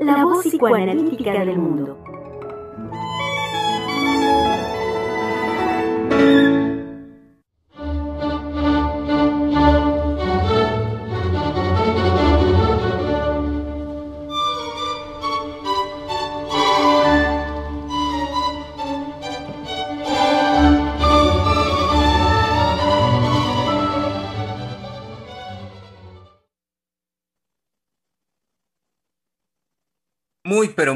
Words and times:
La 0.00 0.24
voz 0.24 0.46
psicoanalítica 0.46 1.44
del 1.44 1.58
mundo. 1.58 1.98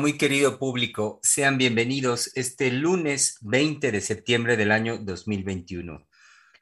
Muy, 0.02 0.18
querido 0.18 0.58
público, 0.58 1.20
sean 1.22 1.58
bienvenidos 1.58 2.32
este 2.34 2.72
lunes 2.72 3.38
20 3.42 3.92
de 3.92 4.00
septiembre 4.00 4.56
del 4.56 4.72
año 4.72 4.98
2021. 4.98 6.08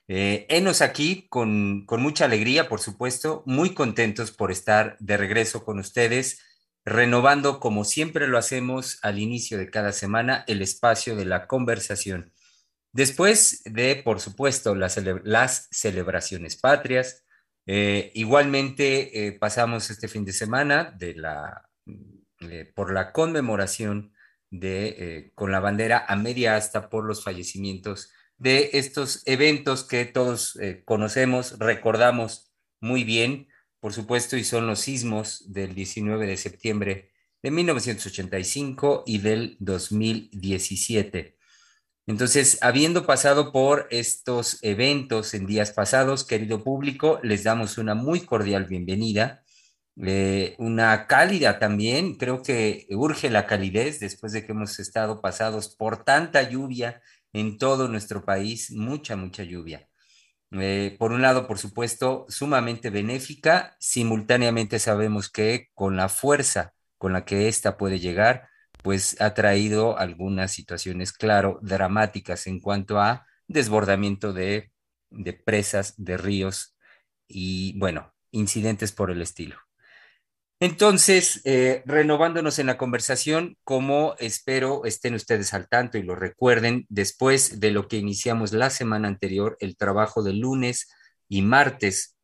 Eh, 0.09 0.45
enos 0.51 0.83
aquí 0.83 1.27
con, 1.31 1.87
con 1.87 2.03
mucha 2.03 2.27
alegría, 2.27 2.69
por 2.69 2.81
supuesto, 2.81 3.43
muy 3.47 3.73
contentos 3.73 4.31
por 4.31 4.53
estar 4.53 4.99
de 5.01 5.17
regreso 5.17 5.65
con 5.65 5.79
ustedes, 5.79 6.43
renovando 6.85 7.61
como 7.61 7.87
siempre 7.87 8.29
lo 8.29 8.37
hacemos 8.37 8.99
al 9.01 9.19
inicio 9.19 9.57
de 9.57 9.71
cada 9.71 9.93
semana 9.93 10.45
el 10.47 10.61
espacio 10.61 11.17
de 11.17 11.25
la 11.25 11.47
conversación. 11.47 12.35
Después 12.93 13.63
de, 13.65 14.03
por 14.05 14.21
supuesto, 14.21 14.75
las, 14.75 15.01
las 15.25 15.67
celebraciones 15.71 16.59
patrias, 16.59 17.25
eh, 17.65 18.11
igualmente 18.13 19.29
eh, 19.29 19.33
pasamos 19.33 19.89
este 19.89 20.09
fin 20.09 20.27
de 20.27 20.35
semana 20.35 20.95
de 20.99 21.15
la 21.15 21.71
eh, 22.41 22.71
por 22.75 22.93
la 22.93 23.13
conmemoración 23.13 24.13
de, 24.51 24.89
eh, 24.89 25.33
con 25.35 25.53
la 25.53 25.61
bandera 25.61 26.05
a 26.09 26.17
media 26.17 26.57
asta 26.57 26.89
por 26.89 27.05
los 27.05 27.23
fallecimientos 27.23 28.11
de 28.39 28.71
estos 28.73 29.23
eventos 29.27 29.85
que 29.85 30.07
todos 30.07 30.57
eh, 30.57 30.83
conocemos, 30.87 31.59
recordamos 31.59 32.51
muy 32.81 33.05
bien, 33.05 33.49
por 33.79 33.93
supuesto, 33.93 34.39
y 34.39 34.45
son 34.45 34.67
los 34.67 34.81
sismos 34.81 35.53
del 35.53 35.75
19 35.75 36.27
de 36.27 36.37
septiembre 36.39 37.11
de 37.43 37.51
1985 37.51 39.05
y 39.07 39.19
del 39.19 39.57
2017. 39.61 41.37
Entonces, 42.07 42.59
habiendo 42.63 43.05
pasado 43.05 43.53
por 43.53 43.87
estos 43.91 44.59
eventos 44.63 45.35
en 45.35 45.47
días 45.47 45.73
pasados, 45.73 46.25
querido 46.25 46.65
público, 46.65 47.21
les 47.23 47.45
damos 47.45 47.77
una 47.77 47.95
muy 47.95 48.21
cordial 48.21 48.65
bienvenida 48.65 49.40
eh, 50.03 50.55
una 50.59 51.07
cálida 51.07 51.59
también, 51.59 52.15
creo 52.17 52.43
que 52.43 52.87
urge 52.91 53.31
la 53.31 53.47
calidez 53.47 54.01
después 54.01 54.33
de 54.33 54.45
que 54.45 54.53
hemos 54.53 54.79
estado 54.79 55.21
pasados 55.21 55.75
por 55.77 56.05
tanta 56.05 56.43
lluvia 56.49 57.03
en 57.33 57.59
todo 57.59 57.89
nuestro 57.89 58.25
país, 58.25 58.71
mucha, 58.71 59.17
mucha 59.17 59.45
lluvia. 59.45 59.89
Eh, 60.53 60.97
por 60.99 61.13
un 61.13 61.23
lado, 61.23 61.47
por 61.47 61.59
supuesto, 61.59 62.27
sumamente 62.29 62.91
benéfica, 62.91 63.77
simultáneamente 63.79 64.79
sabemos 64.79 65.31
que 65.31 65.69
con 65.75 65.97
la 65.97 66.09
fuerza 66.09 66.75
con 66.99 67.13
la 67.15 67.25
que 67.25 67.49
ésta 67.49 67.79
puede 67.79 67.99
llegar, 67.99 68.49
pues 68.83 69.21
ha 69.21 69.33
traído 69.35 69.99
algunas 69.99 70.53
situaciones, 70.53 71.13
claro, 71.13 71.59
dramáticas 71.63 72.47
en 72.47 72.61
cuanto 72.61 73.01
a 73.01 73.27
desbordamiento 73.49 74.33
de, 74.33 74.71
de 75.11 75.33
presas, 75.33 75.95
de 75.97 76.17
ríos 76.19 76.77
y, 77.27 77.79
bueno, 77.79 78.13
incidentes 78.33 78.93
por 78.93 79.11
el 79.11 79.23
estilo. 79.23 79.57
Entonces, 80.63 81.41
eh, 81.45 81.83
renovándonos 81.87 82.59
en 82.59 82.67
la 82.67 82.77
conversación, 82.77 83.57
como 83.65 84.15
espero 84.19 84.85
estén 84.85 85.15
ustedes 85.15 85.55
al 85.55 85.69
tanto 85.69 85.97
y 85.97 86.03
lo 86.03 86.15
recuerden, 86.15 86.85
después 86.91 87.61
de 87.61 87.71
lo 87.71 87.89
que 87.89 87.97
iniciamos 87.97 88.53
la 88.53 88.69
semana 88.69 89.09
anterior, 89.09 89.57
el 89.61 89.79
trabajo 89.79 90.23
de 90.23 90.35
lunes 90.35 90.91
y 91.31 91.41
martes, 91.41 92.15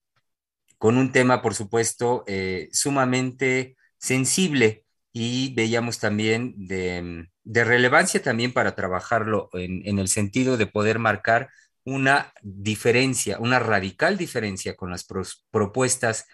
con 0.77 0.99
un 0.99 1.13
tema, 1.13 1.41
por 1.41 1.55
supuesto, 1.55 2.25
eh, 2.27 2.69
sumamente 2.73 3.77
sensible 3.97 4.85
y 5.15 5.55
veíamos 5.55 5.99
también 5.99 6.55
de, 6.59 7.31
relevancia 7.65 8.23
también 8.23 8.53
para 8.53 8.75
trabajarlo 8.75 9.49
en, 9.55 9.81
en 9.89 9.99
el 9.99 10.09
sentido 10.09 10.59
de 10.59 10.67
poder 10.67 10.99
marcar 10.99 11.49
una 11.85 12.35
diferencia, 12.43 13.39
una 13.39 13.61
radical 13.61 14.19
diferencia 14.19 14.77
con 14.77 14.91
las 14.91 15.07
propuestas 15.51 16.27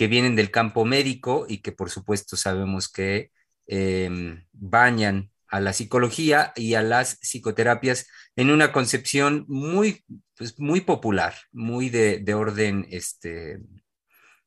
que 0.00 0.08
vienen 0.08 0.34
del 0.34 0.50
campo 0.50 0.86
médico 0.86 1.44
y 1.46 1.58
que 1.58 1.72
por 1.72 1.90
supuesto 1.90 2.34
sabemos 2.34 2.88
que 2.88 3.32
em, 3.66 4.46
bañan 4.50 5.30
a 5.46 5.60
la 5.60 5.74
psicología 5.74 6.54
y 6.56 6.72
a 6.72 6.80
las 6.80 7.18
psicoterapias 7.20 8.08
en 8.34 8.48
una 8.48 8.72
concepción 8.72 9.44
muy, 9.46 10.02
pues, 10.38 10.58
muy 10.58 10.80
popular, 10.80 11.34
muy 11.52 11.90
de, 11.90 12.24
orden 12.32 12.86
este, 12.90 13.60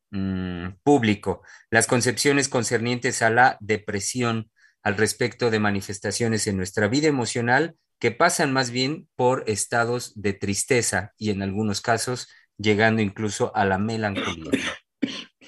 mm, 0.09 0.69
público. 0.81 1.43
Las 1.69 1.85
concepciones 1.85 2.49
concernientes 2.49 3.21
a 3.21 3.29
la 3.29 3.57
depresión 3.59 4.49
al 4.81 4.97
respecto 4.97 5.51
de 5.51 5.59
manifestaciones 5.59 6.47
en 6.47 6.57
nuestra 6.57 6.87
vida 6.87 7.07
emocional 7.07 7.75
que 7.99 8.09
pasan 8.09 8.51
más 8.53 8.71
bien 8.71 9.07
por 9.15 9.43
estados 9.45 10.19
de 10.19 10.33
tristeza 10.33 11.13
y 11.15 11.29
en 11.29 11.43
algunos 11.43 11.79
casos 11.79 12.27
llegando 12.57 13.03
incluso 13.03 13.55
a 13.55 13.65
la 13.65 13.77
melancolía. 13.77 14.49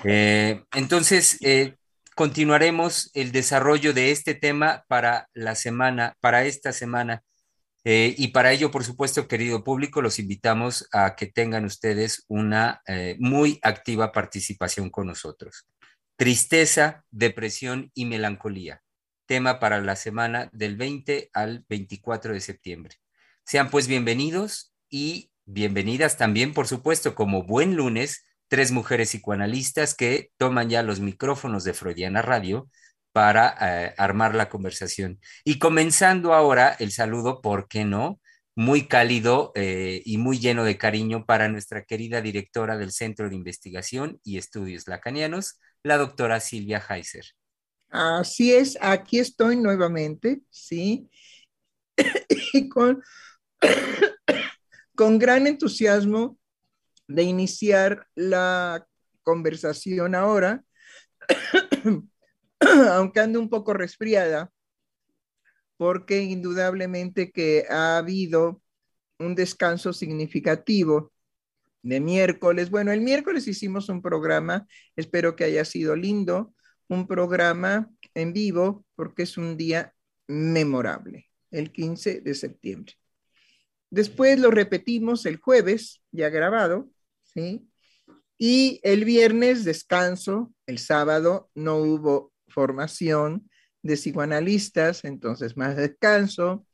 Eh, 0.04 0.64
entonces, 0.74 1.38
eh, 1.42 1.76
continuaremos 2.16 3.12
el 3.14 3.32
desarrollo 3.32 3.94
de 3.94 4.12
este 4.12 4.36
tema 4.36 4.84
para 4.88 5.30
la 5.34 5.56
semana, 5.56 6.16
para 6.20 6.46
esta 6.46 6.72
semana. 6.74 7.24
Eh, 7.84 8.16
y 8.18 8.30
para 8.30 8.52
ello, 8.52 8.72
por 8.72 8.84
supuesto, 8.84 9.28
querido 9.28 9.64
público, 9.64 10.02
los 10.02 10.18
invitamos 10.18 10.88
a 10.92 11.16
que 11.16 11.28
tengan 11.28 11.66
ustedes 11.66 12.26
una 12.28 12.82
muy 13.20 13.60
activa 13.62 14.12
participación 14.12 14.90
con 14.90 15.08
nosotros. 15.08 15.68
Tristeza, 16.18 17.04
depresión 17.12 17.92
y 17.94 18.06
melancolía. 18.06 18.82
Tema 19.28 19.60
para 19.60 19.82
la 19.82 19.96
semana 19.96 20.50
del 20.52 20.78
20 20.78 21.30
al 21.34 21.66
24 21.70 22.34
de 22.34 22.42
septiembre. 22.42 22.96
Sean 23.44 23.70
pues 23.70 23.88
bienvenidos 23.88 24.74
y 24.90 25.32
bienvenidas 25.46 26.18
también, 26.18 26.54
por 26.54 26.68
supuesto, 26.68 27.14
como 27.14 27.44
buen 27.44 27.76
lunes 27.76 28.26
tres 28.48 28.72
mujeres 28.72 29.10
psicoanalistas 29.10 29.96
que 29.96 30.32
toman 30.38 30.70
ya 30.70 30.84
los 30.84 31.00
micrófonos 31.00 31.64
de 31.64 31.74
Freudiana 31.74 32.22
Radio 32.22 32.70
para 33.12 33.56
eh, 33.62 33.94
armar 33.98 34.36
la 34.36 34.50
conversación. 34.50 35.20
Y 35.44 35.58
comenzando 35.58 36.34
ahora 36.34 36.76
el 36.80 36.92
saludo, 36.92 37.42
¿por 37.42 37.68
qué 37.68 37.86
no? 37.86 38.20
Muy 38.56 38.88
cálido 38.88 39.52
eh, 39.56 40.02
y 40.06 40.18
muy 40.18 40.40
lleno 40.40 40.64
de 40.64 40.78
cariño 40.78 41.26
para 41.26 41.48
nuestra 41.48 41.86
querida 41.86 42.22
directora 42.22 42.78
del 42.78 42.92
Centro 42.92 43.30
de 43.30 43.36
Investigación 43.36 44.20
y 44.24 44.38
Estudios 44.38 44.88
Lacanianos, 44.88 45.60
la 45.84 45.98
doctora 45.98 46.40
Silvia 46.40 46.84
Heiser. 46.90 47.26
Así 47.90 48.54
es, 48.54 48.78
aquí 48.82 49.20
estoy 49.20 49.56
nuevamente, 49.56 50.42
¿sí? 50.50 51.10
y 52.54 52.68
con, 52.68 53.02
con 54.96 55.20
gran 55.20 55.48
entusiasmo 55.48 56.38
de 57.08 57.24
iniciar 57.24 58.08
la 58.16 58.86
conversación 59.24 60.16
ahora, 60.16 60.64
aunque 62.60 63.20
ando 63.20 63.40
un 63.40 63.50
poco 63.50 63.74
resfriada, 63.74 64.52
porque 65.78 66.22
indudablemente 66.22 67.32
que 67.32 67.66
ha 67.70 67.98
habido 67.98 68.62
un 69.20 69.36
descanso 69.36 69.94
significativo 69.94 71.12
de 71.84 72.00
miércoles. 72.00 72.70
Bueno, 72.70 72.92
el 72.92 73.02
miércoles 73.02 73.48
hicimos 73.48 73.90
un 73.90 74.02
programa, 74.02 74.68
espero 74.96 75.36
que 75.36 75.44
haya 75.44 75.66
sido 75.66 75.96
lindo, 75.96 76.54
un 76.88 77.08
programa 77.08 77.92
en 78.14 78.34
vivo 78.34 78.86
porque 78.96 79.24
es 79.24 79.38
un 79.38 79.58
día 79.58 79.94
memorable, 80.28 81.30
el 81.52 81.72
15 81.72 82.22
de 82.22 82.34
septiembre. 82.34 82.94
Después 83.90 84.40
lo 84.40 84.52
repetimos 84.52 85.26
el 85.26 85.38
jueves, 85.38 86.02
ya 86.12 86.30
grabado, 86.30 86.90
y 88.38 88.80
el 88.84 89.06
viernes 89.06 89.64
descanso, 89.64 90.54
el 90.66 90.80
sábado 90.80 91.50
no 91.56 91.78
hubo 91.78 92.34
formación 92.48 93.50
de 93.82 93.96
psicoanalistas, 93.96 95.04
entonces 95.04 95.58
más 95.58 95.76
descanso. 95.76 96.66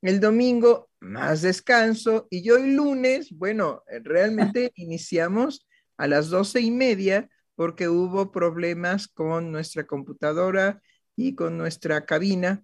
El 0.00 0.20
domingo 0.20 0.88
más 1.00 1.42
descanso 1.42 2.26
y 2.30 2.42
yo 2.42 2.56
el 2.56 2.74
lunes, 2.74 3.30
bueno, 3.32 3.82
realmente 4.04 4.72
iniciamos 4.76 5.66
a 5.96 6.06
las 6.06 6.28
doce 6.30 6.60
y 6.60 6.70
media 6.70 7.28
porque 7.54 7.88
hubo 7.88 8.30
problemas 8.30 9.08
con 9.08 9.50
nuestra 9.50 9.86
computadora 9.86 10.80
y 11.16 11.34
con 11.34 11.58
nuestra 11.58 12.06
cabina 12.06 12.62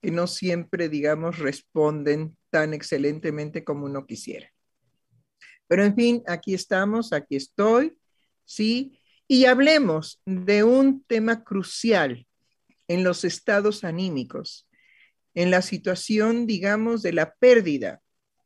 que 0.00 0.10
no 0.10 0.26
siempre, 0.26 0.88
digamos, 0.88 1.38
responden 1.38 2.36
tan 2.50 2.74
excelentemente 2.74 3.62
como 3.62 3.84
uno 3.84 4.06
quisiera. 4.06 4.51
Pero 5.72 5.84
en 5.86 5.94
fin, 5.94 6.22
aquí 6.26 6.52
estamos, 6.52 7.14
aquí 7.14 7.34
estoy, 7.34 7.96
¿sí? 8.44 9.00
Y 9.26 9.46
hablemos 9.46 10.20
de 10.26 10.64
un 10.64 11.02
tema 11.04 11.44
crucial 11.44 12.26
en 12.88 13.02
los 13.02 13.24
estados 13.24 13.82
anímicos, 13.82 14.68
en 15.32 15.50
la 15.50 15.62
situación, 15.62 16.46
digamos, 16.46 17.00
de 17.00 17.14
la 17.14 17.32
pérdida 17.36 18.02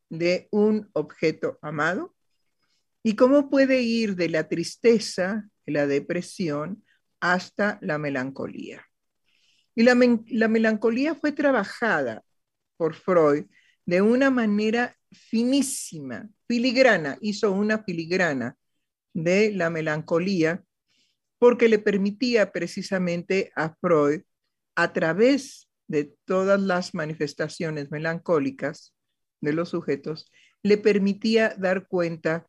de 0.08 0.46
un 0.52 0.88
objeto 0.93 1.58
amado 1.62 2.14
y 3.02 3.17
cómo 3.17 3.50
puede 3.50 3.82
ir 3.82 4.14
de 4.14 4.29
la 4.29 4.46
tristeza, 4.46 5.49
la 5.64 5.88
depresión, 5.88 6.84
hasta 7.19 7.81
la 7.82 7.99
melancolía. 7.99 8.87
Y 9.75 9.82
la, 9.82 9.96
la 10.29 10.46
melancolía 10.46 11.17
fue 11.17 11.32
trabajada 11.32 12.22
por 12.76 12.94
Freud 12.94 13.46
de 13.86 14.02
una 14.02 14.30
manera 14.30 14.96
finísima, 15.10 16.28
filigrana, 16.46 17.18
hizo 17.20 17.52
una 17.52 17.82
filigrana 17.82 18.56
de 19.14 19.52
la 19.52 19.70
melancolía 19.70 20.64
porque 21.38 21.68
le 21.68 21.78
permitía 21.78 22.52
precisamente 22.52 23.52
a 23.56 23.74
Freud, 23.80 24.22
a 24.74 24.92
través 24.92 25.68
de 25.86 26.14
todas 26.24 26.60
las 26.60 26.94
manifestaciones 26.94 27.90
melancólicas 27.90 28.94
de 29.40 29.52
los 29.52 29.70
sujetos, 29.70 30.30
le 30.62 30.76
permitía 30.76 31.54
dar 31.56 31.86
cuenta 31.86 32.46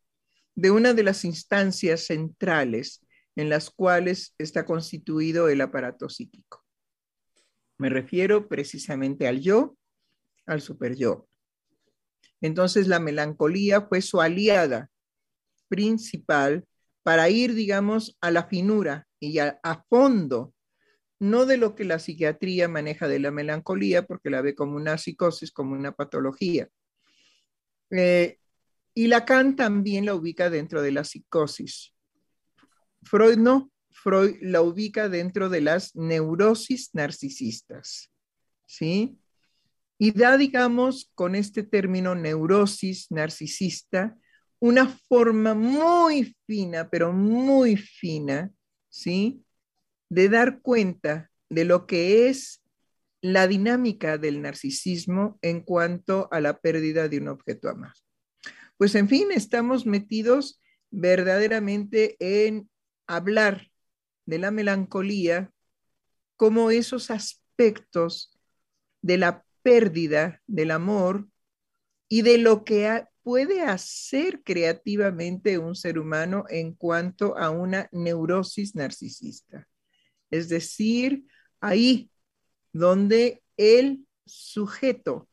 de 0.55 0.71
una 0.71 0.93
de 0.93 1.03
las 1.03 1.23
instancias 1.23 2.05
centrales 2.05 3.05
en 3.35 3.49
las 3.49 3.69
cuales 3.69 4.33
está 4.39 4.65
constituido 4.65 5.49
el 5.49 5.61
aparato 5.61 6.09
psíquico. 6.09 6.65
Me 7.77 7.89
refiero 7.89 8.47
precisamente 8.47 9.27
al 9.27 9.39
yo, 9.39 9.77
al 10.47 10.61
superyo. 10.61 11.27
Entonces 12.41 12.87
la 12.87 12.99
melancolía 12.99 13.81
fue 13.81 14.01
su 14.01 14.21
aliada 14.21 14.89
principal 15.67 16.65
para 17.03 17.29
ir, 17.29 17.53
digamos, 17.53 18.17
a 18.21 18.31
la 18.31 18.47
finura 18.47 19.07
y 19.19 19.39
a, 19.39 19.59
fondo, 19.89 20.53
no 21.19 21.45
de 21.45 21.57
lo 21.57 21.75
que 21.75 21.83
la 21.83 21.99
psiquiatría 21.99 22.67
maneja 22.67 23.07
de 23.07 23.19
la 23.19 23.31
melancolía, 23.31 24.05
porque 24.05 24.29
la 24.29 24.41
ve 24.41 24.55
como 24.55 24.75
una 24.75 24.97
psicosis, 24.97 25.51
como 25.51 25.73
una 25.73 25.93
patología. 25.93 26.69
Eh, 27.91 28.37
y 28.93 29.07
Lacan 29.07 29.55
también 29.55 30.05
la 30.05 30.15
ubica 30.15 30.49
dentro 30.49 30.81
de 30.81 30.91
la 30.91 31.03
psicosis. 31.03 31.93
Freud 33.03 33.37
no, 33.37 33.71
Freud 33.91 34.35
la 34.41 34.61
ubica 34.61 35.09
dentro 35.09 35.49
de 35.49 35.61
las 35.61 35.95
neurosis 35.95 36.89
narcisistas. 36.93 38.11
¿Sí? 38.65 39.17
Y 39.97 40.11
da, 40.11 40.37
digamos, 40.37 41.11
con 41.15 41.35
este 41.35 41.63
término 41.63 42.15
neurosis 42.15 43.07
narcisista, 43.09 44.15
una 44.59 44.87
forma 44.87 45.53
muy 45.53 46.35
fina, 46.45 46.89
pero 46.89 47.13
muy 47.13 47.77
fina, 47.77 48.51
¿sí? 48.89 49.43
De 50.09 50.29
dar 50.29 50.61
cuenta 50.61 51.29
de 51.49 51.65
lo 51.65 51.85
que 51.87 52.29
es 52.29 52.63
la 53.21 53.47
dinámica 53.47 54.17
del 54.17 54.41
narcisismo 54.41 55.39
en 55.41 55.61
cuanto 55.61 56.27
a 56.31 56.39
la 56.39 56.59
pérdida 56.59 57.07
de 57.07 57.17
un 57.17 57.29
objeto 57.29 57.69
amado. 57.69 57.95
Pues 58.77 58.93
en 58.95 59.09
fin, 59.09 59.31
estamos 59.31 59.85
metidos 59.85 60.61
verdaderamente 60.91 62.15
en 62.19 62.69
hablar 63.07 63.69
de 64.25 64.39
la 64.39 64.51
melancolía 64.51 65.51
como 66.35 66.69
esos 66.69 67.09
aspectos 67.09 68.37
de 69.01 69.17
la 69.17 69.46
pérdida 69.67 70.41
del 70.47 70.71
amor 70.71 71.27
y 72.07 72.21
de 72.21 72.37
lo 72.37 72.63
que 72.63 73.03
puede 73.21 73.63
hacer 73.63 74.41
creativamente 74.41 75.57
un 75.57 75.75
ser 75.75 75.99
humano 75.99 76.45
en 76.47 76.73
cuanto 76.73 77.37
a 77.37 77.49
una 77.49 77.89
neurosis 77.91 78.75
narcisista. 78.75 79.67
Es 80.31 80.47
decir, 80.47 81.25
ahí 81.59 82.09
donde 82.71 83.43
el 83.57 84.07
sujeto, 84.25 85.27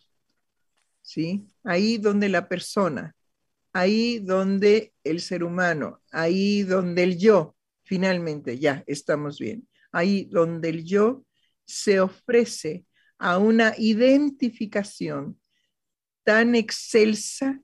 ¿sí? 1.00 1.46
Ahí 1.62 1.98
donde 1.98 2.28
la 2.28 2.48
persona, 2.48 3.14
ahí 3.72 4.19
donde 4.19 4.94
el 5.04 5.20
ser 5.20 5.44
humano, 5.44 6.02
ahí 6.10 6.64
donde 6.64 7.04
el 7.04 7.19
yo, 7.19 7.54
finalmente, 7.84 8.58
ya 8.58 8.82
estamos 8.88 9.38
bien, 9.38 9.69
ahí 9.92 10.25
donde 10.25 10.70
el 10.70 10.84
yo 10.84 11.25
se 11.64 12.00
ofrece 12.00 12.84
a 13.19 13.38
una 13.38 13.75
identificación 13.78 15.40
tan 16.25 16.55
excelsa 16.55 17.61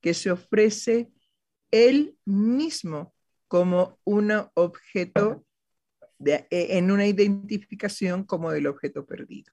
que 0.00 0.14
se 0.14 0.30
ofrece 0.30 1.10
él 1.70 2.16
mismo 2.24 3.14
como 3.48 3.98
un 4.04 4.32
objeto 4.54 5.44
e, 6.24 6.46
en 6.50 6.90
una 6.90 7.06
identificación 7.06 8.24
como 8.24 8.52
el 8.52 8.66
objeto 8.66 9.06
perdido. 9.06 9.52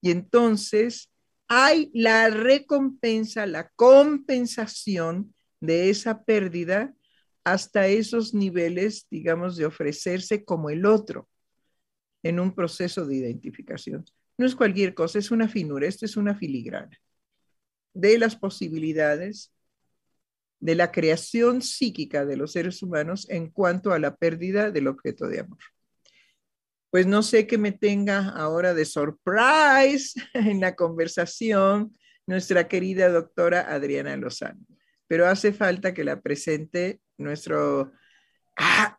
Y 0.00 0.10
entonces 0.10 1.10
hay 1.48 1.90
la 1.94 2.28
recompensa, 2.28 3.46
la 3.46 3.70
compensación 3.76 5.34
de 5.60 5.90
esa 5.90 6.24
pérdida 6.24 6.94
hasta 7.44 7.86
esos 7.86 8.34
niveles, 8.34 9.06
digamos, 9.10 9.56
de 9.56 9.66
ofrecerse 9.66 10.44
como 10.44 10.70
el 10.70 10.86
otro 10.86 11.28
en 12.22 12.40
un 12.40 12.54
proceso 12.54 13.06
de 13.06 13.16
identificación. 13.16 14.04
No 14.38 14.46
es 14.46 14.54
cualquier 14.54 14.94
cosa, 14.94 15.18
es 15.18 15.30
una 15.30 15.48
finura, 15.48 15.86
esto 15.86 16.06
es 16.06 16.16
una 16.16 16.34
filigrana 16.34 16.98
de 17.94 18.18
las 18.18 18.36
posibilidades 18.36 19.52
de 20.60 20.74
la 20.76 20.92
creación 20.92 21.60
psíquica 21.60 22.24
de 22.24 22.36
los 22.36 22.52
seres 22.52 22.82
humanos 22.82 23.28
en 23.28 23.50
cuanto 23.50 23.92
a 23.92 23.98
la 23.98 24.14
pérdida 24.14 24.70
del 24.70 24.86
objeto 24.86 25.26
de 25.26 25.40
amor. 25.40 25.58
Pues 26.90 27.06
no 27.06 27.22
sé 27.22 27.46
qué 27.46 27.58
me 27.58 27.72
tenga 27.72 28.28
ahora 28.28 28.72
de 28.74 28.84
surprise 28.84 30.20
en 30.34 30.60
la 30.60 30.76
conversación 30.76 31.96
nuestra 32.26 32.68
querida 32.68 33.08
doctora 33.08 33.72
Adriana 33.72 34.16
Lozano, 34.16 34.64
pero 35.08 35.26
hace 35.26 35.52
falta 35.52 35.92
que 35.92 36.04
la 36.04 36.20
presente 36.20 37.00
nuestro 37.18 37.92
ah, 38.56 38.96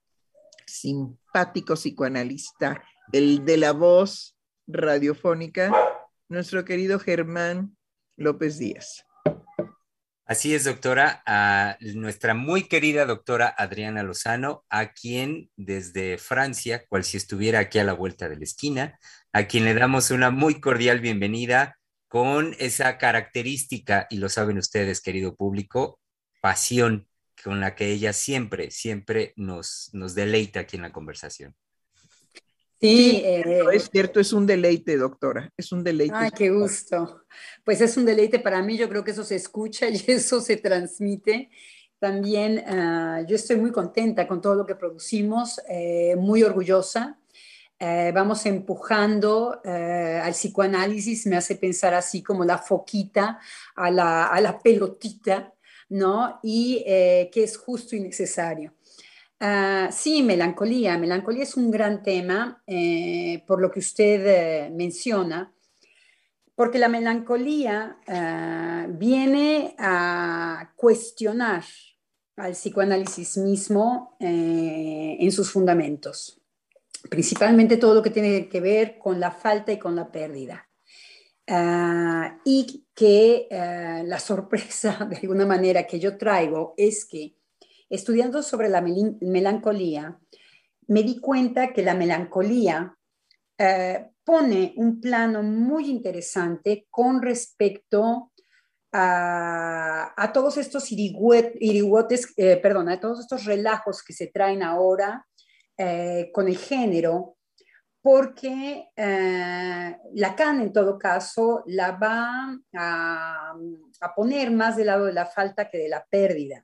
simpático 0.66 1.76
psicoanalista, 1.76 2.84
el 3.14 3.46
de 3.46 3.58
la 3.58 3.72
voz 3.72 4.36
radiofónica, 4.68 5.72
nuestro 6.30 6.66
querido 6.66 7.00
Germán 7.00 7.78
López 8.16 8.58
Díaz. 8.58 9.06
Así 10.26 10.56
es, 10.56 10.64
doctora, 10.64 11.22
a 11.26 11.78
nuestra 11.82 12.34
muy 12.34 12.70
querida 12.70 13.06
doctora 13.06 13.54
Adriana 13.58 14.04
Lozano, 14.04 14.64
a 14.70 14.94
quien 14.94 15.52
desde 15.58 16.18
Francia, 16.18 16.86
cual 16.88 17.04
si 17.04 17.18
estuviera 17.18 17.60
aquí 17.60 17.78
a 17.80 17.84
la 17.84 17.94
vuelta 17.94 18.30
de 18.30 18.38
la 18.38 18.44
esquina, 18.44 18.98
a 19.34 19.48
quien 19.48 19.66
le 19.66 19.74
damos 19.74 20.12
una 20.12 20.32
muy 20.32 20.62
cordial 20.62 21.02
bienvenida 21.02 21.78
con 22.08 22.56
esa 22.58 22.98
característica, 22.98 24.08
y 24.10 24.18
lo 24.18 24.30
saben 24.30 24.58
ustedes, 24.58 25.02
querido 25.02 25.36
público, 25.36 26.00
pasión 26.42 27.08
con 27.44 27.60
la 27.60 27.76
que 27.76 27.92
ella 27.92 28.14
siempre, 28.14 28.72
siempre 28.72 29.34
nos, 29.36 29.90
nos 29.92 30.16
deleita 30.16 30.62
aquí 30.62 30.78
en 30.78 30.84
la 30.84 30.94
conversación. 30.94 31.54
Sí, 32.84 33.22
eh, 33.24 33.64
es 33.72 33.90
cierto, 33.90 34.20
es 34.20 34.34
un 34.34 34.46
deleite, 34.46 34.98
doctora, 34.98 35.50
es 35.56 35.72
un 35.72 35.86
deleite. 35.86 36.14
Ay, 36.18 36.32
qué 36.32 36.50
gusto. 36.50 37.24
Pues 37.64 37.80
es 37.80 37.96
un 37.96 38.04
deleite 38.04 38.40
para 38.40 38.62
mí, 38.62 38.76
yo 38.78 38.90
creo 38.90 39.06
que 39.06 39.12
eso 39.12 39.24
se 39.24 39.38
escucha 39.38 39.88
y 39.90 40.04
eso 40.06 40.42
se 40.42 40.58
transmite. 40.58 41.50
También 41.98 42.62
ah, 42.68 43.22
yo 43.26 43.38
estoy 43.38 43.56
muy 43.56 43.72
contenta 43.72 44.28
con 44.28 44.42
todo 44.42 44.56
lo 44.56 44.66
que 44.66 44.76
producimos, 44.76 45.62
eh, 45.70 46.18
muy 46.18 46.44
orgullosa. 46.44 47.18
Eh, 47.80 48.12
vamos 48.14 48.46
empujando 48.46 49.62
al 49.64 50.34
psicoanálisis, 50.34 51.26
me 51.28 51.38
hace 51.38 51.56
pensar 51.56 51.94
así 51.94 52.22
como 52.22 52.44
la 52.44 52.58
foquita 52.58 53.40
a 53.76 53.92
la, 53.92 54.28
a 54.28 54.42
la 54.42 54.60
pelotita, 54.60 55.54
¿no? 55.88 56.40
Y 56.44 56.84
que 56.84 57.44
es 57.44 57.56
justo 57.58 57.96
y 57.96 58.02
necesario. 58.02 58.74
Ah, 59.46 59.90
sí, 59.92 60.24
melancolía. 60.24 60.98
Melancolía 60.98 61.44
es 61.44 61.58
un 61.58 61.70
gran 61.70 62.02
tema 62.02 62.64
eh, 62.66 63.44
por 63.46 63.60
lo 63.60 63.72
que 63.72 63.80
usted 63.80 64.26
eh, 64.26 64.70
menciona, 64.70 65.54
porque 66.56 66.80
la 66.80 66.88
melancolía 66.88 67.98
ah, 68.08 68.88
viene 68.88 69.76
a 69.78 70.72
cuestionar 70.78 71.66
al 72.38 72.54
psicoanálisis 72.54 73.36
mismo 73.36 74.16
eh, 74.22 75.18
en 75.20 75.32
sus 75.34 75.52
fundamentos, 75.52 76.42
principalmente 77.10 77.76
todo 77.76 77.96
lo 77.96 78.02
que 78.02 78.12
tiene 78.12 78.48
que 78.48 78.62
ver 78.62 78.98
con 78.98 79.20
la 79.20 79.32
falta 79.32 79.74
y 79.74 79.78
con 79.78 79.98
la 79.98 80.10
pérdida. 80.10 80.70
Ah, 81.50 82.40
y 82.46 82.86
que 82.96 83.50
la 84.06 84.20
sorpresa, 84.20 85.06
de 85.10 85.18
alguna 85.18 85.46
manera, 85.46 85.86
que 85.86 86.00
yo 86.00 86.18
traigo 86.18 86.76
es 86.78 87.04
que 87.04 87.43
estudiando 87.90 88.42
sobre 88.44 88.70
la 88.70 88.82
melancolía, 88.82 90.20
me 90.88 91.04
di 91.04 91.20
cuenta 91.20 91.74
que 91.74 91.84
la 91.84 91.94
melancolía 91.94 92.98
eh, 93.58 94.10
pone 94.24 94.74
un 94.78 95.00
plano 95.00 95.44
muy 95.44 95.90
interesante 95.90 96.88
con 96.90 97.22
respecto 97.22 98.32
a, 98.94 100.32
todos 100.34 100.58
estos 100.58 100.92
iriguetes, 100.92 102.32
eh, 102.38 102.58
perdón, 102.58 102.90
a 102.90 103.00
todos 103.00 103.22
estos 103.22 103.46
relajos 103.46 104.04
que 104.04 104.14
se 104.14 104.28
traen 104.28 104.62
ahora 104.62 105.26
eh, 105.78 106.30
con 106.32 106.48
el 106.48 106.58
género, 106.58 107.38
porque 108.02 108.90
eh, 108.96 109.98
Lacan 110.14 110.62
en 110.62 110.74
todo 110.74 111.00
caso 111.00 111.64
la 111.68 111.92
va 111.94 112.56
a, 112.76 113.56
poner 114.16 114.52
más 114.52 114.76
del 114.76 114.88
lado 114.88 115.06
de 115.06 115.14
la 115.14 115.26
falta 115.26 115.70
que 115.70 115.80
de 115.80 115.90
la 115.90 116.06
pérdida, 116.06 116.64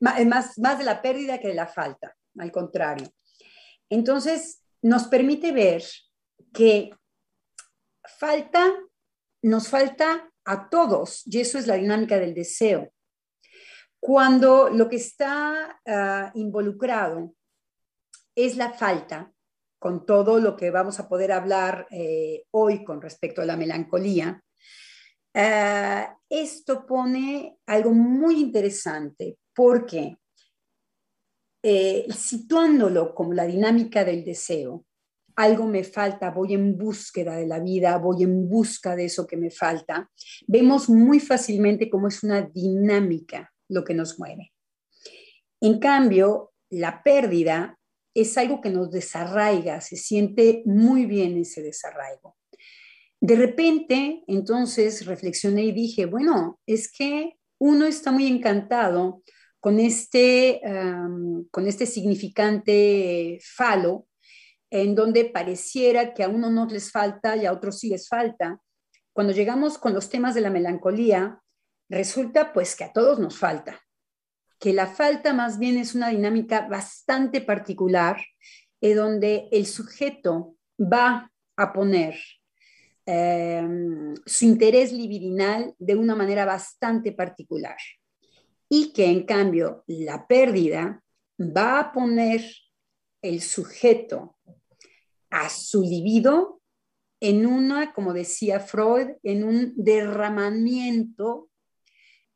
más, 0.00 0.58
más 0.58 0.78
de 0.78 0.84
la 0.84 1.02
pérdida 1.02 1.38
que 1.38 1.48
de 1.48 1.54
la 1.54 1.66
falta, 1.66 2.14
al 2.38 2.52
contrario. 2.52 3.08
Entonces, 3.88 4.62
nos 4.82 5.08
permite 5.08 5.52
ver 5.52 5.82
que 6.52 6.90
falta, 8.18 8.72
nos 9.42 9.68
falta 9.68 10.30
a 10.44 10.68
todos, 10.68 11.22
y 11.26 11.40
eso 11.40 11.58
es 11.58 11.66
la 11.66 11.74
dinámica 11.74 12.18
del 12.18 12.34
deseo. 12.34 12.92
Cuando 14.00 14.68
lo 14.68 14.88
que 14.88 14.96
está 14.96 15.80
ah, 15.86 16.30
involucrado 16.34 17.34
es 18.34 18.56
la 18.56 18.72
falta, 18.72 19.32
con 19.78 20.06
todo 20.06 20.40
lo 20.40 20.56
que 20.56 20.70
vamos 20.70 20.98
a 20.98 21.08
poder 21.08 21.32
hablar 21.32 21.86
eh, 21.90 22.44
hoy 22.52 22.84
con 22.84 23.00
respecto 23.00 23.42
a 23.42 23.44
la 23.44 23.56
melancolía, 23.56 24.42
ah, 25.34 26.16
esto 26.28 26.86
pone 26.86 27.58
algo 27.66 27.90
muy 27.90 28.40
interesante 28.40 29.38
porque 29.56 30.18
eh, 31.62 32.06
situándolo 32.14 33.14
como 33.14 33.32
la 33.32 33.46
dinámica 33.46 34.04
del 34.04 34.24
deseo, 34.24 34.84
algo 35.34 35.66
me 35.66 35.82
falta, 35.82 36.30
voy 36.30 36.54
en 36.54 36.78
búsqueda 36.78 37.36
de 37.36 37.46
la 37.46 37.58
vida, 37.58 37.98
voy 37.98 38.22
en 38.22 38.48
busca 38.48 38.94
de 38.94 39.06
eso 39.06 39.26
que 39.26 39.36
me 39.36 39.50
falta, 39.50 40.10
vemos 40.46 40.88
muy 40.88 41.18
fácilmente 41.18 41.90
cómo 41.90 42.08
es 42.08 42.22
una 42.22 42.42
dinámica 42.42 43.52
lo 43.68 43.82
que 43.82 43.94
nos 43.94 44.18
mueve. 44.18 44.52
En 45.60 45.78
cambio, 45.78 46.52
la 46.70 47.02
pérdida 47.02 47.78
es 48.14 48.38
algo 48.38 48.60
que 48.60 48.70
nos 48.70 48.90
desarraiga, 48.90 49.80
se 49.80 49.96
siente 49.96 50.62
muy 50.64 51.06
bien 51.06 51.36
ese 51.36 51.62
desarraigo. 51.62 52.36
De 53.20 53.36
repente, 53.36 54.22
entonces 54.26 55.04
reflexioné 55.04 55.64
y 55.64 55.72
dije, 55.72 56.06
bueno, 56.06 56.60
es 56.66 56.92
que 56.92 57.38
uno 57.58 57.86
está 57.86 58.12
muy 58.12 58.26
encantado 58.26 59.22
con 59.66 59.80
este, 59.80 60.60
con 61.50 61.66
este 61.66 61.86
significante 61.86 63.40
falo 63.42 64.06
en 64.70 64.94
donde 64.94 65.24
pareciera 65.24 66.14
que 66.14 66.22
a 66.22 66.28
uno 66.28 66.50
no 66.50 66.66
les 66.66 66.92
falta 66.92 67.34
y 67.34 67.46
a 67.46 67.52
otros 67.52 67.80
sí 67.80 67.88
les 67.88 68.08
falta. 68.08 68.60
Cuando 69.12 69.32
llegamos 69.32 69.76
con 69.76 69.92
los 69.92 70.08
temas 70.08 70.36
de 70.36 70.42
la 70.42 70.50
melancolía, 70.50 71.40
resulta 71.88 72.52
pues 72.52 72.76
que 72.76 72.84
a 72.84 72.92
todos 72.92 73.18
nos 73.18 73.38
falta, 73.38 73.80
que 74.60 74.72
la 74.72 74.86
falta 74.86 75.32
más 75.32 75.58
bien 75.58 75.78
es 75.78 75.96
una 75.96 76.10
dinámica 76.10 76.68
bastante 76.68 77.40
particular, 77.40 78.22
en 78.80 78.96
donde 78.96 79.48
el 79.50 79.66
sujeto 79.66 80.54
va 80.78 81.32
a 81.56 81.72
poner 81.72 82.14
em, 83.04 84.14
su 84.24 84.44
interés 84.44 84.92
libidinal 84.92 85.74
de 85.76 85.96
una 85.96 86.14
manera 86.14 86.44
bastante 86.44 87.10
particular 87.10 87.78
y 88.68 88.92
que 88.92 89.06
en 89.06 89.24
cambio 89.24 89.84
la 89.86 90.26
pérdida 90.26 91.02
va 91.38 91.80
a 91.80 91.92
poner 91.92 92.44
el 93.22 93.40
sujeto 93.40 94.36
a 95.30 95.48
su 95.48 95.82
libido 95.82 96.60
en 97.20 97.46
una, 97.46 97.92
como 97.92 98.12
decía 98.12 98.60
Freud, 98.60 99.08
en 99.22 99.44
un 99.44 99.72
derramamiento, 99.76 101.48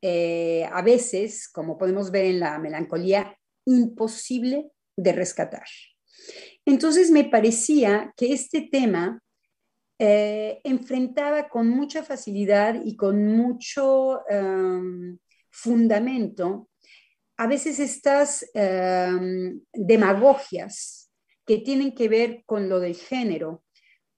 eh, 0.01 0.67
a 0.71 0.81
veces, 0.81 1.47
como 1.47 1.77
podemos 1.77 2.09
ver 2.11 2.25
en 2.25 2.39
la 2.39 2.57
melancolía, 2.57 3.37
imposible 3.65 4.71
de 4.97 5.13
rescatar. 5.13 5.65
Entonces 6.65 7.11
me 7.11 7.25
parecía 7.25 8.13
que 8.17 8.33
este 8.33 8.61
tema 8.71 9.21
eh, 9.99 10.61
enfrentaba 10.63 11.47
con 11.47 11.69
mucha 11.69 12.03
facilidad 12.03 12.81
y 12.83 12.95
con 12.95 13.23
mucho 13.23 14.27
em, 14.27 15.19
fundamento 15.51 16.69
a 17.41 17.47
veces 17.47 17.79
estas 17.79 18.45
em, 18.53 19.61
demagogias 19.73 21.11
que 21.43 21.57
tienen 21.57 21.95
que 21.95 22.07
ver 22.07 22.43
con 22.45 22.69
lo 22.69 22.79
del 22.79 22.95
género, 22.95 23.63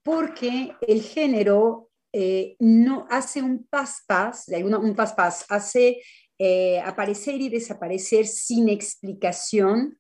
porque 0.04 0.76
el 0.82 1.02
género 1.02 1.90
eh, 2.12 2.58
no 2.60 3.08
hace 3.10 3.42
un 3.42 3.66
pas-pas, 3.70 4.50
un 4.50 4.94
pas-pas, 4.94 5.46
hace 5.48 6.02
eh, 6.38 6.82
aparecer 6.82 7.40
y 7.40 7.48
desaparecer 7.48 8.28
sin 8.28 8.68
explicación 8.68 9.98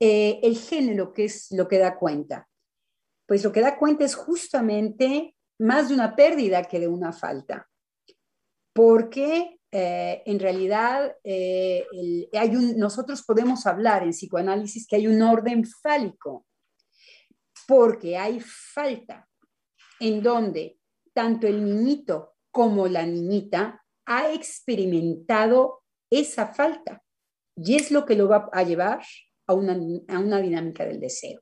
eh, 0.00 0.40
el 0.42 0.56
género, 0.56 1.12
que 1.12 1.26
es 1.26 1.48
lo 1.50 1.68
que 1.68 1.78
da 1.78 1.98
cuenta. 1.98 2.48
Pues 3.26 3.44
lo 3.44 3.52
que 3.52 3.60
da 3.60 3.76
cuenta 3.76 4.06
es 4.06 4.14
justamente 4.14 5.36
más 5.58 5.88
de 5.88 5.94
una 5.94 6.16
pérdida 6.16 6.64
que 6.64 6.80
de 6.80 6.88
una 6.88 7.12
falta, 7.12 7.68
porque 8.72 9.58
eh, 9.76 10.22
en 10.26 10.38
realidad 10.38 11.16
eh, 11.24 11.84
hay 12.32 12.50
nosotros 12.76 13.24
podemos 13.24 13.66
hablar 13.66 14.04
en 14.04 14.10
psicoanálisis 14.10 14.86
que 14.86 14.94
hay 14.94 15.08
un 15.08 15.20
orden 15.20 15.66
fálico, 15.66 16.46
porque 17.66 18.16
hay 18.16 18.38
falta 18.38 19.28
en 19.98 20.22
donde 20.22 20.78
tanto 21.12 21.48
el 21.48 21.64
niñito 21.64 22.36
como 22.52 22.86
la 22.86 23.04
niñita 23.04 23.84
ha 24.06 24.32
experimentado 24.32 25.82
esa 26.08 26.54
falta 26.54 27.02
y 27.56 27.74
es 27.74 27.90
lo 27.90 28.06
que 28.06 28.14
lo 28.14 28.28
va 28.28 28.48
a 28.52 28.62
llevar 28.62 29.02
a 29.48 29.54
una, 29.54 29.76
a 30.06 30.20
una 30.20 30.40
dinámica 30.40 30.86
del 30.86 31.00
deseo. 31.00 31.40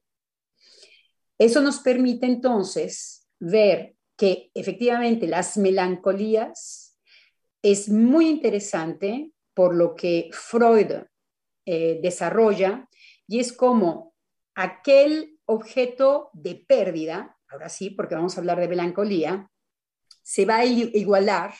Eso 1.38 1.60
nos 1.60 1.80
permite 1.80 2.24
entonces 2.24 3.28
ver 3.38 3.94
que 4.16 4.50
efectivamente 4.54 5.26
las 5.26 5.58
melancolías 5.58 6.81
es 7.62 7.88
muy 7.88 8.28
interesante 8.28 9.30
por 9.54 9.74
lo 9.74 9.94
que 9.94 10.30
Freud 10.32 10.92
eh, 11.64 12.00
desarrolla 12.02 12.88
y 13.28 13.38
es 13.38 13.52
como 13.52 14.14
aquel 14.54 15.38
objeto 15.44 16.30
de 16.32 16.56
pérdida, 16.56 17.38
ahora 17.48 17.68
sí, 17.68 17.90
porque 17.90 18.14
vamos 18.14 18.36
a 18.36 18.40
hablar 18.40 18.58
de 18.60 18.68
melancolía, 18.68 19.50
se 20.22 20.44
va 20.44 20.56
a 20.58 20.64
igualar 20.64 21.54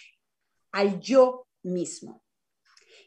al 0.73 1.01
yo 1.01 1.47
mismo. 1.63 2.25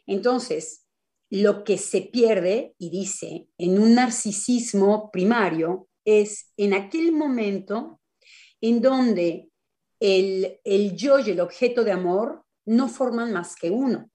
Entonces, 0.06 0.86
lo 1.28 1.64
que 1.64 1.76
se 1.78 2.02
pierde, 2.02 2.74
y 2.78 2.90
dice, 2.90 3.48
en 3.58 3.80
un 3.80 3.94
narcisismo 3.94 5.10
primario, 5.10 5.88
es 6.04 6.52
en 6.56 6.72
aquel 6.72 7.12
momento 7.12 8.00
en 8.60 8.80
donde 8.80 9.50
el, 9.98 10.60
el 10.64 10.96
yo 10.96 11.18
y 11.18 11.30
el 11.30 11.40
objeto 11.40 11.82
de 11.82 11.92
amor 11.92 12.45
no 12.66 12.88
forman 12.88 13.32
más 13.32 13.56
que 13.56 13.70
uno. 13.70 14.10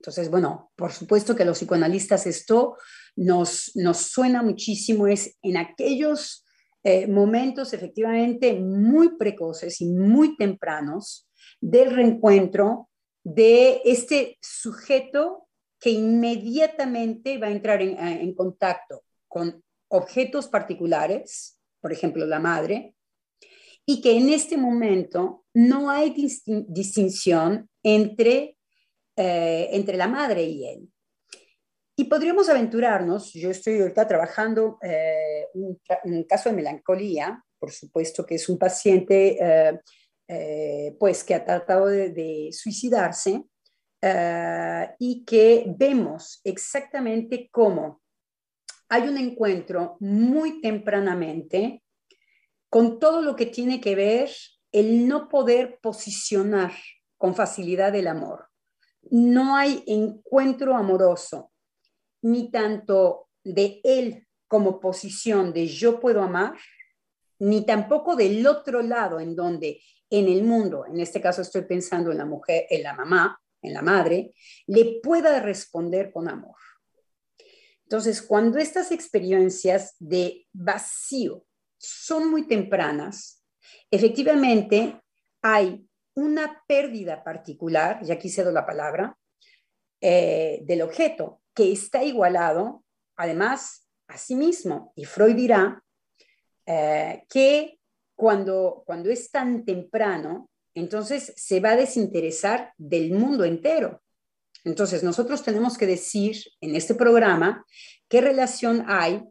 Entonces, 0.00 0.30
bueno, 0.30 0.72
por 0.74 0.92
supuesto 0.92 1.36
que 1.36 1.44
los 1.44 1.58
psicoanalistas 1.58 2.26
esto 2.26 2.76
nos, 3.14 3.70
nos 3.76 3.98
suena 3.98 4.42
muchísimo, 4.42 5.06
es 5.06 5.38
en 5.42 5.56
aquellos 5.56 6.44
eh, 6.82 7.06
momentos 7.06 7.72
efectivamente 7.72 8.54
muy 8.54 9.16
precoces 9.16 9.80
y 9.80 9.86
muy 9.86 10.36
tempranos 10.36 11.28
del 11.60 11.94
reencuentro 11.94 12.90
de 13.22 13.80
este 13.84 14.38
sujeto 14.42 15.46
que 15.78 15.90
inmediatamente 15.90 17.38
va 17.38 17.46
a 17.46 17.52
entrar 17.52 17.80
en, 17.80 17.96
en 17.98 18.34
contacto 18.34 19.04
con 19.28 19.62
objetos 19.86 20.48
particulares, 20.48 21.60
por 21.80 21.92
ejemplo, 21.92 22.26
la 22.26 22.40
madre, 22.40 22.96
y 23.86 24.00
que 24.00 24.16
en 24.16 24.30
este 24.30 24.56
momento 24.56 25.44
no 25.54 25.90
hay 25.90 26.14
distinción 26.68 27.68
entre, 27.82 28.56
eh, 29.16 29.68
entre 29.72 29.96
la 29.96 30.08
madre 30.08 30.44
y 30.44 30.68
él. 30.68 30.88
Y 31.96 32.04
podríamos 32.04 32.48
aventurarnos, 32.48 33.32
yo 33.32 33.50
estoy 33.50 33.80
ahorita 33.80 34.08
trabajando 34.08 34.78
eh, 34.82 35.46
un, 35.54 36.24
caso 36.24 36.48
de 36.48 36.56
melancolía, 36.56 37.44
por 37.58 37.70
supuesto 37.70 38.24
que 38.24 38.36
es 38.36 38.48
un 38.48 38.58
paciente 38.58 39.38
eh, 40.26 40.96
pues 40.98 41.22
que 41.22 41.34
ha 41.34 41.44
tratado 41.44 41.86
de, 41.86 42.48
suicidarse 42.52 43.44
y 44.98 45.24
que 45.24 45.64
vemos 45.78 46.40
exactamente 46.42 47.48
cómo 47.52 48.02
hay 48.88 49.08
un 49.08 49.16
encuentro 49.16 49.96
muy 50.00 50.60
tempranamente 50.60 51.82
con 52.68 52.98
todo 52.98 53.22
lo 53.22 53.36
que 53.36 53.46
tiene 53.46 53.80
que 53.80 53.94
ver 53.94 54.30
el 54.72 55.06
no 55.06 55.28
poder 55.28 55.78
posicionar 55.80 56.72
con 57.22 57.36
facilidad 57.36 57.94
el 57.94 58.08
amor. 58.08 58.48
No 59.08 59.54
hay 59.54 59.84
encuentro 59.86 60.74
amoroso, 60.74 61.52
ni 62.22 62.50
tanto 62.50 63.28
de 63.44 63.80
él 63.84 64.26
como 64.48 64.80
posición 64.80 65.52
de 65.52 65.68
yo 65.68 66.00
puedo 66.00 66.20
amar, 66.20 66.58
ni 67.38 67.64
tampoco 67.64 68.16
del 68.16 68.44
otro 68.44 68.82
lado 68.82 69.20
en 69.20 69.36
donde 69.36 69.80
en 70.10 70.26
el 70.26 70.42
mundo, 70.42 70.84
en 70.84 70.98
este 70.98 71.20
caso 71.20 71.42
estoy 71.42 71.62
pensando 71.62 72.10
en 72.10 72.18
la 72.18 72.24
mujer, 72.24 72.66
en 72.68 72.82
la 72.82 72.92
mamá, 72.92 73.40
en 73.62 73.72
la 73.72 73.82
madre, 73.82 74.32
le 74.66 74.98
pueda 75.00 75.38
responder 75.38 76.10
con 76.10 76.28
amor. 76.28 76.56
Entonces, 77.84 78.20
cuando 78.20 78.58
estas 78.58 78.90
experiencias 78.90 79.94
de 80.00 80.48
vacío 80.52 81.46
son 81.78 82.32
muy 82.32 82.48
tempranas, 82.48 83.44
efectivamente 83.92 85.00
hay 85.40 85.86
una 86.14 86.62
pérdida 86.66 87.24
particular, 87.24 88.00
ya 88.02 88.14
aquí 88.14 88.28
cedo 88.28 88.52
la 88.52 88.66
palabra, 88.66 89.16
eh, 90.00 90.60
del 90.64 90.82
objeto 90.82 91.40
que 91.54 91.72
está 91.72 92.02
igualado, 92.02 92.84
además, 93.16 93.88
a 94.08 94.18
sí 94.18 94.34
mismo. 94.34 94.92
Y 94.96 95.04
Freud 95.04 95.36
dirá 95.36 95.82
eh, 96.66 97.24
que 97.28 97.78
cuando, 98.14 98.82
cuando 98.86 99.10
es 99.10 99.30
tan 99.30 99.64
temprano, 99.64 100.50
entonces 100.74 101.32
se 101.36 101.60
va 101.60 101.70
a 101.70 101.76
desinteresar 101.76 102.72
del 102.76 103.12
mundo 103.12 103.44
entero. 103.44 104.02
Entonces, 104.64 105.02
nosotros 105.02 105.42
tenemos 105.42 105.76
que 105.76 105.86
decir 105.86 106.36
en 106.60 106.76
este 106.76 106.94
programa 106.94 107.64
qué 108.08 108.20
relación 108.20 108.84
hay 108.86 109.22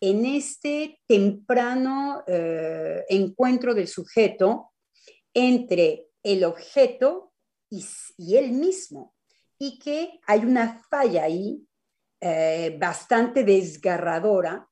en 0.00 0.24
este 0.24 0.98
temprano 1.06 2.24
eh, 2.26 3.04
encuentro 3.08 3.74
del 3.74 3.86
sujeto 3.86 4.72
entre 5.34 6.06
el 6.22 6.44
objeto 6.44 7.32
y, 7.68 8.36
él 8.36 8.52
mismo, 8.52 9.14
y 9.58 9.78
que 9.78 10.20
hay 10.26 10.40
una 10.40 10.82
falla 10.90 11.24
ahí 11.24 11.66
eh, 12.20 12.76
bastante 12.78 13.44
desgarradora, 13.44 14.68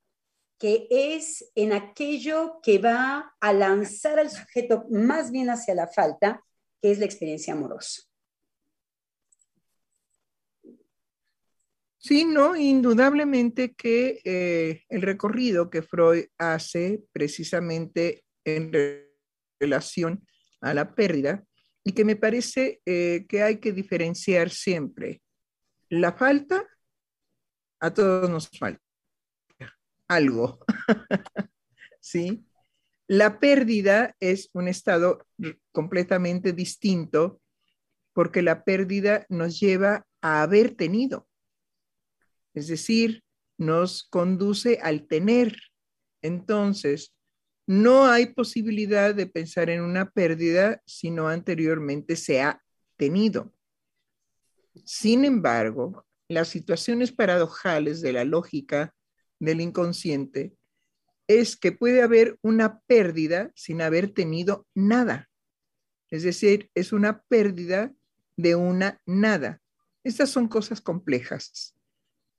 que 0.58 0.88
es 0.90 1.50
en 1.54 1.72
aquello 1.72 2.60
que 2.62 2.78
va 2.78 3.36
a 3.40 3.52
lanzar 3.52 4.18
al 4.18 4.30
sujeto 4.30 4.86
más 4.90 5.30
bien 5.30 5.50
hacia 5.50 5.74
la 5.74 5.86
falta, 5.86 6.42
que 6.82 6.90
es 6.90 6.98
la 6.98 7.04
experiencia 7.04 7.52
amorosa. 7.52 8.02
Sí, 12.00 12.24
no, 12.24 12.56
indudablemente 12.56 13.74
que 13.74 14.20
eh, 14.24 14.84
el 14.88 15.02
recorrido 15.02 15.68
que 15.68 15.82
Freud 15.82 16.26
hace 16.38 17.02
precisamente 17.12 18.24
en 18.44 18.72
relación 19.60 20.24
a 20.60 20.74
la 20.74 20.94
pérdida 20.94 21.44
y 21.84 21.92
que 21.92 22.04
me 22.04 22.16
parece 22.16 22.80
eh, 22.84 23.26
que 23.28 23.42
hay 23.42 23.58
que 23.58 23.72
diferenciar 23.72 24.50
siempre. 24.50 25.22
La 25.88 26.12
falta, 26.12 26.66
a 27.80 27.94
todos 27.94 28.28
nos 28.28 28.48
falta 28.48 28.82
algo, 30.08 30.58
¿sí? 32.00 32.44
La 33.06 33.38
pérdida 33.38 34.16
es 34.20 34.50
un 34.52 34.68
estado 34.68 35.26
completamente 35.72 36.52
distinto 36.52 37.40
porque 38.12 38.42
la 38.42 38.64
pérdida 38.64 39.24
nos 39.28 39.60
lleva 39.60 40.06
a 40.20 40.42
haber 40.42 40.74
tenido. 40.74 41.28
Es 42.54 42.66
decir, 42.66 43.22
nos 43.56 44.02
conduce 44.02 44.78
al 44.82 45.06
tener. 45.06 45.56
Entonces, 46.20 47.14
no 47.68 48.06
hay 48.06 48.32
posibilidad 48.32 49.14
de 49.14 49.26
pensar 49.26 49.68
en 49.68 49.82
una 49.82 50.10
pérdida 50.10 50.82
si 50.86 51.10
no 51.10 51.28
anteriormente 51.28 52.16
se 52.16 52.40
ha 52.40 52.62
tenido. 52.96 53.52
Sin 54.86 55.26
embargo, 55.26 56.06
las 56.28 56.48
situaciones 56.48 57.12
paradojales 57.12 58.00
de 58.00 58.14
la 58.14 58.24
lógica 58.24 58.94
del 59.38 59.60
inconsciente 59.60 60.56
es 61.26 61.58
que 61.58 61.70
puede 61.70 62.00
haber 62.00 62.38
una 62.40 62.80
pérdida 62.86 63.52
sin 63.54 63.82
haber 63.82 64.14
tenido 64.14 64.66
nada. 64.74 65.28
Es 66.10 66.22
decir, 66.22 66.70
es 66.74 66.90
una 66.90 67.22
pérdida 67.24 67.92
de 68.34 68.54
una 68.54 68.98
nada. 69.04 69.60
Estas 70.02 70.30
son 70.30 70.48
cosas 70.48 70.80
complejas 70.80 71.78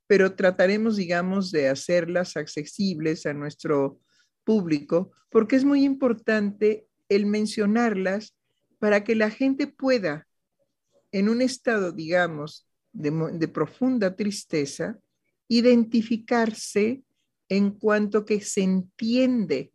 pero 0.09 0.33
trataremos, 0.33 0.95
digamos, 0.95 1.51
de 1.51 1.69
hacerlas 1.69 2.35
accesibles 2.35 3.27
a 3.27 3.33
nuestro 3.35 4.01
público, 4.43 5.11
porque 5.29 5.55
es 5.55 5.65
muy 5.65 5.83
importante 5.83 6.87
el 7.07 7.25
mencionarlas 7.25 8.35
para 8.79 9.03
que 9.03 9.15
la 9.15 9.29
gente 9.29 9.67
pueda, 9.67 10.27
en 11.11 11.29
un 11.29 11.41
estado, 11.41 11.91
digamos, 11.91 12.67
de, 12.91 13.47
profunda 13.47 14.15
tristeza, 14.15 14.99
identificarse 15.47 17.03
en 17.47 17.71
cuanto 17.71 18.25
que 18.25 18.41
se 18.41 18.61
entiende 18.61 19.71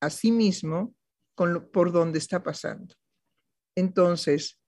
a 0.00 0.10
sí 0.10 0.30
mismo 0.30 0.94
por 1.34 1.92
dónde 1.92 2.18
está 2.18 2.42
pasando. 2.42 2.94
Entonces, 3.74 4.60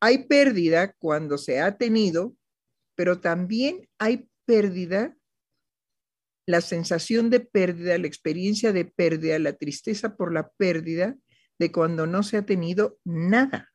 hay 0.00 0.26
pérdida 0.26 0.92
cuando 0.94 1.38
se 1.38 1.60
ha 1.60 1.76
tenido 1.76 2.34
pero 2.94 3.20
también 3.20 3.88
hay 3.98 4.28
pérdida, 4.44 5.16
la 6.46 6.60
sensación 6.60 7.30
de 7.30 7.40
pérdida, 7.40 7.96
la 7.98 8.06
experiencia 8.06 8.72
de 8.72 8.84
pérdida, 8.84 9.38
la 9.38 9.52
tristeza 9.52 10.16
por 10.16 10.32
la 10.32 10.50
pérdida 10.50 11.16
de 11.58 11.70
cuando 11.70 12.06
no 12.06 12.22
se 12.22 12.36
ha 12.36 12.46
tenido 12.46 12.98
nada, 13.04 13.72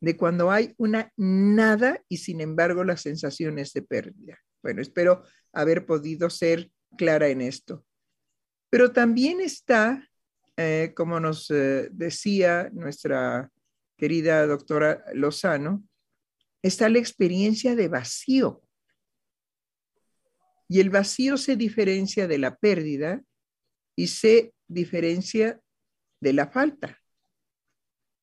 de 0.00 0.16
cuando 0.16 0.50
hay 0.50 0.74
una 0.76 1.12
nada 1.16 2.02
y 2.08 2.18
sin 2.18 2.40
embargo 2.40 2.84
las 2.84 3.02
sensaciones 3.02 3.72
de 3.72 3.82
pérdida. 3.82 4.38
Bueno, 4.62 4.82
espero 4.82 5.22
haber 5.52 5.86
podido 5.86 6.28
ser 6.28 6.70
clara 6.96 7.28
en 7.28 7.40
esto. 7.40 7.84
Pero 8.68 8.92
también 8.92 9.40
está, 9.40 10.08
eh, 10.56 10.92
como 10.96 11.20
nos 11.20 11.50
eh, 11.50 11.88
decía 11.92 12.68
nuestra 12.72 13.50
querida 13.96 14.46
doctora 14.46 15.04
Lozano, 15.14 15.84
está 16.62 16.88
la 16.88 16.98
experiencia 16.98 17.76
de 17.76 17.88
vacío. 17.88 18.62
Y 20.68 20.80
el 20.80 20.90
vacío 20.90 21.36
se 21.36 21.56
diferencia 21.56 22.26
de 22.26 22.38
la 22.38 22.56
pérdida 22.56 23.22
y 23.96 24.08
se 24.08 24.52
diferencia 24.68 25.60
de 26.20 26.32
la 26.32 26.48
falta. 26.48 26.98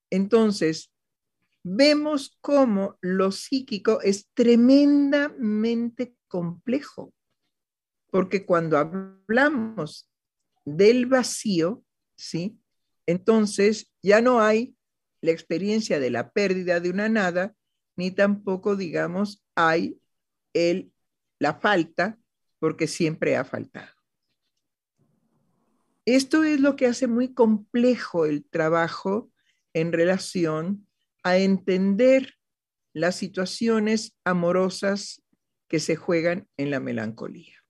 Entonces, 0.10 0.92
vemos 1.64 2.38
cómo 2.42 2.98
lo 3.02 3.32
psíquico 3.32 4.02
es 4.02 4.30
tremendamente 4.34 6.16
complejo, 6.28 7.14
porque 8.12 8.46
cuando 8.46 8.78
hablamos 8.78 10.10
del 10.66 11.06
vacío, 11.06 11.84
¿sí? 12.16 12.60
Entonces 13.06 13.92
ya 14.02 14.22
no 14.22 14.42
hay 14.42 14.76
la 15.22 15.32
experiencia 15.32 16.00
de 16.00 16.12
la 16.12 16.32
pérdida 16.32 16.80
de 16.80 16.90
una 16.90 17.10
nada, 17.10 17.56
ni 17.96 18.12
tampoco, 18.12 18.76
digamos, 18.76 19.44
hay 19.56 20.00
el, 20.54 20.92
la 21.40 21.56
falta, 21.56 22.20
porque 22.64 22.88
siempre 22.88 23.36
ha 23.36 23.44
faltado. 23.44 23.92
Esto 26.06 26.46
es 26.46 26.62
lo 26.62 26.78
que 26.78 26.86
hace 26.86 27.08
muy 27.08 27.34
complejo 27.34 28.26
el 28.26 28.46
trabajo 28.46 29.30
en 29.74 29.92
relación 29.92 30.88
a 31.24 31.36
entender 31.36 32.36
las 32.94 33.18
situaciones 33.18 34.16
amorosas 34.24 35.22
que 35.68 35.82
se 35.82 35.98
juegan 35.98 36.48
en 36.56 36.72
la 36.72 36.80
melancolía. 36.80 37.66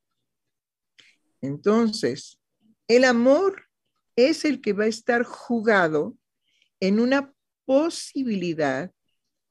Entonces, 1.42 2.40
el 2.88 3.04
amor 3.04 3.64
es 4.16 4.46
el 4.46 4.62
que 4.62 4.74
va 4.74 4.84
a 4.84 4.90
estar 4.90 5.24
jugado 5.24 6.16
en 6.80 7.00
una 7.00 7.34
posibilidad 7.66 8.92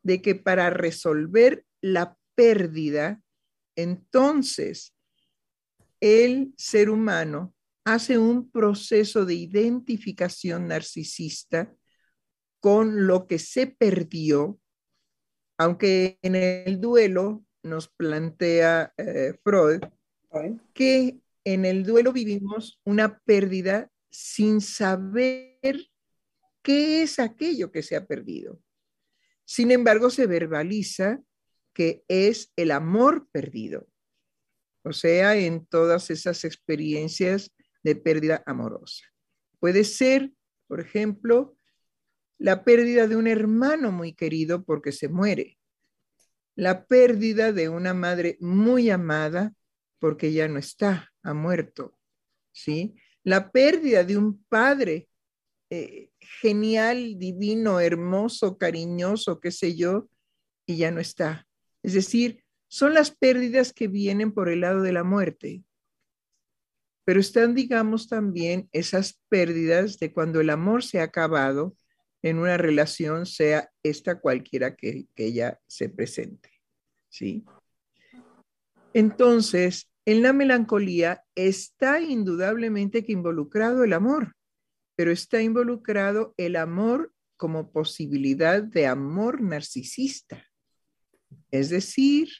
de 0.05 0.23
que 0.23 0.37
para 0.37 0.71
resolver 0.71 1.67
la 1.81 2.17
pérdida, 2.37 3.21
entonces 3.75 4.95
el 6.03 6.53
ser 6.59 6.91
humano 6.91 7.55
hace 7.85 8.19
un 8.19 8.51
proceso 8.51 9.25
de 9.25 9.35
identificación 9.35 10.67
narcisista 10.67 11.73
con 12.61 13.07
lo 13.07 13.27
que 13.29 13.38
se 13.38 13.69
perdió, 13.69 14.59
aunque 15.59 16.19
en 16.23 16.35
el 16.35 16.81
duelo 16.81 17.45
nos 17.62 17.88
plantea 17.88 18.93
eh, 18.97 19.35
Freud 19.45 19.81
que 20.75 21.21
en 21.45 21.65
el 21.65 21.85
duelo 21.85 22.12
vivimos 22.12 22.81
una 22.85 23.19
pérdida 23.21 23.91
sin 24.11 24.61
saber 24.61 25.91
qué 26.62 27.03
es 27.03 27.19
aquello 27.19 27.71
que 27.71 27.83
se 27.83 27.97
ha 27.97 28.07
perdido. 28.07 28.61
Sin 29.45 29.71
embargo, 29.71 30.11
se 30.11 30.27
verbaliza 30.27 31.21
que 31.75 32.05
es 32.09 32.53
el 32.57 32.71
amor 32.71 33.29
perdido, 33.31 33.87
o 34.85 34.92
sea, 34.92 35.37
en 35.37 35.66
todas 35.66 36.11
esas 36.11 36.45
experiencias 36.45 37.53
de 37.83 37.97
pérdida 37.97 38.42
amorosa. 38.47 39.05
Puede 39.59 39.85
ser, 39.85 40.33
por 40.66 40.81
ejemplo, 40.81 41.57
la 42.38 42.64
pérdida 42.64 43.07
de 43.07 43.16
un 43.16 43.27
hermano 43.27 43.92
muy 43.92 44.14
querido 44.14 44.64
porque 44.64 44.92
se 44.92 45.09
muere, 45.09 45.59
la 46.55 46.87
pérdida 46.87 47.53
de 47.53 47.68
una 47.68 47.95
madre 47.95 48.37
muy 48.40 48.90
amada 48.90 49.55
porque 49.99 50.33
ya 50.33 50.49
no 50.49 50.59
está, 50.59 51.12
ha 51.23 51.33
muerto, 51.33 51.97
¿sí? 52.51 52.97
La 53.23 53.53
pérdida 53.53 54.03
de 54.03 54.16
un 54.16 54.42
padre 54.45 55.09
eh, 55.71 56.11
genial, 56.21 57.18
divino, 57.18 57.81
hermoso, 57.81 58.59
cariñoso, 58.59 59.40
qué 59.40 59.53
sé 59.53 59.77
yo, 59.77 60.09
y 60.66 60.77
ya 60.77 60.90
no 60.90 61.01
está. 61.01 61.47
Es 61.83 61.95
decir, 61.95 62.42
son 62.73 62.95
las 62.95 63.11
pérdidas 63.11 63.75
que 63.75 63.87
vienen 63.87 64.33
por 64.33 64.49
el 64.49 64.63
lado 64.63 64.81
de 64.81 64.95
la 64.95 65.05
muerte. 65.05 65.63
Pero 67.05 67.21
están, 67.21 67.55
digamos, 67.55 68.09
también 68.09 68.71
esas 68.73 69.21
pérdidas 69.29 69.99
de 69.99 70.11
cuando 70.11 70.41
el 70.41 70.49
amor 70.49 70.83
se 70.83 70.99
ha 70.99 71.03
acabado 71.03 71.77
en 72.23 72.39
una 72.39 72.57
relación, 72.57 73.27
sea 73.27 73.71
esta 73.83 74.21
cualquiera 74.21 74.75
que, 74.75 75.07
que 75.15 75.27
ella 75.27 75.61
se 75.67 75.91
presente. 75.91 76.49
¿Sí? 77.11 77.45
Entonces, 78.95 79.91
en 80.07 80.23
la 80.23 80.33
melancolía 80.33 81.25
está 81.35 82.01
indudablemente 82.01 83.05
que 83.05 83.13
involucrado 83.13 83.85
el 83.85 83.93
amor, 83.93 84.35
pero 84.97 85.11
está 85.11 85.43
involucrado 85.43 86.33
el 86.39 86.57
amor 86.57 87.13
como 87.37 87.71
posibilidad 87.71 88.63
de 88.63 88.87
amor 88.87 89.43
narcisista. 89.43 90.47
Es 91.51 91.69
decir, 91.69 92.31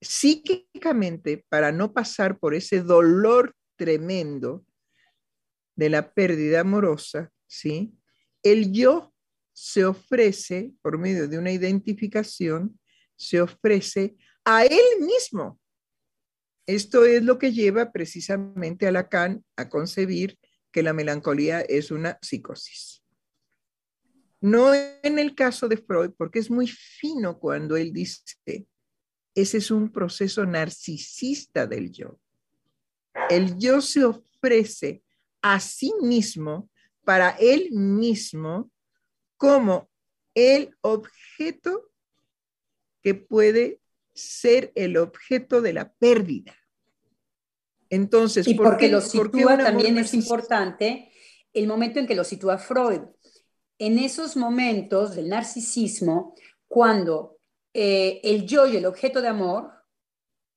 psíquicamente, 0.00 1.44
para 1.48 1.72
no 1.72 1.92
pasar 1.92 2.38
por 2.38 2.54
ese 2.54 2.82
dolor 2.82 3.54
tremendo 3.76 4.64
de 5.76 5.90
la 5.90 6.12
pérdida 6.12 6.60
amorosa, 6.60 7.30
¿sí? 7.46 7.94
El 8.42 8.72
yo 8.72 9.14
se 9.52 9.84
ofrece, 9.84 10.72
por 10.82 10.98
medio 10.98 11.28
de 11.28 11.38
una 11.38 11.50
identificación, 11.50 12.78
se 13.16 13.40
ofrece 13.40 14.16
a 14.44 14.64
él 14.64 15.00
mismo. 15.00 15.60
Esto 16.66 17.04
es 17.04 17.22
lo 17.22 17.38
que 17.38 17.52
lleva 17.52 17.92
precisamente 17.92 18.86
a 18.86 18.92
Lacan 18.92 19.44
a 19.56 19.68
concebir 19.68 20.38
que 20.70 20.82
la 20.82 20.92
melancolía 20.92 21.60
es 21.62 21.90
una 21.90 22.18
psicosis. 22.22 23.02
No 24.40 24.72
en 24.74 25.18
el 25.18 25.34
caso 25.34 25.66
de 25.66 25.78
Freud, 25.78 26.12
porque 26.16 26.38
es 26.38 26.50
muy 26.50 26.68
fino 26.68 27.38
cuando 27.38 27.76
él 27.76 27.92
dice, 27.92 28.66
ese 29.40 29.58
es 29.58 29.70
un 29.70 29.90
proceso 29.90 30.44
narcisista 30.44 31.66
del 31.66 31.92
yo. 31.92 32.18
El 33.30 33.58
yo 33.58 33.80
se 33.80 34.04
ofrece 34.04 35.02
a 35.42 35.60
sí 35.60 35.92
mismo 36.00 36.68
para 37.04 37.30
él 37.30 37.70
mismo 37.70 38.70
como 39.36 39.88
el 40.34 40.76
objeto 40.80 41.90
que 43.02 43.14
puede 43.14 43.80
ser 44.12 44.72
el 44.74 44.96
objeto 44.96 45.62
de 45.62 45.72
la 45.72 45.92
pérdida. 45.92 46.56
Entonces, 47.90 48.46
y 48.46 48.54
porque 48.54 48.88
lo 48.88 49.00
sitúa 49.00 49.56
también 49.56 49.96
es 49.98 50.12
importante 50.14 51.12
el 51.52 51.66
momento 51.66 51.98
en 51.98 52.06
que 52.06 52.14
lo 52.14 52.24
sitúa 52.24 52.58
Freud. 52.58 53.00
En 53.78 53.98
esos 53.98 54.36
momentos 54.36 55.14
del 55.14 55.28
narcisismo, 55.28 56.34
cuando 56.66 57.37
eh, 57.80 58.20
el 58.24 58.44
yo 58.44 58.66
y 58.66 58.76
el 58.76 58.86
objeto 58.86 59.22
de 59.22 59.28
amor 59.28 59.70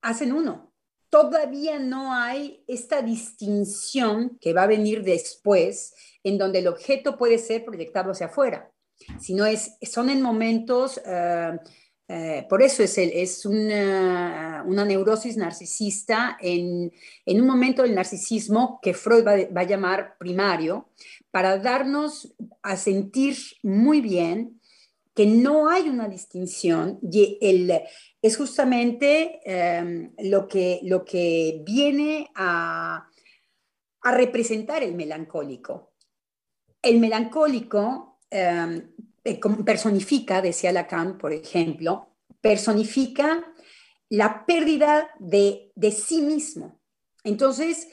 hacen 0.02 0.34
uno. 0.34 0.74
Todavía 1.12 1.78
no 1.78 2.16
hay 2.16 2.64
esta 2.68 3.04
distinción 3.04 4.40
que 4.42 4.54
va 4.54 4.64
a 4.64 4.68
venir 4.68 5.04
después, 5.04 5.94
en 6.24 6.40
donde 6.40 6.58
el 6.58 6.68
objeto 6.68 7.20
puede 7.20 7.38
ser 7.38 7.64
proyectado 7.64 8.10
hacia 8.10 8.26
afuera, 8.26 8.72
sino 9.20 9.46
es, 9.46 9.78
son 9.84 10.10
en 10.10 10.24
momentos, 10.24 11.00
eh, 11.06 11.60
eh, 12.08 12.48
por 12.50 12.64
eso 12.64 12.82
es, 12.82 12.98
es 12.98 13.46
una, 13.46 14.64
neurosis 14.64 15.38
narcisista 15.38 16.40
en, 16.42 16.92
un 17.28 17.46
momento 17.46 17.84
del 17.84 17.94
narcisismo 17.94 18.80
que 18.82 18.96
Freud 18.96 19.24
va 19.24 19.62
a 19.62 19.66
llamar 19.66 20.18
primario, 20.18 20.90
para 21.30 21.60
darnos 21.60 22.34
a 22.64 22.78
sentir 22.78 23.38
muy 23.62 24.02
bien 24.02 24.60
no 25.26 25.70
hay 25.70 25.90
una 25.90 26.08
distinción 26.08 27.00
y 27.02 27.38
el, 27.42 27.82
es 28.22 28.38
justamente 28.38 29.42
em, 29.46 30.14
lo, 30.20 30.48
que, 30.48 30.80
lo 30.84 31.04
que 31.04 31.62
viene 31.66 32.30
a, 32.36 33.08
representar 34.04 34.82
el 34.82 34.96
melancólico. 34.96 35.94
El 36.82 37.00
melancólico 37.00 38.20
em, 38.30 38.94
eh, 39.24 39.40
personifica, 39.64 40.42
decía 40.42 40.72
Lacan, 40.72 41.18
por 41.18 41.34
ejemplo, 41.34 42.16
personifica 42.42 43.54
la 44.10 44.46
pérdida 44.46 45.12
de, 45.20 45.72
de 45.76 45.92
sí 45.92 46.22
mismo. 46.22 46.80
Entonces, 47.24 47.88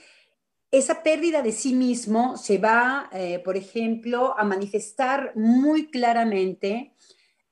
esa 0.71 1.03
pérdida 1.03 1.43
de 1.43 1.53
sí 1.53 1.75
mismo 1.75 2.37
se 2.37 2.59
va, 2.59 3.09
eh, 3.13 3.41
por 3.45 3.57
ejemplo, 3.57 4.39
a 4.39 4.45
manifestar 4.45 5.33
muy 5.35 5.91
claramente 5.91 6.95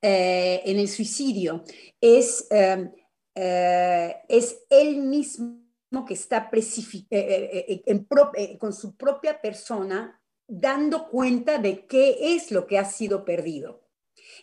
eh, 0.08 0.62
en 0.64 0.78
el 0.78 0.88
suicidio. 0.88 1.64
Es, 2.00 2.46
em, 2.50 2.92
eh, 3.34 4.14
es 4.28 4.64
él 4.70 4.98
mismo 4.98 6.04
que 6.06 6.14
está 6.14 6.48
con 8.60 8.72
su 8.72 8.96
propia 8.96 9.40
persona 9.40 10.22
dando 10.46 11.08
cuenta 11.08 11.58
de 11.58 11.86
qué 11.88 12.36
es 12.36 12.52
lo 12.52 12.68
que 12.68 12.78
ha 12.78 12.84
sido 12.84 13.24
perdido. 13.24 13.82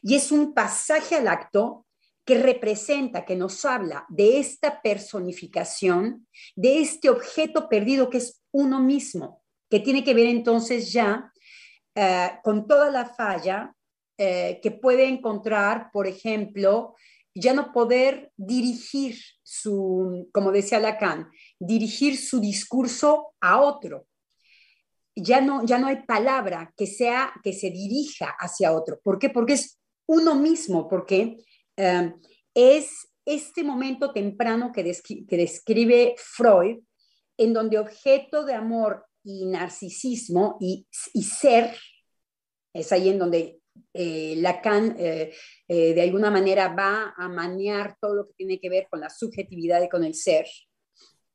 Y 0.01 0.15
es 0.15 0.33
un 0.33 0.53
pasaje 0.53 1.15
al 1.15 1.29
acto 1.29 1.85
que 2.25 2.39
representa, 2.39 3.23
que 3.23 3.37
nos 3.37 3.63
habla 3.63 4.05
de 4.09 4.39
esta 4.39 4.81
personificación, 4.81 6.27
de 6.57 6.81
este 6.81 7.09
objeto 7.09 7.69
perdido 7.69 8.09
que 8.09 8.17
es 8.17 8.41
uno 8.51 8.81
mismo, 8.81 9.41
que 9.69 9.79
tiene 9.79 10.03
que 10.03 10.13
ver 10.13 10.27
entonces 10.27 10.91
ya 10.91 11.31
eh, 11.95 12.31
con 12.43 12.67
toda 12.67 12.91
la 12.91 13.05
falla 13.05 13.73
eh, 14.17 14.59
que 14.61 14.71
puede 14.71 15.07
encontrar, 15.07 15.89
por 15.91 16.07
ejemplo, 16.07 16.95
ya 17.35 17.53
no 17.53 17.71
poder 17.71 18.31
dirigir 18.37 19.17
su, 19.41 20.29
como 20.31 20.51
decía 20.51 20.79
Lacan, 20.79 21.29
dirigir 21.59 22.17
su 22.17 22.39
discurso 22.39 23.33
a 23.41 23.59
otro. 23.59 24.07
Ya 25.15 25.41
no, 25.41 25.65
ya 25.65 25.79
no 25.79 25.87
hay 25.87 26.03
palabra 26.05 26.73
que 26.77 26.87
sea 26.87 27.33
que 27.43 27.53
se 27.53 27.71
dirija 27.71 28.35
hacia 28.39 28.71
otro. 28.73 28.99
¿Por 29.03 29.19
qué? 29.19 29.29
Porque 29.29 29.53
es 29.53 29.79
uno 30.07 30.35
mismo, 30.35 30.87
porque 30.87 31.37
eh, 31.77 32.13
es 32.53 33.07
este 33.25 33.63
momento 33.63 34.11
temprano 34.11 34.71
que, 34.71 34.83
describe 34.83 36.15
Freud, 36.17 36.79
en 37.37 37.53
donde 37.53 37.79
objeto 37.79 38.43
de 38.43 38.53
amor 38.53 39.05
y 39.23 39.45
narcisismo 39.45 40.57
y, 40.59 40.85
y 41.13 41.23
ser, 41.23 41.75
es 42.73 42.91
ahí 42.91 43.09
en 43.09 43.17
donde 43.17 43.62
eh, 43.93 44.35
Lacan 44.37 44.95
eh, 44.97 45.31
eh, 45.67 45.93
de 45.93 46.01
alguna 46.01 46.31
manera 46.31 46.69
va 46.69 47.13
a 47.15 47.29
manear 47.29 47.95
todo 48.01 48.15
lo 48.15 48.27
que 48.27 48.33
tiene 48.33 48.59
que 48.59 48.69
ver 48.69 48.87
con 48.89 48.99
la 48.99 49.09
subjetividad 49.09 49.83
y 49.83 49.89
con 49.89 50.03
el 50.03 50.15
ser, 50.15 50.47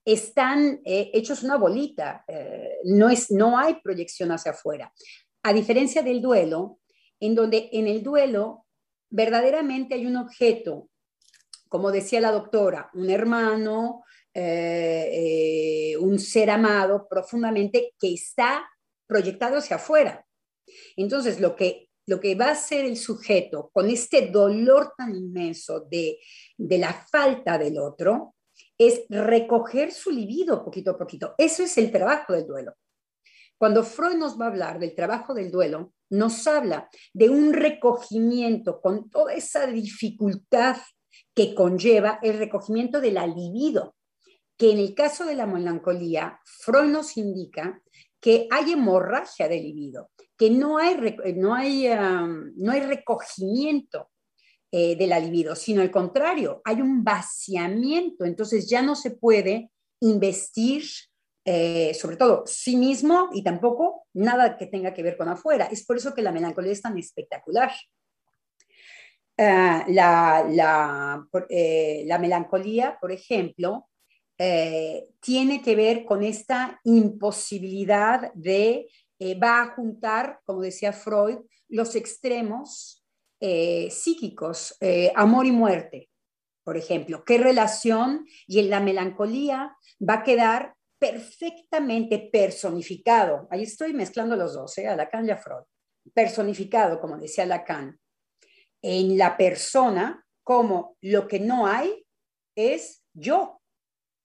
están 0.04 0.80
hechos 0.86 1.42
una 1.42 1.56
bolita, 1.56 2.24
no, 2.84 3.10
es, 3.10 3.30
no 3.30 3.58
hay 3.58 3.74
proyección 3.82 4.32
hacia 4.32 4.52
afuera. 4.52 4.90
A 5.42 5.52
diferencia 5.52 6.00
del 6.00 6.22
duelo, 6.22 6.80
en 7.20 7.34
donde 7.34 7.68
en 7.72 7.86
el 7.88 8.02
duelo 8.02 8.64
verdaderamente 9.10 9.96
hay 9.96 10.06
un 10.06 10.16
objeto, 10.16 10.88
como 11.68 11.92
decía 11.92 12.22
la 12.22 12.32
doctora, 12.32 12.88
un 12.94 13.10
hermano, 13.10 14.02
un 14.34 16.18
ser 16.18 16.48
amado 16.48 17.06
profundamente 17.06 17.92
que 18.00 18.14
está 18.14 18.66
proyectado 19.06 19.58
hacia 19.58 19.76
afuera. 19.76 20.26
Entonces, 20.96 21.38
lo 21.38 21.54
que 21.54 21.87
lo 22.08 22.18
que 22.18 22.34
va 22.34 22.46
a 22.46 22.52
hacer 22.52 22.86
el 22.86 22.96
sujeto 22.96 23.70
con 23.70 23.90
este 23.90 24.30
dolor 24.30 24.94
tan 24.96 25.14
inmenso 25.14 25.80
de, 25.80 26.18
la 26.56 26.94
falta 26.94 27.58
del 27.58 27.78
otro 27.78 28.34
es 28.78 29.02
recoger 29.10 29.92
su 29.92 30.10
libido 30.10 30.64
poquito 30.64 30.92
a 30.92 30.98
poquito. 30.98 31.34
Eso 31.36 31.62
es 31.62 31.76
el 31.76 31.92
trabajo 31.92 32.32
del 32.32 32.46
duelo. 32.46 32.74
Cuando 33.58 33.84
Freud 33.84 34.16
nos 34.16 34.40
va 34.40 34.46
a 34.46 34.48
hablar 34.48 34.78
del 34.78 34.94
trabajo 34.94 35.34
del 35.34 35.50
duelo, 35.50 35.92
nos 36.08 36.46
habla 36.46 36.88
de 37.12 37.28
un 37.28 37.52
recogimiento 37.52 38.80
con 38.80 39.10
toda 39.10 39.34
esa 39.34 39.66
dificultad 39.66 40.78
que 41.34 41.54
conlleva 41.54 42.20
el 42.22 42.38
recogimiento 42.38 43.02
de 43.02 43.12
la 43.12 43.26
libido, 43.26 43.96
que 44.56 44.72
en 44.72 44.78
el 44.78 44.94
caso 44.94 45.26
de 45.26 45.34
la 45.34 45.46
melancolía, 45.46 46.40
Freud 46.44 46.90
nos 46.90 47.18
indica 47.18 47.82
que 48.20 48.48
hay 48.50 48.72
hemorragia 48.72 49.48
de 49.48 49.60
libido 49.60 50.10
que 50.38 50.50
no 50.50 50.78
hay, 50.78 51.16
no 51.34 51.54
hay, 51.54 51.88
no 52.56 52.72
hay 52.72 52.80
recogimiento 52.80 54.08
eh, 54.70 54.96
de 54.96 55.06
la 55.08 55.18
libido, 55.18 55.56
sino 55.56 55.82
al 55.82 55.90
contrario, 55.90 56.62
hay 56.64 56.80
un 56.80 57.02
vaciamiento, 57.02 58.24
entonces 58.24 58.70
ya 58.70 58.80
no 58.80 58.94
se 58.94 59.10
puede 59.10 59.72
investir 60.00 60.84
eh, 61.44 61.94
sobre 61.94 62.16
todo 62.16 62.44
sí 62.46 62.76
mismo 62.76 63.30
y 63.32 63.42
tampoco 63.42 64.06
nada 64.12 64.56
que 64.56 64.66
tenga 64.66 64.94
que 64.94 65.02
ver 65.02 65.16
con 65.16 65.28
afuera. 65.28 65.68
Es 65.72 65.84
por 65.84 65.96
eso 65.96 66.14
que 66.14 66.22
la 66.22 66.30
melancolía 66.30 66.72
es 66.72 66.82
tan 66.82 66.96
espectacular. 66.98 67.72
Ah, 69.38 69.84
la, 69.88 70.46
la, 70.48 71.26
eh, 71.48 72.04
la, 72.06 72.18
melancolía, 72.18 72.98
por 73.00 73.10
ejemplo, 73.10 73.88
tiene 74.38 75.62
que 75.62 75.74
ver 75.74 76.04
con 76.04 76.22
esta 76.22 76.80
imposibilidad 76.84 78.32
de 78.34 78.88
eh, 79.18 79.34
va 79.34 79.62
a 79.62 79.74
juntar, 79.74 80.40
como 80.44 80.60
decía 80.60 80.92
Freud, 80.92 81.38
los 81.68 81.96
extremos 81.96 83.04
eh, 83.40 83.90
psíquicos, 83.90 84.76
eh, 84.80 85.12
amor 85.14 85.46
y 85.46 85.52
muerte. 85.52 86.10
por 86.64 86.76
ejemplo, 86.76 87.24
qué 87.24 87.38
relación 87.38 88.26
y 88.46 88.58
en 88.58 88.68
la 88.68 88.78
melancolía 88.78 89.74
va 90.06 90.16
a 90.16 90.22
quedar 90.22 90.74
perfectamente 90.98 92.28
personificado. 92.30 93.48
Ahí 93.50 93.62
estoy 93.62 93.94
mezclando 93.94 94.36
los 94.36 94.52
dos, 94.52 94.76
¿eh? 94.76 94.94
Lacan 94.94 95.26
y 95.26 95.30
a 95.30 95.38
Freud. 95.38 95.64
Personificado, 96.12 97.00
como 97.00 97.16
decía 97.16 97.46
Lacan, 97.46 97.98
en 98.82 99.16
la 99.16 99.38
persona 99.38 100.26
como 100.44 100.98
lo 101.00 101.26
que 101.26 101.40
no 101.40 101.66
hay 101.66 102.04
es 102.54 103.02
yo. 103.14 103.57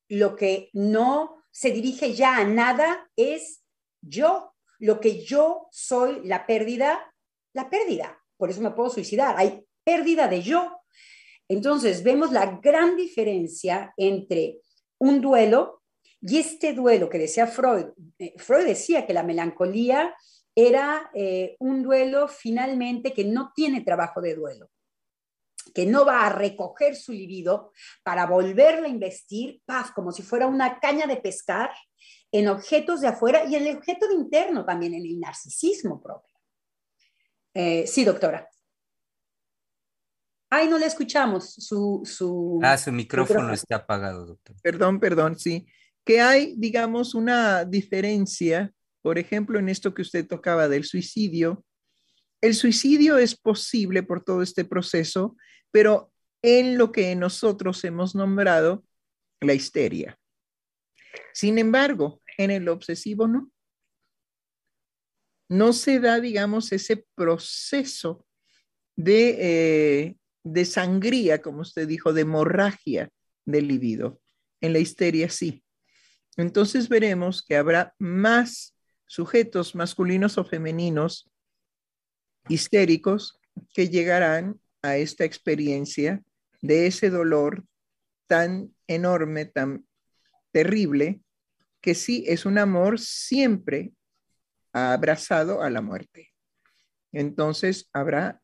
Lo 0.10 0.36
que 0.36 0.70
no 0.74 1.44
se 1.52 1.72
dirige 1.72 2.14
ya 2.14 2.38
a 2.38 2.44
nada 2.44 3.10
es 3.16 3.64
yo. 4.02 4.54
Lo 4.80 5.00
que 5.00 5.24
yo 5.24 5.68
soy, 5.72 6.22
la 6.26 6.46
pérdida, 6.46 7.14
la 7.54 7.70
pérdida. 7.70 8.20
Por 8.38 8.50
eso 8.50 8.62
me 8.62 8.72
puedo 8.72 8.90
suicidar. 8.90 9.36
Hay 9.38 9.66
pérdida 9.84 10.28
de 10.28 10.42
yo. 10.42 10.80
Entonces 11.48 12.04
vemos 12.04 12.32
la 12.32 12.60
gran 12.62 12.96
diferencia 12.96 13.94
entre 13.98 14.60
un 14.98 15.22
duelo 15.22 15.84
y 16.26 16.38
este 16.38 16.74
duelo 16.74 17.10
que 17.10 17.20
decía 17.20 17.48
Freud, 17.48 17.88
eh, 18.18 18.34
Freud 18.38 18.66
decía 18.66 19.06
que 19.06 19.14
la 19.14 19.24
melancolía 19.24 20.16
era 20.56 21.12
eh, 21.14 21.58
un 21.60 21.84
duelo 21.84 22.30
finalmente 22.30 23.12
que 23.12 23.26
no 23.26 23.52
tiene 23.54 23.82
trabajo 23.82 24.22
de 24.22 24.36
duelo, 24.36 24.70
que 25.74 25.86
no 25.86 26.06
va 26.06 26.26
a 26.26 26.30
recoger 26.30 26.96
su 26.96 27.12
libido 27.12 27.72
para 28.04 28.26
volverla 28.26 28.88
a 28.88 28.92
investir, 28.92 29.62
paz, 29.66 29.92
como 29.92 30.12
si 30.12 30.22
fuera 30.22 30.48
una 30.48 30.80
caña 30.80 31.08
de 31.08 31.18
pescar 31.18 31.72
en 32.32 32.48
objetos 32.48 33.02
de 33.02 33.08
afuera 33.08 33.46
y 33.46 33.56
en 33.56 33.68
el 33.68 33.78
objeto 33.78 34.08
de 34.08 34.16
interno 34.16 34.66
también, 34.66 34.94
en 34.94 35.06
el 35.06 35.20
narcisismo 35.20 36.02
propio. 36.02 36.34
Eh, 37.54 37.86
sí, 37.88 38.04
doctora. 38.04 38.50
Ay, 40.50 40.68
no 40.68 40.78
le 40.78 40.86
escuchamos. 40.86 41.54
Su, 41.54 42.02
su 42.06 42.60
ah, 42.64 42.78
su 42.78 42.92
micrófono 42.92 43.54
está 43.54 43.78
apagado, 43.78 44.26
doctor. 44.26 44.56
Perdón, 44.62 45.00
perdón, 45.00 45.38
sí 45.38 45.66
que 46.06 46.22
hay, 46.22 46.56
digamos, 46.58 47.16
una 47.16 47.66
diferencia, 47.66 48.72
por 49.02 49.18
ejemplo, 49.18 49.60
en 49.60 49.70
esto 49.70 49.94
que 49.94 50.02
usted 50.02 50.28
tocaba 50.28 50.68
del 50.68 50.84
suicidio. 50.84 51.64
El 52.42 52.56
suicidio 52.56 53.18
es 53.18 53.36
posible 53.36 54.04
por 54.04 54.24
todo 54.24 54.42
este 54.42 54.66
proceso, 54.66 55.38
pero 55.74 56.14
en 56.44 56.78
lo 56.78 56.92
que 56.92 57.16
nosotros 57.16 57.84
hemos 57.84 58.14
nombrado 58.14 58.86
la 59.42 59.56
histeria. 59.56 60.20
Sin 61.34 61.58
embargo, 61.58 62.22
en 62.38 62.52
el 62.52 62.70
obsesivo 62.70 63.28
no. 63.28 63.52
No 65.50 65.74
se 65.74 66.00
da, 66.00 66.20
digamos, 66.20 66.72
ese 66.72 67.06
proceso 67.16 68.26
de, 68.96 69.38
eh, 69.40 70.18
de 70.44 70.66
sangría, 70.66 71.42
como 71.42 71.62
usted 71.62 71.88
dijo, 71.88 72.14
de 72.14 72.22
hemorragia 72.22 73.10
del 73.44 73.68
libido. 73.68 74.22
En 74.62 74.74
la 74.74 74.80
histeria 74.80 75.30
sí. 75.30 75.64
Entonces 76.38 76.88
veremos 76.88 77.42
que 77.44 77.56
habrá 77.56 77.96
más 77.98 78.78
sujetos 79.08 79.74
masculinos 79.74 80.38
o 80.38 80.46
femeninos 80.46 81.32
histéricos 82.48 83.40
que 83.74 83.90
llegarán 83.90 84.60
a 84.84 84.98
esta 84.98 85.26
experiencia 85.26 86.22
de 86.62 86.88
ese 86.88 87.10
dolor 87.10 87.64
tan 88.28 88.74
enorme, 88.88 89.46
tan 89.46 89.86
terrible, 90.52 91.22
que 91.82 91.96
sí 91.96 92.24
es 92.28 92.46
un 92.46 92.58
amor 92.58 93.00
siempre 93.00 93.94
abrazado 94.72 95.62
a 95.62 95.70
la 95.70 95.82
muerte. 95.82 96.32
Entonces 97.12 97.90
habrá 97.94 98.42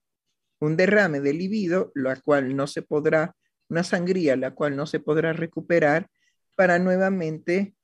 un 0.60 0.76
derrame 0.76 1.22
de 1.22 1.34
libido, 1.34 1.92
la 1.96 2.16
cual 2.18 2.56
no 2.56 2.68
se 2.68 2.82
podrá, 2.82 3.36
una 3.70 3.84
sangría, 3.84 4.36
la 4.36 4.54
cual 4.54 4.76
no 4.76 4.86
se 4.86 5.00
podrá 5.00 5.34
recuperar 5.34 6.10
para 6.56 6.80
nuevamente 6.80 7.76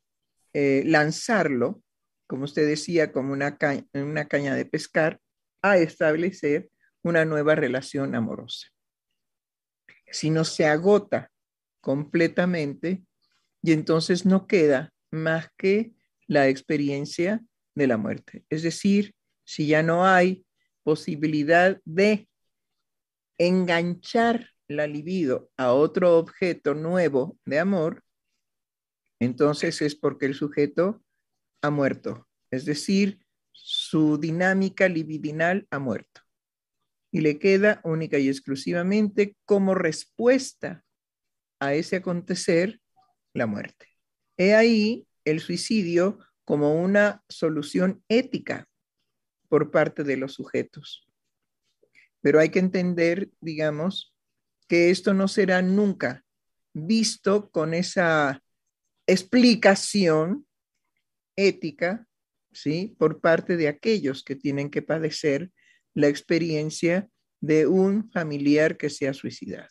eh, 0.53 0.83
lanzarlo, 0.85 1.81
como 2.27 2.43
usted 2.43 2.67
decía, 2.67 3.11
como 3.11 3.33
una, 3.33 3.57
una 3.93 4.27
caña 4.27 4.55
de 4.55 4.65
pescar, 4.65 5.19
a 5.61 5.77
establecer 5.77 6.69
una 7.05 7.23
nueva 7.23 7.53
relación 7.53 8.15
amorosa. 8.15 8.69
Si 10.11 10.31
no 10.31 10.43
se 10.43 10.65
agota 10.65 11.31
completamente, 11.79 13.05
y 13.61 13.73
entonces 13.73 14.25
no 14.25 14.47
queda 14.47 14.91
más 15.11 15.49
que 15.55 15.93
la 16.25 16.47
experiencia 16.49 17.45
de 17.75 17.85
la 17.85 17.97
muerte. 17.97 18.43
Es 18.49 18.63
decir, 18.63 19.13
si 19.43 19.67
ya 19.67 19.83
no 19.83 20.07
hay 20.07 20.47
posibilidad 20.81 21.79
de 21.85 22.27
enganchar 23.37 24.49
la 24.67 24.87
libido 24.87 25.51
a 25.57 25.73
otro 25.73 26.17
objeto 26.17 26.73
nuevo 26.73 27.37
de 27.45 27.59
amor, 27.59 28.03
entonces 29.19 29.79
es 29.83 29.95
porque 29.95 30.25
el 30.25 30.33
sujeto 30.33 31.03
ha 31.61 31.69
muerto, 31.69 32.27
es 32.49 32.65
decir, 32.65 33.23
su 33.51 34.17
dinámica 34.17 34.89
libidinal 34.89 35.67
ha 35.69 35.77
muerto 35.77 36.24
y 37.15 37.21
le 37.21 37.39
queda 37.39 37.79
única 37.85 38.19
y 38.19 38.27
exclusivamente 38.27 39.37
como 39.45 39.73
respuesta 39.73 40.83
a 41.61 41.73
ese 41.73 41.95
acontecer 41.95 42.81
la 43.33 43.45
muerte. 43.45 43.87
He 44.35 44.53
ahí 44.53 45.07
el 45.23 45.39
suicidio 45.39 46.19
como 46.43 46.75
una 46.75 47.23
solución 47.29 48.03
ética 48.09 48.67
por 49.47 49.71
parte 49.71 50.03
de 50.03 50.17
los 50.17 50.33
sujetos. 50.33 51.07
Pero 52.19 52.41
hay 52.41 52.49
que 52.49 52.59
entender, 52.59 53.29
digamos, 53.39 54.13
que 54.67 54.89
esto 54.89 55.13
no 55.13 55.29
será 55.29 55.61
nunca 55.61 56.25
visto 56.73 57.49
con 57.49 57.73
esa 57.73 58.43
explicación 59.07 60.45
ética, 61.37 62.05
¿sí? 62.51 62.93
Por 62.99 63.21
parte 63.21 63.55
de 63.55 63.69
aquellos 63.69 64.21
que 64.21 64.35
tienen 64.35 64.69
que 64.69 64.81
padecer 64.81 65.53
la 65.95 66.07
experiencia 66.07 67.09
de 67.41 67.65
un 67.65 68.11
familiar 68.11 68.77
que 68.77 68.89
se 68.91 69.07
ha 69.07 69.13
suicidado. 69.13 69.69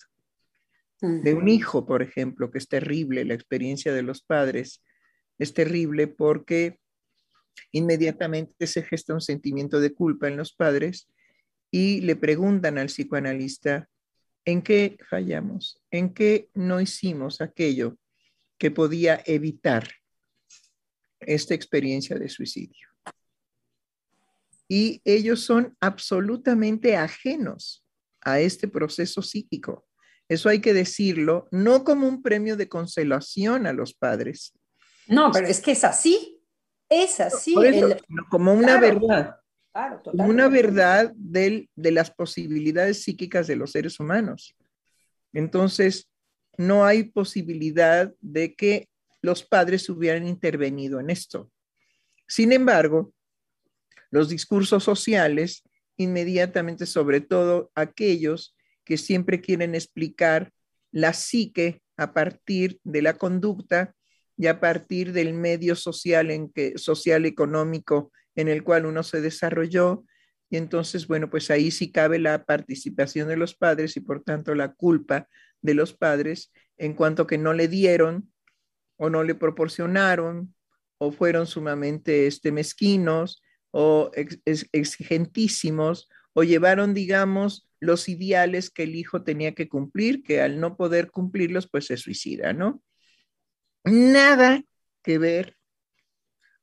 De 1.01 1.35
un 1.35 1.49
hijo, 1.49 1.85
por 1.85 2.03
ejemplo, 2.03 2.51
que 2.51 2.59
es 2.59 2.67
terrible, 2.67 3.25
la 3.25 3.35
experiencia 3.35 3.93
de 3.93 4.03
los 4.03 4.23
padres 4.23 4.83
es 5.39 5.53
terrible 5.53 6.07
porque 6.07 6.79
inmediatamente 7.73 8.67
se 8.67 8.83
gesta 8.83 9.13
un 9.13 9.21
sentimiento 9.21 9.81
de 9.81 9.93
culpa 9.93 10.29
en 10.29 10.37
los 10.37 10.55
padres 10.55 11.11
y 11.71 12.01
le 12.01 12.17
preguntan 12.17 12.79
al 12.79 12.87
psicoanalista, 12.87 13.89
¿en 14.47 14.63
qué 14.63 14.97
fallamos? 15.09 15.83
¿En 15.91 16.15
qué 16.15 16.49
no 16.55 16.81
hicimos 16.81 17.43
aquello 17.43 17.99
que 18.57 18.71
podía 18.71 19.23
evitar 19.27 19.87
esta 21.21 21.55
experiencia 21.55 22.19
de 22.19 22.29
suicidio. 22.29 22.89
Y 24.69 25.03
ellos 25.05 25.41
son 25.41 25.77
absolutamente 25.81 26.97
ajenos 26.97 27.85
a 28.21 28.41
este 28.41 28.69
proceso 28.69 29.23
psíquico. 29.23 29.87
Eso 30.29 30.49
hay 30.49 30.61
que 30.61 30.73
decirlo, 30.73 31.49
no 31.51 31.85
como 31.85 32.09
un 32.09 32.23
premio 32.23 32.57
de 32.57 32.69
consolación 32.69 33.67
a 33.67 33.73
los 33.73 33.95
padres. 33.95 34.55
No, 35.07 35.31
pero 35.31 35.47
es 35.47 35.61
que 35.61 35.73
es 35.73 35.85
así, 35.85 36.41
es 36.89 37.21
así. 37.21 37.55
como 38.31 38.55
una 38.55 38.81
verdad. 38.81 39.37
como 40.05 40.25
una 40.25 40.49
verdad 40.49 41.13
de 41.15 41.69
las 41.77 42.11
posibilidades 42.11 43.03
psíquicas 43.03 43.47
de 43.47 43.57
los 43.57 43.73
seres 43.73 44.01
humanos. 44.01 44.57
Entonces, 45.35 46.09
no 46.57 46.87
hay 46.87 47.05
posibilidad 47.05 48.13
de 48.21 48.55
que 48.55 48.89
los 49.21 49.43
padres 49.43 49.89
hubieran 49.89 50.27
intervenido 50.27 51.01
en 51.01 51.11
esto. 51.11 51.51
Sin 52.27 52.53
embargo, 52.53 53.13
los 54.15 54.29
discursos 54.29 54.85
sociales, 54.85 55.65
inmediatamente, 55.97 56.87
sobre 56.87 57.21
todo 57.21 57.73
aquellos 57.75 58.57
que 58.85 58.97
siempre 58.97 59.41
quieren 59.41 59.75
explicar 59.75 60.53
la 60.93 61.13
psique 61.13 61.83
a 61.97 62.15
partir 62.15 62.79
de 62.85 63.03
la 63.03 63.15
conducta 63.15 63.93
y 64.37 64.47
a 64.47 64.61
partir 64.61 65.13
del 65.13 65.35
medio 65.35 65.75
social 65.75 66.31
en 66.31 66.49
que 66.49 66.79
social 66.79 67.27
económico 67.27 68.13
en 68.37 68.47
el 68.47 68.63
cual 68.63 68.87
uno 68.87 69.03
se 69.03 69.21
desarrolló. 69.21 70.05
Y 70.49 70.59
entonces 70.59 71.09
bueno 71.09 71.29
pues 71.29 71.51
ahí 71.51 71.73
sí 71.73 71.91
cabe 71.91 72.21
la 72.21 72.45
participación 72.45 73.27
de 73.27 73.37
los 73.37 73.57
padres 73.57 73.97
y 73.97 74.01
por 74.01 74.23
tanto 74.23 74.55
la 74.55 74.75
culpa 74.75 75.27
de 75.61 75.75
los 75.75 75.93
padres 75.93 76.53
en 76.79 76.95
cuanto 76.95 77.27
que 77.27 77.39
no 77.39 77.53
le 77.53 77.67
dieron 77.67 78.33
o 78.97 79.11
no 79.11 79.25
le 79.25 79.35
proporcionaron 79.35 80.55
o 80.99 81.11
fueron 81.11 81.49
sumamente 81.49 82.29
este, 82.29 82.53
mezquinos 82.53 83.41
o 83.77 84.13
exigentísimos 84.15 86.09
o 86.33 86.45
llevaron, 86.45 86.95
digamos, 86.95 87.69
los 87.81 88.09
ideales 88.09 88.71
que 88.71 88.85
el 88.85 88.95
hijo 88.95 89.25
tenía 89.25 89.57
que 89.57 89.69
cumplir, 89.69 90.23
que 90.23 90.41
al 90.41 90.61
no 90.61 90.77
poder 90.77 91.11
cumplirlos, 91.11 91.69
pues 91.69 91.87
se 91.87 91.97
suicida, 91.97 92.53
¿no? 92.53 92.85
Nada 93.83 94.63
que 95.03 95.19
ver 95.19 95.57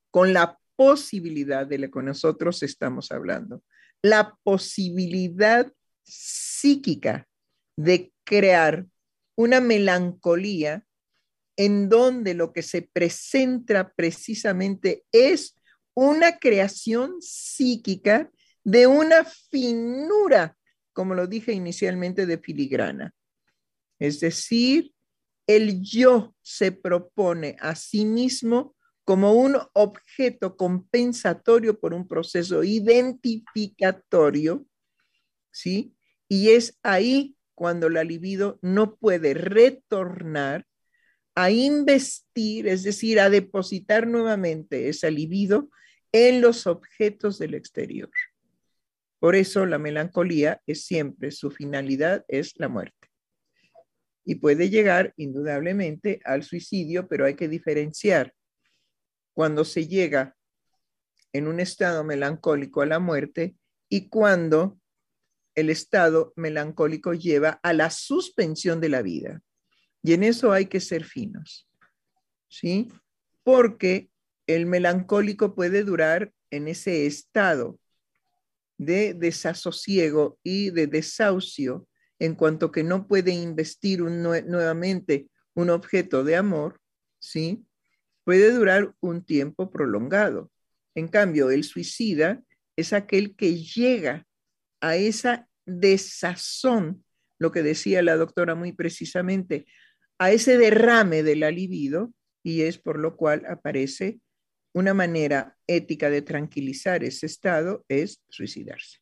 con 0.10 0.32
la 0.32 0.58
posibilidad 0.78 1.68
de 1.68 1.80
la 1.80 1.90
que 1.90 2.02
nosotros 2.02 2.64
estamos 2.64 3.12
hablando, 3.12 3.62
la 4.02 4.38
posibilidad 4.44 5.70
psíquica 6.04 7.28
de 7.76 8.14
crear 8.24 8.86
una 9.36 9.60
melancolía 9.60 10.86
en 11.58 11.90
donde 11.90 12.36
lo 12.36 12.54
que 12.54 12.62
se 12.62 12.84
presenta 12.84 13.92
precisamente 13.94 15.04
es 15.12 15.58
una 16.02 16.40
creación 16.40 17.22
psíquica 17.22 18.32
de 18.64 18.88
una 18.88 19.24
finura, 19.24 20.58
como 20.94 21.14
lo 21.14 21.28
dije 21.28 21.54
inicialmente, 21.54 22.26
de 22.26 22.40
filigrana. 22.40 23.14
Es 24.00 24.20
decir, 24.20 24.96
el 25.46 25.84
yo 25.84 26.34
se 26.42 26.72
propone 26.72 27.56
a 27.60 27.76
sí 27.76 28.06
mismo 28.06 28.76
como 29.04 29.34
un 29.34 29.58
objeto 29.74 30.58
compensatorio 30.58 31.80
por 31.80 31.94
un 31.94 32.08
proceso 32.08 32.64
identificatorio, 32.64 34.66
¿sí? 35.52 35.96
Y 36.28 36.50
es 36.50 36.80
ahí 36.82 37.36
cuando 37.54 37.90
la 37.90 38.04
libido 38.04 38.58
no 38.64 38.96
puede 38.96 39.36
retornar 39.36 40.66
a 41.36 41.52
investir, 41.52 42.68
es 42.68 42.82
decir, 42.82 43.20
a 43.20 43.30
depositar 43.30 44.08
nuevamente 44.08 44.90
esa 44.90 45.12
libido 45.12 45.70
en 46.12 46.42
los 46.42 46.68
objetos 46.68 47.40
del 47.40 47.54
exterior. 47.54 48.12
Por 49.20 49.36
eso 49.36 49.66
la 49.66 49.78
melancolía 49.78 50.62
es 50.66 50.86
siempre, 50.86 51.32
su 51.32 51.52
finalidad 51.52 52.26
es 52.28 52.54
la 52.58 52.68
muerte. 52.68 53.10
Y 54.26 54.36
puede 54.36 54.70
llegar 54.70 55.14
indudablemente 55.18 56.20
al 56.26 56.44
suicidio, 56.44 57.08
pero 57.08 57.26
hay 57.26 57.36
que 57.36 57.48
diferenciar 57.48 58.34
cuando 59.34 59.66
se 59.66 59.88
llega 59.88 60.36
en 61.34 61.48
un 61.48 61.60
estado 61.60 62.04
melancólico 62.04 62.82
a 62.82 62.86
la 62.86 63.00
muerte 63.00 63.56
y 63.90 64.10
cuando 64.10 64.80
el 65.56 65.70
estado 65.70 66.34
melancólico 66.36 67.14
lleva 67.14 67.60
a 67.64 67.74
la 67.74 67.90
suspensión 67.90 68.80
de 68.80 68.90
la 68.90 69.02
vida. 69.02 69.42
Y 70.04 70.14
en 70.14 70.24
eso 70.24 70.52
hay 70.52 70.66
que 70.66 70.80
ser 70.80 71.04
finos, 71.04 71.70
¿sí? 72.48 72.88
Porque 73.44 74.11
el 74.48 74.66
melancólico 74.66 75.56
puede 75.56 75.84
durar 75.84 76.32
en 76.50 76.68
ese 76.68 77.06
estado 77.06 77.80
de 78.78 79.14
desasosiego 79.14 80.40
y 80.44 80.72
de 80.72 80.88
desahucio 80.88 81.88
en 82.20 82.36
cuanto 82.36 82.72
que 82.72 82.84
no 82.84 83.08
puede 83.08 83.32
investir 83.32 84.02
nuevamente 84.02 85.28
un 85.54 85.70
objeto 85.70 86.24
de 86.24 86.36
amor, 86.36 86.80
¿sí? 87.20 87.66
Puede 88.24 88.52
durar 88.52 88.94
un 89.00 89.24
tiempo 89.24 89.72
prolongado. 89.72 90.52
En 90.96 91.08
cambio, 91.08 91.50
el 91.50 91.64
suicida 91.64 92.42
es 92.76 92.94
aquel 92.94 93.36
que 93.36 93.56
llega 93.56 94.28
a 94.82 94.96
esa 94.96 95.48
desazón, 95.66 97.04
lo 97.40 97.52
que 97.52 97.64
decía 97.64 98.02
la 98.02 98.18
doctora 98.18 98.56
muy 98.56 98.72
precisamente, 98.72 99.66
a 100.20 100.32
ese 100.32 100.58
derrame 100.58 101.24
de 101.24 101.36
la 101.36 101.50
libido 101.50 102.14
y 102.44 102.62
es 102.62 102.78
por 102.78 103.00
lo 103.00 103.16
cual 103.16 103.44
aparece 103.48 104.20
una 104.74 104.94
manera 104.94 105.58
ética 105.68 106.10
de 106.10 106.22
tranquilizar 106.22 107.04
ese 107.04 107.26
estado 107.26 107.86
es 107.88 108.22
suicidarse. 108.30 109.00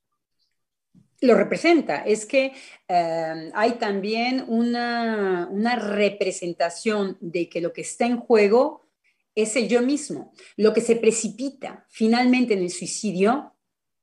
Lo 1.22 1.36
representa, 1.36 2.04
es 2.06 2.26
que 2.26 2.54
eh, 2.88 3.52
hay 3.54 3.72
también 3.74 4.46
una, 4.48 5.50
una 5.52 5.76
representación 5.76 7.18
de 7.20 7.50
que 7.50 7.60
lo 7.60 7.74
que 7.74 7.82
está 7.82 8.06
en 8.06 8.18
juego 8.18 8.90
es 9.36 9.56
el 9.56 9.68
yo 9.68 9.82
mismo. 9.82 10.32
Lo 10.56 10.74
que 10.74 10.82
se 10.82 10.96
precipita 10.96 11.86
finalmente 11.90 12.54
en 12.54 12.64
el 12.64 12.70
suicidio 12.70 13.54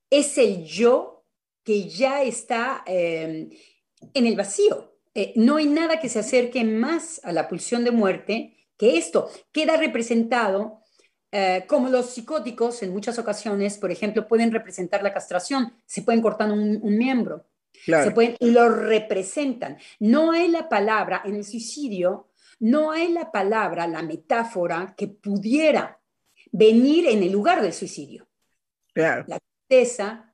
es 0.09 0.37
el 0.37 0.63
yo 0.63 1.25
que 1.63 1.89
ya 1.89 2.23
está 2.23 2.83
eh, 2.85 3.49
en 4.13 4.25
el 4.25 4.35
vacío. 4.35 4.99
Eh, 5.13 5.33
no 5.35 5.57
hay 5.57 5.65
nada 5.65 5.99
que 5.99 6.09
se 6.09 6.19
acerque 6.19 6.63
más 6.63 7.19
a 7.23 7.31
la 7.31 7.47
pulsión 7.47 7.83
de 7.83 7.91
muerte 7.91 8.55
que 8.77 8.97
esto. 8.97 9.29
Queda 9.51 9.75
representado 9.75 10.81
eh, 11.31 11.65
como 11.67 11.89
los 11.89 12.11
psicóticos 12.11 12.81
en 12.83 12.93
muchas 12.93 13.19
ocasiones, 13.19 13.77
por 13.77 13.91
ejemplo, 13.91 14.27
pueden 14.27 14.51
representar 14.51 15.03
la 15.03 15.13
castración, 15.13 15.73
se 15.85 16.01
pueden 16.01 16.21
cortar 16.21 16.51
un, 16.51 16.79
miembro, 16.97 17.45
se 17.85 18.11
pueden, 18.11 18.37
lo 18.39 18.69
representan. 18.69 19.77
No 19.99 20.31
hay 20.31 20.47
la 20.47 20.69
palabra 20.69 21.21
en 21.25 21.35
el 21.35 21.43
suicidio, 21.43 22.29
no 22.59 22.91
hay 22.91 23.11
la 23.11 23.31
palabra, 23.31 23.87
la 23.87 24.01
metáfora 24.03 24.95
que 24.97 25.07
pudiera 25.07 25.99
venir 26.51 27.07
en 27.07 27.21
el 27.23 27.31
lugar 27.31 27.61
del 27.61 27.73
suicidio. 27.73 28.27
La 28.95 29.39
tristeza, 29.67 30.33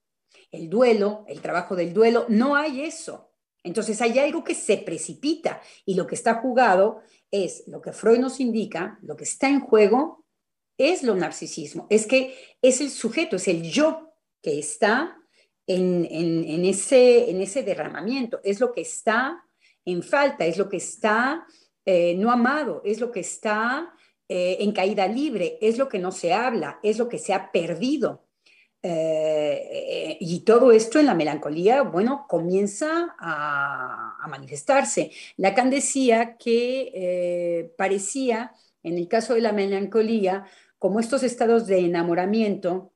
el 0.51 0.69
duelo, 0.69 1.25
el 1.27 1.41
trabajo 1.41 1.75
del 1.75 1.91
duelo, 1.91 2.27
no 2.29 2.55
hay 2.55 2.81
eso. 2.81 3.31
Entonces 3.63 3.99
hay 4.01 4.19
algo 4.19 4.43
que 4.43 4.55
se 4.55 4.77
precipita 4.77 5.61
y 5.85 5.95
lo 5.95 6.05
que 6.05 6.15
está 6.15 6.35
jugado 6.35 7.01
es 7.31 7.63
lo 7.67 7.81
que 7.81 7.93
Freud 7.93 8.19
nos 8.19 8.39
indica, 8.39 8.99
lo 9.01 9.15
que 9.15 9.23
está 9.23 9.49
en 9.49 9.61
juego 9.61 10.22
es 10.77 11.03
lo 11.03 11.15
narcisismo, 11.15 11.87
es 11.89 12.07
que 12.07 12.35
es 12.61 12.81
el 12.81 12.89
sujeto, 12.89 13.35
es 13.35 13.47
el 13.47 13.63
yo 13.63 14.13
que 14.41 14.59
está 14.59 15.17
en, 15.67 16.65
ese, 16.65 17.29
en 17.29 17.41
ese 17.41 17.63
derramamiento, 17.63 18.41
es 18.43 18.59
lo 18.59 18.73
que 18.73 18.81
está 18.81 19.43
en 19.85 20.03
falta, 20.03 20.45
es 20.45 20.57
lo 20.57 20.69
que 20.69 20.77
está 20.77 21.45
eh, 21.85 22.15
no 22.15 22.31
amado, 22.31 22.81
es 22.85 22.99
lo 22.99 23.11
que 23.11 23.19
está 23.19 23.93
eh, 24.27 24.57
en 24.59 24.71
caída 24.71 25.07
libre, 25.07 25.57
es 25.61 25.77
lo 25.77 25.89
que 25.89 25.99
no 25.99 26.11
se 26.11 26.33
habla, 26.33 26.79
es 26.83 26.97
lo 26.97 27.09
que 27.09 27.19
se 27.19 27.33
ha 27.33 27.51
perdido. 27.51 28.25
Eh, 28.81 30.17
y 30.19 30.41
todo 30.41 30.73
esto 30.73 30.99
en 30.99 31.05
la 31.05 31.13
melancolía, 31.13 31.83
bueno, 31.83 32.25
comienza 32.27 33.15
a, 33.17 34.17
a 34.21 34.27
manifestarse. 34.27 35.11
Lacan 35.37 35.69
decía 35.69 36.37
que 36.37 37.73
parecía, 37.77 38.53
en 38.83 38.97
el 38.97 39.07
caso 39.07 39.33
de 39.33 39.41
la 39.41 39.53
melancolía, 39.53 40.45
como 40.77 40.99
estos 40.99 41.23
estados 41.23 41.65
de 41.65 41.79
enamoramiento 41.79 42.93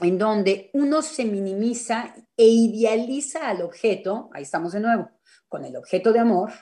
en 0.00 0.18
donde 0.18 0.70
uno 0.72 1.02
se 1.02 1.24
minimiza 1.24 2.14
e 2.36 2.46
idealiza 2.46 3.48
al 3.48 3.62
objeto, 3.62 4.30
ahí 4.32 4.42
estamos 4.42 4.72
de 4.72 4.80
nuevo, 4.80 5.10
con 5.48 5.64
el 5.64 5.76
objeto 5.76 6.12
de 6.12 6.20
amor, 6.20 6.52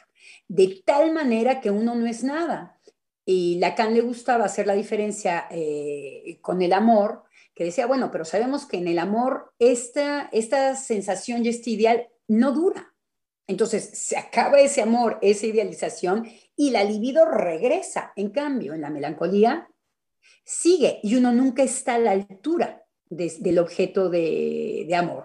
de 0.49 0.83
tal 0.85 1.13
manera 1.13 1.61
que 1.61 1.71
uno 1.71 1.95
no 1.95 2.07
es 2.07 2.25
nada. 2.25 2.81
Y 3.25 3.59
Lacan 3.59 3.95
le 3.95 4.01
gustaba 4.01 4.47
hacer 4.47 4.67
la 4.67 4.75
diferencia 4.75 5.47
eh, 5.51 6.39
con 6.41 6.63
el 6.63 6.73
amor, 6.73 7.25
que 7.55 7.65
decía, 7.65 7.87
bueno, 7.87 8.11
pero 8.11 8.25
sabemos 8.25 8.67
que 8.67 8.79
en 8.79 8.89
el 8.89 8.99
amor 8.99 9.53
esta, 9.59 10.29
esta 10.33 10.77
sensación 10.77 11.45
y 11.45 11.49
este 11.49 11.71
ideal 11.71 12.09
no 12.27 12.53
dura. 12.53 12.95
Entonces 13.49 13.91
se 13.95 14.19
acaba 14.19 14.61
ese 14.61 14.83
amor, 14.83 15.19
esa 15.23 15.47
idealización, 15.47 16.29
y 16.55 16.71
la 16.71 16.85
libido 16.85 17.25
regresa. 17.25 18.13
En 18.15 18.29
cambio, 18.29 18.75
en 18.75 18.83
la 18.83 18.91
melancolía 18.91 19.69
sigue 20.45 21.01
y 21.03 21.15
uno 21.17 21.33
nunca 21.33 21.63
está 21.63 21.95
a 21.95 21.99
la 21.99 22.11
altura 22.13 22.85
del 23.09 23.59
objeto 23.59 24.11
de, 24.11 24.87
amor. 24.95 25.25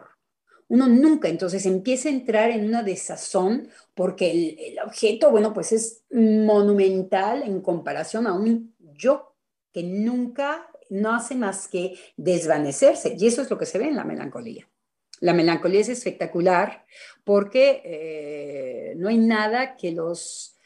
Uno 0.69 0.87
nunca, 0.87 1.27
entonces 1.27 1.65
empieza 1.65 2.07
a 2.07 2.13
entrar 2.13 2.49
en 2.49 2.65
una 2.65 2.81
desazón 2.81 3.67
porque 3.93 4.31
el, 4.71 4.79
objeto, 4.79 5.29
bueno, 5.29 5.53
pues 5.53 5.73
es 5.73 6.03
monumental 6.09 7.43
en 7.43 7.61
comparación 7.61 8.25
a 8.25 8.33
un 8.33 8.73
yo 8.79 9.35
que 9.73 9.83
nunca 9.83 10.69
no 10.89 11.13
hace 11.13 11.35
más 11.35 11.67
que 11.67 11.99
desvanecerse. 12.15 13.17
Y 13.19 13.27
eso 13.27 13.41
es 13.41 13.49
lo 13.49 13.57
que 13.57 13.65
se 13.65 13.79
ve 13.79 13.87
en 13.87 13.97
la 13.97 14.05
melancolía. 14.05 14.69
La 15.19 15.33
melancolía 15.33 15.81
es 15.81 15.89
espectacular 15.89 16.85
porque 17.23 17.81
eh, 17.85 18.93
no 18.97 19.09
hay 19.09 19.17
nada 19.17 19.75
que 19.77 19.91
los 19.91 20.57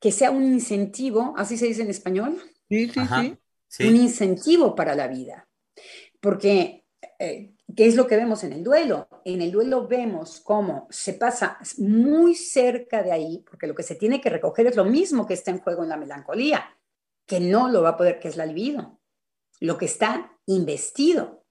que 0.00 0.12
sea 0.12 0.30
un 0.30 0.44
incentivo, 0.44 1.34
así 1.36 1.56
se 1.56 1.66
dice 1.66 1.82
en 1.82 1.90
español. 1.90 2.40
Sí, 2.68 2.88
sí, 2.88 3.00
sí 3.08 3.36
un 3.84 3.96
incentivo 3.96 4.74
para 4.74 4.94
la 4.94 5.08
vida. 5.08 5.48
Porque, 6.20 6.84
eh, 7.18 7.54
¿qué 7.74 7.86
es 7.86 7.96
lo 7.96 8.06
que 8.06 8.16
vemos 8.16 8.44
en 8.44 8.52
el 8.52 8.64
duelo? 8.64 9.08
En 9.24 9.42
el 9.42 9.52
duelo 9.52 9.86
vemos 9.86 10.40
cómo 10.40 10.86
se 10.90 11.14
pasa 11.14 11.58
muy 11.78 12.34
cerca 12.34 13.02
de 13.02 13.12
ahí, 13.12 13.44
porque 13.48 13.66
lo 13.66 13.74
que 13.74 13.82
se 13.82 13.94
tiene 13.94 14.20
que 14.20 14.30
recoger 14.30 14.66
es 14.66 14.76
lo 14.76 14.84
mismo 14.84 15.26
que 15.26 15.34
está 15.34 15.50
en 15.50 15.60
juego 15.60 15.82
en 15.82 15.90
la 15.90 15.96
melancolía, 15.96 16.76
que 17.26 17.40
no 17.40 17.68
lo 17.68 17.82
va 17.82 17.90
a 17.90 17.96
poder, 17.96 18.18
que 18.18 18.28
es 18.28 18.36
la 18.36 18.46
libido, 18.46 19.00
lo 19.60 19.76
que 19.78 19.86
está 19.86 20.38
investido. 20.46 21.44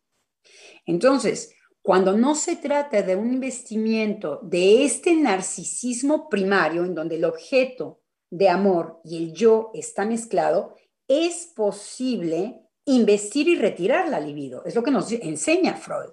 Entonces, 0.86 1.54
cuando 1.86 2.18
no 2.18 2.34
se 2.34 2.56
trata 2.56 3.04
de 3.04 3.16
un 3.16 3.32
investimiento 3.32 4.40
de 4.42 4.86
este 4.86 5.16
narcisismo 5.16 6.30
primario, 6.30 6.84
en 6.84 6.96
donde 6.96 7.18
el 7.18 7.26
objeto 7.26 8.02
de 8.32 8.50
amor 8.50 9.02
y 9.04 9.18
el 9.18 9.34
yo 9.34 9.70
está 9.76 10.04
mezclado, 10.04 10.74
es 11.08 11.52
posible 11.56 12.60
investir 12.86 13.48
y 13.48 13.56
retirar 13.56 14.10
la 14.10 14.20
libido. 14.20 14.66
Es 14.66 14.74
lo 14.74 14.82
que 14.82 14.90
nos 14.90 15.12
enseña 15.12 15.76
Freud. 15.76 16.10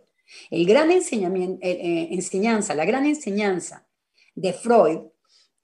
El 0.50 0.66
gran 0.66 0.90
enseñamiento, 0.90 1.66
eh, 1.66 1.70
eh, 1.70 2.08
enseñanza, 2.10 2.74
la 2.74 2.84
gran 2.84 3.06
enseñanza 3.06 3.88
de 4.34 4.52
Freud 4.52 4.98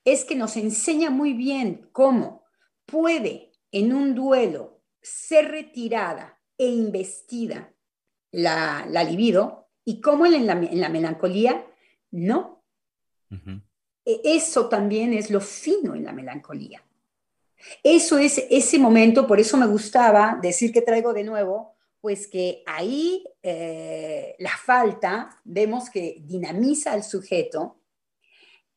es 0.06 0.24
que 0.24 0.36
nos 0.36 0.56
enseña 0.56 1.11
muy 1.11 1.34
bien 1.34 1.86
cómo 1.92 2.44
puede 2.86 3.52
en 3.72 3.92
un 3.92 4.14
duelo 4.14 4.80
ser 5.02 5.50
retirada 5.50 6.40
e 6.56 6.64
investida 6.64 7.74
la, 8.30 8.86
libido 9.04 9.67
y 9.89 10.03
cómo 10.03 10.26
en 10.26 10.47
la, 10.47 10.55
melancolía 10.91 11.64
no. 12.11 12.62
e, 14.05 14.20
eso 14.22 14.68
también 14.68 15.14
es 15.14 15.30
lo 15.30 15.41
fino 15.41 15.95
en 15.95 16.05
la 16.05 16.12
melancolía. 16.12 16.84
Eso 17.82 18.18
es 18.18 18.36
ese 18.51 18.78
momento, 18.78 19.26
por 19.26 19.41
eso 19.41 19.57
me 19.57 19.66
gustaba 19.66 20.39
decir 20.43 20.72
que 20.72 20.82
traigo 20.82 21.14
de 21.14 21.24
nuevo, 21.24 21.74
pues 22.03 22.26
que 22.26 22.62
ahí 22.66 23.24
eh, 23.43 24.36
la 24.41 24.55
falta 24.59 25.41
vemos 25.43 25.89
que 25.89 26.18
dinamiza 26.20 26.93
al 26.93 27.03
sujeto, 27.03 27.80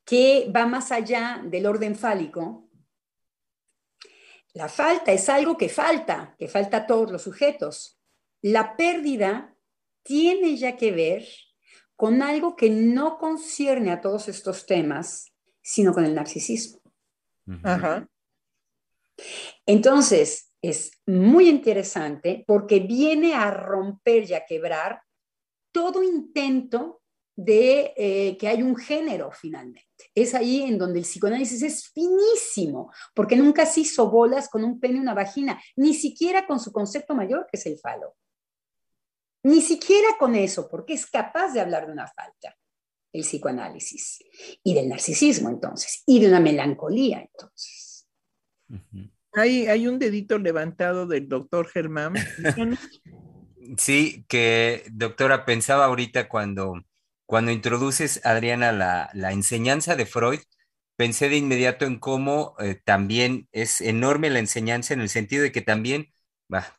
que 0.05 0.49
va 0.55 0.66
más 0.66 0.93
allá 0.93 1.41
del 1.43 1.66
orden 1.66 1.97
fálico. 1.97 2.70
La 4.53 4.70
falta 4.70 5.12
es 5.12 5.28
algo 5.28 5.57
que 5.57 5.68
falta, 5.68 6.38
que 6.39 6.47
falta 6.47 6.78
a 6.78 6.88
todos 6.88 7.12
los 7.12 7.22
sujetos. 7.22 7.99
La 8.41 8.78
pérdida 8.78 9.51
tiene 10.04 10.58
ya 10.58 10.76
que 10.76 10.91
ver 10.91 11.26
con 11.95 12.22
algo 12.22 12.56
que 12.56 12.70
no 12.70 13.18
concierne 13.18 13.91
a 13.91 14.02
todos 14.02 14.28
estos 14.28 14.66
temas, 14.66 15.32
sino 15.62 15.93
con 15.93 16.06
el 16.06 16.16
narcisismo. 16.16 16.82
Entonces, 19.66 20.52
es 20.62 20.91
muy 21.06 21.49
interesante 21.49 22.43
porque 22.47 22.80
viene 22.80 23.34
a 23.34 23.52
romper 23.52 24.30
y 24.30 24.34
a 24.34 24.45
quebrar 24.45 25.02
todo 25.72 26.04
intento 26.04 27.02
de 27.36 27.93
eh, 27.95 28.38
que 28.38 28.47
hay 28.47 28.62
un 28.62 28.76
género 28.76 29.32
finalmente. 29.32 29.88
Es 30.14 30.36
ahí 30.36 30.64
en 30.64 30.78
donde 30.78 30.99
el 30.99 31.06
psicoanálisis 31.06 31.64
es 31.64 31.89
finísimo, 31.89 32.91
porque 33.16 33.36
nunca 33.36 33.66
se 33.66 33.82
hizo 33.82 34.10
bolas 34.10 34.49
con 34.49 34.64
un 34.64 34.80
pene 34.80 34.97
y 34.97 35.02
una 35.02 35.14
vagina, 35.14 35.62
ni 35.76 35.93
siquiera 35.93 36.45
con 36.45 36.60
su 36.60 36.72
concepto 36.72 37.16
mayor 37.16 37.47
que 37.52 37.58
es 37.58 37.66
el 37.66 37.80
falo. 37.80 38.16
Ni 39.43 39.61
siquiera 39.61 40.09
con 40.19 40.35
eso, 40.35 40.69
porque 40.69 40.93
es 40.93 41.05
capaz 41.05 41.53
de 41.53 41.61
hablar 41.61 41.87
de 41.87 41.93
una 41.93 42.07
falta, 42.07 42.55
el 43.11 43.21
psicoanálisis, 43.21 44.19
y 44.63 44.73
del 44.73 44.89
narcisismo 44.89 45.49
entonces, 45.49 46.03
y 46.05 46.19
de 46.19 46.27
una 46.27 46.39
melancolía 46.39 47.21
entonces. 47.21 48.07
hay, 49.33 49.67
hay 49.67 49.87
un 49.87 49.99
dedito 49.99 50.37
levantado 50.37 51.07
del 51.07 51.27
doctor 51.27 51.67
Germán. 51.67 52.13
Sí, 53.77 54.25
que 54.27 54.83
doctora, 54.91 55.45
pensaba 55.45 55.85
ahorita 55.85 56.27
cuando, 56.27 56.83
cuando 57.25 57.51
introduces, 57.51 58.19
Adriana, 58.25 58.71
la, 58.71 59.09
la 59.13 59.31
enseñanza 59.31 59.95
de 59.95 60.05
Freud, 60.05 60.39
pensé 61.01 61.29
de 61.29 61.37
inmediato 61.37 61.85
en 61.85 61.97
cómo 61.97 62.55
eh, 62.59 62.79
también 62.83 63.47
es 63.51 63.81
enorme 63.81 64.29
la 64.29 64.37
enseñanza 64.37 64.93
en 64.93 65.01
el 65.01 65.09
sentido 65.09 65.41
de 65.41 65.51
que 65.51 65.61
también 65.61 66.13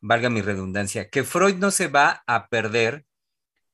valga 0.00 0.30
mi 0.30 0.42
redundancia, 0.42 1.08
que 1.08 1.24
Freud 1.24 1.56
no 1.56 1.70
se 1.70 1.88
va 1.88 2.22
a 2.26 2.48
perder, 2.48 3.04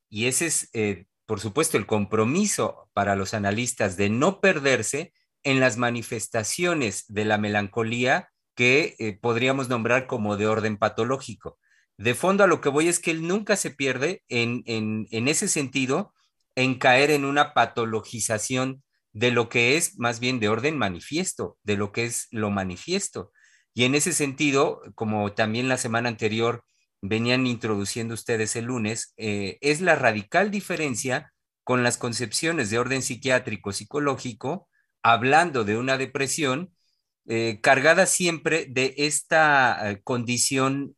y 0.08 0.26
ese 0.26 0.46
es, 0.46 0.70
eh, 0.72 1.06
por 1.26 1.40
supuesto, 1.40 1.76
el 1.76 1.86
compromiso 1.86 2.88
para 2.92 3.16
los 3.16 3.34
analistas 3.34 3.96
de 3.96 4.08
no 4.08 4.40
perderse 4.40 5.12
en 5.42 5.60
las 5.60 5.76
manifestaciones 5.76 7.04
de 7.08 7.24
la 7.24 7.38
melancolía 7.38 8.30
que 8.54 8.96
eh, 8.98 9.18
podríamos 9.20 9.68
nombrar 9.68 10.06
como 10.06 10.36
de 10.36 10.46
orden 10.46 10.78
patológico. 10.78 11.58
De 11.96 12.14
fondo 12.14 12.44
a 12.44 12.46
lo 12.46 12.60
que 12.60 12.68
voy 12.68 12.88
es 12.88 13.00
que 13.00 13.10
él 13.10 13.26
nunca 13.26 13.56
se 13.56 13.70
pierde 13.70 14.22
en, 14.28 14.62
en 14.66 15.28
ese 15.28 15.48
sentido, 15.48 16.14
en 16.54 16.78
caer 16.78 17.10
en 17.10 17.24
una 17.24 17.54
patologización 17.54 18.82
de 19.12 19.30
lo 19.30 19.48
que 19.48 19.76
es 19.76 19.98
más 19.98 20.20
bien 20.20 20.38
de 20.38 20.48
orden 20.48 20.78
manifiesto, 20.78 21.58
de 21.62 21.76
lo 21.76 21.92
que 21.92 22.04
es 22.04 22.28
lo 22.30 22.50
manifiesto. 22.50 23.32
Y 23.78 23.84
en 23.84 23.94
ese 23.94 24.12
sentido, 24.12 24.82
como 24.96 25.34
también 25.34 25.68
la 25.68 25.76
semana 25.76 26.08
anterior 26.08 26.64
venían 27.00 27.46
introduciendo 27.46 28.12
ustedes 28.12 28.56
el 28.56 28.64
lunes, 28.64 29.14
eh, 29.16 29.56
es 29.60 29.80
la 29.80 29.94
radical 29.94 30.50
diferencia 30.50 31.32
con 31.62 31.84
las 31.84 31.96
concepciones 31.96 32.70
de 32.70 32.80
orden 32.80 33.02
psiquiátrico 33.02 33.70
psicológico, 33.70 34.68
hablando 35.00 35.62
de 35.62 35.76
una 35.76 35.96
depresión 35.96 36.74
eh, 37.28 37.60
cargada 37.62 38.06
siempre 38.06 38.66
de 38.68 38.94
esta 38.98 39.92
eh, 39.92 40.00
condición 40.02 40.96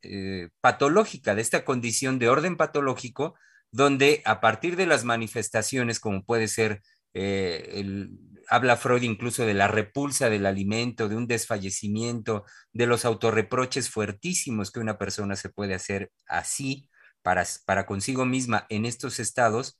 patológica, 0.62 1.34
de 1.34 1.42
esta 1.42 1.66
condición 1.66 2.18
de 2.18 2.30
orden 2.30 2.56
patológico, 2.56 3.34
donde 3.70 4.22
a 4.24 4.40
partir 4.40 4.76
de 4.76 4.86
las 4.86 5.04
manifestaciones, 5.04 6.00
como 6.00 6.24
puede 6.24 6.48
ser 6.48 6.80
el, 7.12 8.16
habla 8.50 8.76
Freud 8.76 9.02
incluso 9.02 9.46
de 9.46 9.54
la 9.54 9.68
repulsa 9.68 10.28
del 10.28 10.44
alimento, 10.44 11.08
de 11.08 11.16
un 11.16 11.26
desfallecimiento, 11.26 12.44
de 12.72 12.86
los 12.86 13.04
autorreproches 13.04 13.88
fuertísimos 13.90 14.72
que 14.72 14.80
una 14.80 14.98
persona 14.98 15.36
se 15.36 15.50
puede 15.50 15.74
hacer 15.74 16.10
así 16.26 16.88
para, 17.22 17.46
para 17.64 17.86
consigo 17.86 18.26
misma 18.26 18.66
en 18.68 18.86
estos 18.86 19.20
estados. 19.20 19.78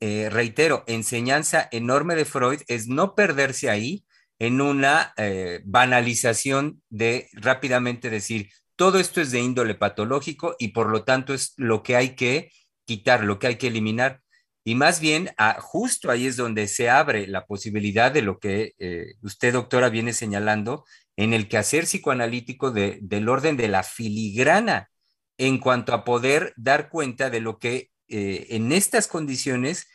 Eh, 0.00 0.28
reitero, 0.30 0.82
enseñanza 0.88 1.68
enorme 1.70 2.16
de 2.16 2.24
Freud 2.24 2.62
es 2.66 2.88
no 2.88 3.14
perderse 3.14 3.70
ahí 3.70 4.04
en 4.38 4.60
una 4.60 5.14
eh, 5.16 5.60
banalización 5.64 6.82
de 6.90 7.28
rápidamente 7.32 8.10
decir, 8.10 8.50
todo 8.74 8.98
esto 8.98 9.20
es 9.20 9.30
de 9.30 9.40
índole 9.40 9.74
patológico 9.74 10.56
y 10.58 10.68
por 10.68 10.88
lo 10.88 11.04
tanto 11.04 11.32
es 11.32 11.54
lo 11.56 11.82
que 11.82 11.96
hay 11.96 12.16
que 12.16 12.50
quitar, 12.84 13.24
lo 13.24 13.38
que 13.38 13.46
hay 13.46 13.56
que 13.56 13.68
eliminar. 13.68 14.20
Y 14.68 14.74
más 14.74 14.98
bien, 14.98 15.30
ah, 15.38 15.58
justo 15.60 16.10
ahí 16.10 16.26
es 16.26 16.34
donde 16.34 16.66
se 16.66 16.90
abre 16.90 17.28
la 17.28 17.46
posibilidad 17.46 18.10
de 18.10 18.22
lo 18.22 18.40
que 18.40 18.74
eh, 18.80 19.14
usted, 19.22 19.52
doctora, 19.52 19.90
viene 19.90 20.12
señalando, 20.12 20.84
en 21.14 21.32
el 21.34 21.46
quehacer 21.46 21.84
psicoanalítico 21.84 22.72
del 22.72 23.28
orden 23.28 23.56
de 23.56 23.68
la 23.68 23.84
filigrana, 23.84 24.90
en 25.38 25.58
cuanto 25.58 25.94
a 25.94 26.04
poder 26.04 26.52
dar 26.56 26.88
cuenta 26.88 27.30
de 27.30 27.38
lo 27.38 27.60
que 27.60 27.92
eh, 28.08 28.48
en 28.50 28.72
estas 28.72 29.06
condiciones 29.06 29.86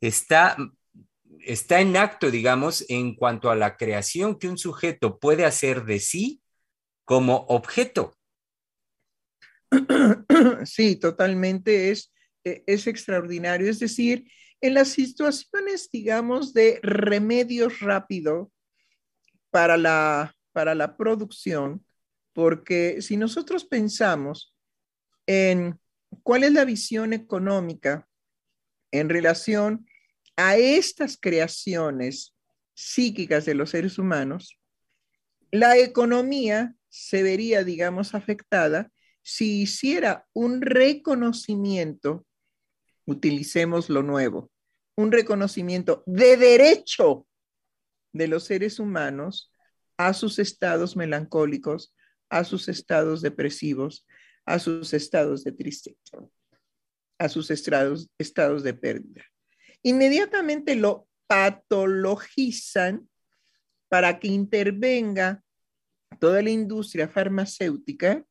está, 0.00 0.56
está 1.40 1.80
en 1.80 1.94
acto, 1.94 2.30
digamos, 2.30 2.86
en 2.88 3.16
cuanto 3.16 3.50
a 3.50 3.56
la 3.56 3.76
creación 3.76 4.38
que 4.38 4.48
un 4.48 4.56
sujeto 4.56 5.18
puede 5.18 5.44
hacer 5.44 5.84
de 5.84 6.00
sí 6.00 6.40
como 7.04 7.44
objeto. 7.50 8.16
Sí, 10.64 10.96
totalmente 10.96 11.90
es 11.90 12.13
es 12.44 12.86
extraordinario. 12.86 13.68
Es 13.68 13.78
decir, 13.78 14.30
en 14.60 14.74
las 14.74 14.88
situaciones, 14.88 15.90
digamos, 15.90 16.54
de 16.54 16.80
remedios 16.82 17.80
rápido 17.80 18.52
para 19.50 19.76
la, 19.76 20.34
para 20.52 20.74
la 20.74 20.96
producción, 20.96 21.84
porque 22.32 23.02
si 23.02 23.16
nosotros 23.16 23.64
pensamos 23.64 24.54
en 25.26 25.78
cuál 26.22 26.44
es 26.44 26.52
la 26.52 26.64
visión 26.64 27.12
económica 27.12 28.08
en 28.90 29.08
relación 29.08 29.86
a 30.36 30.56
estas 30.56 31.16
creaciones 31.20 32.34
psíquicas 32.74 33.44
de 33.44 33.54
los 33.54 33.70
seres 33.70 33.98
humanos, 33.98 34.58
la 35.50 35.78
economía 35.78 36.74
se 36.88 37.22
vería, 37.22 37.64
digamos, 37.64 38.14
afectada 38.14 38.90
si 39.22 39.62
hiciera 39.62 40.26
un 40.32 40.60
reconocimiento 40.60 42.26
utilicemos 43.06 43.88
lo 43.90 44.02
nuevo, 44.02 44.50
un 44.96 45.12
reconocimiento 45.12 46.02
de 46.06 46.36
derecho 46.36 47.26
de 48.12 48.28
los 48.28 48.44
seres 48.44 48.78
humanos 48.78 49.52
a 49.96 50.12
sus 50.12 50.38
estados 50.38 50.96
melancólicos, 50.96 51.94
a 52.30 52.44
sus 52.44 52.68
estados 52.68 53.22
depresivos, 53.22 54.06
a 54.44 54.58
sus 54.58 54.92
estados 54.92 55.44
de 55.44 55.52
tristeza, 55.52 56.18
a 57.18 57.28
sus 57.28 57.50
estados, 57.50 58.08
estados 58.18 58.62
de 58.62 58.74
pérdida. 58.74 59.24
Inmediatamente 59.82 60.74
lo 60.76 61.08
patologizan 61.26 63.08
para 63.88 64.18
que 64.18 64.28
intervenga 64.28 65.42
toda 66.18 66.42
la 66.42 66.50
industria 66.50 67.08
farmacéutica 67.08 68.24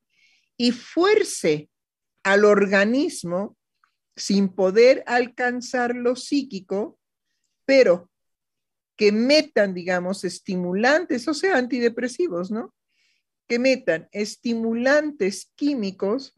y 0.58 0.72
fuerce 0.72 1.70
al 2.24 2.46
organismo 2.46 3.58
sin 4.16 4.50
poder 4.50 5.04
alcanzar 5.08 5.96
lo 5.96 6.16
psíquico, 6.16 7.00
pero 7.66 8.10
que 8.96 9.12
metan, 9.12 9.74
digamos, 9.74 10.24
estimulantes, 10.24 11.28
o 11.28 11.34
sea, 11.34 11.58
antidepresivos, 11.58 12.52
¿no? 12.52 12.74
Que 13.48 13.60
metan 13.60 14.08
estimulantes 14.12 15.52
químicos 15.56 16.38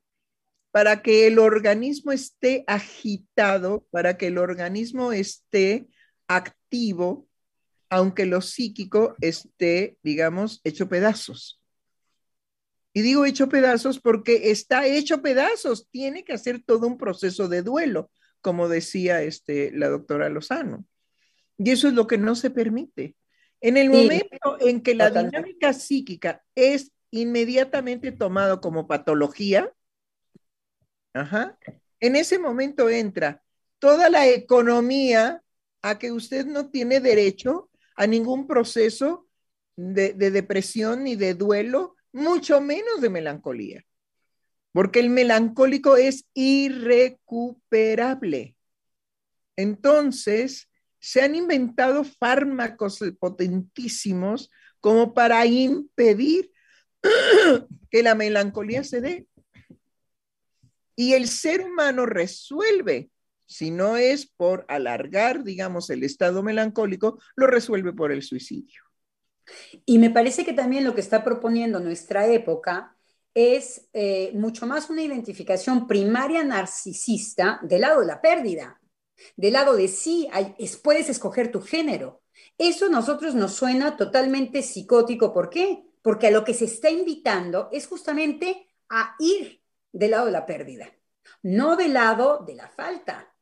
para 0.72 1.02
que 1.02 1.28
el 1.28 1.40
organismo 1.40 2.12
esté 2.12 2.64
agitado, 2.68 3.86
para 3.92 4.18
que 4.18 4.28
el 4.28 4.38
organismo 4.38 5.12
esté 5.12 5.88
activo, 6.28 7.28
aunque 7.90 8.26
lo 8.26 8.42
psíquico 8.42 9.16
esté, 9.22 9.98
digamos, 10.04 10.62
hecho 10.64 10.90
pedazos. 10.90 11.62
Y 12.98 13.02
digo 13.02 13.26
hecho 13.26 13.50
pedazos 13.50 14.00
porque 14.00 14.52
está 14.52 14.86
hecho 14.86 15.22
pedazos, 15.22 15.90
tiene 15.92 16.24
que 16.24 16.32
hacer 16.32 16.64
todo 16.64 16.88
un 16.88 16.98
proceso 16.98 17.50
de 17.50 17.62
duelo, 17.62 18.10
como 18.40 18.70
decía 18.70 19.22
este, 19.22 19.70
la 19.74 19.90
doctora 19.90 20.30
Lozano. 20.30 20.86
Y 21.58 21.72
eso 21.72 21.90
es 21.90 21.94
lo 21.94 22.08
que 22.08 22.18
no 22.18 22.36
se 22.36 22.52
permite. 22.52 23.18
En 23.60 23.76
el 23.76 23.90
momento 23.90 24.58
en 24.62 24.82
que 24.82 24.96
la 24.96 25.10
dinámica 25.10 25.74
psíquica 25.74 26.42
es 26.56 26.94
inmediatamente 27.12 28.14
tomado 28.14 28.62
como 28.62 28.88
patología, 28.88 29.74
en 32.00 32.16
ese 32.16 32.40
momento 32.40 32.90
entra 32.90 33.44
toda 33.78 34.10
la 34.10 34.26
economía 34.26 35.44
a 35.82 36.00
que 36.00 36.14
usted 36.14 36.46
no 36.46 36.70
tiene 36.70 37.02
derecho 37.02 37.70
a 37.98 38.08
ningún 38.08 38.48
proceso 38.48 39.28
de, 39.76 40.14
de 40.14 40.32
depresión 40.32 41.04
ni 41.04 41.18
de 41.18 41.34
duelo, 41.34 41.95
mucho 42.16 42.60
menos 42.62 43.02
de 43.02 43.10
melancolía, 43.10 43.84
porque 44.72 45.02
el 45.02 45.10
melancólico 45.10 45.98
es 45.98 46.30
irrecuperable. 46.34 48.56
Entonces, 49.58 50.70
se 50.98 51.22
han 51.22 51.36
inventado 51.36 52.06
fármacos 52.06 53.00
potentísimos 53.20 54.50
como 54.80 55.14
para 55.14 55.46
impedir 55.46 56.54
que 57.92 58.02
la 58.02 58.16
melancolía 58.16 58.86
se 58.86 59.02
dé. 59.02 59.28
Y 60.96 61.12
el 61.14 61.28
ser 61.28 61.62
humano 61.62 62.06
resuelve, 62.06 63.10
si 63.46 63.72
no 63.72 63.98
es 63.98 64.26
por 64.26 64.64
alargar, 64.70 65.44
digamos, 65.44 65.90
el 65.90 66.06
estado 66.06 66.44
melancólico, 66.44 67.22
lo 67.36 67.48
resuelve 67.48 67.92
por 67.92 68.14
el 68.14 68.24
suicidio. 68.24 68.85
Y 69.86 70.00
me 70.00 70.10
parece 70.10 70.46
que 70.46 70.54
también 70.54 70.84
lo 70.84 70.96
que 70.96 71.02
está 71.02 71.24
proponiendo 71.24 71.80
nuestra 71.80 72.28
época 72.28 72.96
es 73.34 73.90
eh, 73.94 74.32
mucho 74.34 74.66
más 74.66 74.90
una 74.90 75.04
identificación 75.04 75.88
primaria 75.88 76.44
narcisista 76.44 77.60
del 77.64 77.82
lado 77.82 78.00
de 78.00 78.08
la 78.08 78.22
pérdida, 78.22 78.82
del 79.36 79.54
lado 79.54 79.76
de 79.76 79.88
sí, 79.88 80.30
puedes 80.84 81.10
escoger 81.10 81.52
tu 81.52 81.62
género. 81.62 82.22
Eso 82.58 82.86
a 82.86 82.90
nosotros 82.90 83.36
nos 83.36 83.54
suena 83.54 83.98
totalmente 83.98 84.62
psicótico. 84.62 85.34
¿Por 85.34 85.50
qué? 85.50 85.84
Porque 86.02 86.28
a 86.28 86.32
lo 86.32 86.44
que 86.44 86.54
se 86.54 86.66
está 86.66 86.90
invitando 86.90 87.70
es 87.72 87.88
justamente 87.88 88.68
a 88.90 89.16
ir 89.20 89.62
del 89.92 90.12
lado 90.12 90.28
de 90.28 90.32
la 90.32 90.46
pérdida, 90.46 90.94
no 91.44 91.76
del 91.76 91.94
lado 91.94 92.44
de 92.46 92.56
la 92.56 92.70
falta. 92.70 93.35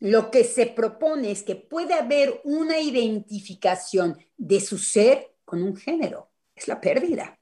Lo 0.00 0.30
que 0.30 0.44
se 0.44 0.66
propone 0.66 1.30
es 1.30 1.42
que 1.42 1.56
puede 1.56 1.94
haber 1.94 2.40
una 2.44 2.78
identificación 2.78 4.18
de 4.36 4.60
su 4.60 4.78
ser 4.78 5.34
con 5.44 5.62
un 5.62 5.76
género. 5.76 6.30
Es 6.54 6.68
la 6.68 6.80
pérdida. 6.80 7.38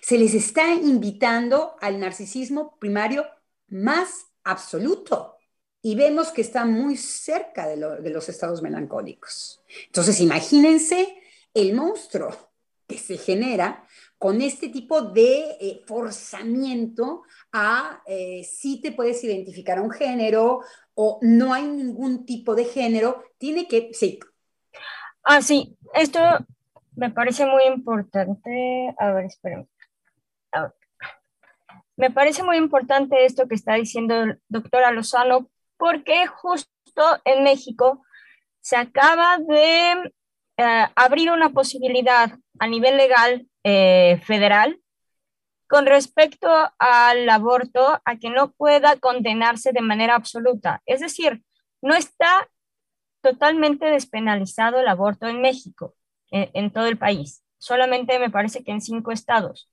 Se 0.00 0.18
les 0.18 0.34
está 0.34 0.72
invitando 0.72 1.76
al 1.80 2.00
narcisismo 2.00 2.78
primario 2.78 3.26
más 3.68 4.26
absoluto 4.42 5.36
y 5.82 5.94
vemos 5.94 6.30
que 6.30 6.40
está 6.40 6.64
muy 6.64 6.96
cerca 6.96 7.66
de, 7.66 7.76
los 7.76 8.28
estados 8.28 8.62
melancólicos. 8.62 9.62
Entonces, 9.86 10.18
imagínense 10.20 11.14
el 11.52 11.74
monstruo 11.74 12.34
que 12.86 12.98
se 12.98 13.18
genera 13.18 13.86
con 14.18 14.40
este 14.40 14.68
tipo 14.68 15.02
de 15.02 15.56
eh, 15.60 15.82
forzamiento 15.86 17.22
a 17.52 18.02
eh, 18.06 18.42
si 18.44 18.80
te 18.80 18.92
puedes 18.92 19.22
identificar 19.22 19.78
a 19.78 19.82
un 19.82 19.90
género 19.90 20.60
o 20.94 21.18
no 21.22 21.52
hay 21.52 21.64
ningún 21.64 22.24
tipo 22.24 22.54
de 22.54 22.64
género, 22.64 23.24
tiene 23.38 23.66
que, 23.66 23.90
sí. 23.92 24.18
Ah, 25.22 25.42
sí, 25.42 25.76
esto 25.94 26.20
me 26.96 27.10
parece 27.10 27.46
muy 27.46 27.64
importante. 27.64 28.94
A 28.98 29.12
ver, 29.12 29.26
esperen. 29.26 29.68
Me 31.96 32.10
parece 32.10 32.42
muy 32.42 32.56
importante 32.56 33.24
esto 33.24 33.46
que 33.46 33.54
está 33.54 33.74
diciendo 33.74 34.22
el 34.22 34.40
doctora 34.48 34.90
Lozano 34.90 35.48
porque 35.76 36.26
justo 36.26 36.70
en 37.24 37.44
México 37.44 38.04
se 38.60 38.76
acaba 38.76 39.38
de 39.38 40.12
eh, 40.56 40.86
abrir 40.96 41.30
una 41.30 41.50
posibilidad 41.50 42.32
a 42.58 42.66
nivel 42.66 42.96
legal 42.96 43.46
eh, 43.64 44.20
federal 44.24 44.78
con 45.68 45.86
respecto 45.86 46.48
al 46.78 47.28
aborto 47.28 48.00
a 48.04 48.16
que 48.18 48.30
no 48.30 48.52
pueda 48.52 48.96
condenarse 48.98 49.72
de 49.72 49.80
manera 49.80 50.14
absoluta. 50.14 50.82
Es 50.86 51.00
decir, 51.00 51.42
no 51.82 51.94
está 51.94 52.48
totalmente 53.22 53.86
despenalizado 53.86 54.78
el 54.78 54.88
aborto 54.88 55.26
en 55.26 55.40
México, 55.40 55.94
en, 56.30 56.70
todo 56.70 56.86
el 56.86 56.98
país. 56.98 57.42
Solamente 57.58 58.18
me 58.18 58.30
parece 58.30 58.62
que 58.62 58.70
en 58.70 58.80
cinco 58.82 59.10
estados. 59.10 59.70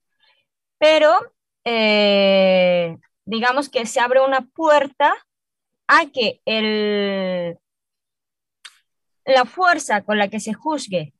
Pero 0.77 1.11
eh, 1.65 2.97
digamos 3.25 3.69
que 3.69 3.85
se 3.85 3.99
abre 3.99 4.21
una 4.21 4.41
puerta 4.41 5.13
a 5.87 6.05
que 6.07 6.41
el, 6.45 7.57
la 9.25 9.45
fuerza 9.45 10.01
con 10.03 10.17
la 10.17 10.29
que 10.29 10.39
se 10.39 10.53
juzgue 10.53 11.13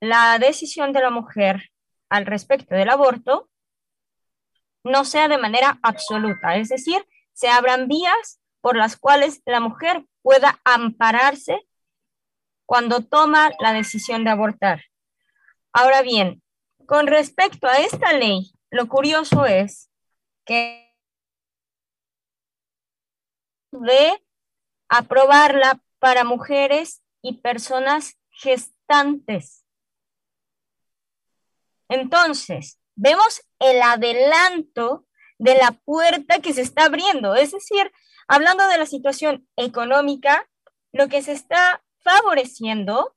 la 0.00 0.38
decisión 0.38 0.92
de 0.92 1.00
la 1.00 1.10
mujer 1.10 1.70
al 2.08 2.26
respecto 2.26 2.74
del 2.74 2.90
aborto 2.90 3.48
no 4.84 5.04
sea 5.04 5.28
de 5.28 5.38
manera 5.38 5.78
absoluta, 5.82 6.56
es 6.56 6.68
decir, 6.68 7.04
se 7.32 7.48
abran 7.48 7.88
vías 7.88 8.40
por 8.60 8.76
las 8.76 8.96
cuales 8.96 9.42
la 9.44 9.60
mujer 9.60 10.04
pueda 10.22 10.60
ampararse 10.64 11.66
cuando 12.66 13.00
toma 13.00 13.50
la 13.60 13.72
decisión 13.72 14.24
de 14.24 14.30
abortar. 14.30 14.84
Ahora 15.72 16.02
bien, 16.02 16.42
con 16.86 17.06
respecto 17.06 17.66
a 17.66 17.78
esta 17.78 18.12
ley, 18.12 18.52
lo 18.70 18.88
curioso 18.88 19.44
es 19.44 19.90
que 20.44 20.94
de 23.72 24.24
aprobarla 24.88 25.80
para 25.98 26.24
mujeres 26.24 27.02
y 27.22 27.38
personas 27.38 28.18
gestantes. 28.30 29.65
Entonces, 31.88 32.78
vemos 32.94 33.42
el 33.58 33.80
adelanto 33.82 35.06
de 35.38 35.54
la 35.56 35.72
puerta 35.72 36.40
que 36.40 36.52
se 36.52 36.62
está 36.62 36.84
abriendo. 36.84 37.34
Es 37.34 37.52
decir, 37.52 37.92
hablando 38.28 38.66
de 38.68 38.78
la 38.78 38.86
situación 38.86 39.46
económica, 39.56 40.48
lo 40.92 41.08
que 41.08 41.22
se 41.22 41.32
está 41.32 41.82
favoreciendo 42.02 43.14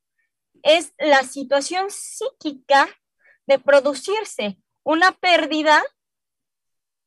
es 0.62 0.92
la 0.98 1.22
situación 1.22 1.86
psíquica 1.90 2.88
de 3.46 3.58
producirse 3.58 4.58
una 4.84 5.12
pérdida 5.12 5.82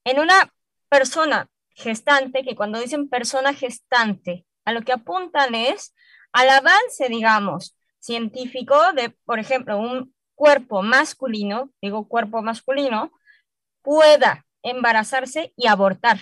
en 0.03 0.19
una 0.19 0.53
persona 0.89 1.49
gestante, 1.75 2.43
que 2.43 2.55
cuando 2.55 2.79
dicen 2.79 3.09
persona 3.09 3.53
gestante, 3.53 4.45
a 4.65 4.71
lo 4.71 4.81
que 4.81 4.93
apuntan 4.93 5.55
es 5.55 5.93
al 6.31 6.49
avance, 6.49 7.07
digamos, 7.09 7.77
científico 7.99 8.75
de, 8.93 9.09
por 9.25 9.39
ejemplo, 9.39 9.77
un 9.77 10.12
cuerpo 10.35 10.81
masculino, 10.81 11.71
digo 11.81 12.07
cuerpo 12.07 12.41
masculino, 12.41 13.11
pueda 13.81 14.45
embarazarse 14.63 15.53
y 15.55 15.67
abortar. 15.67 16.19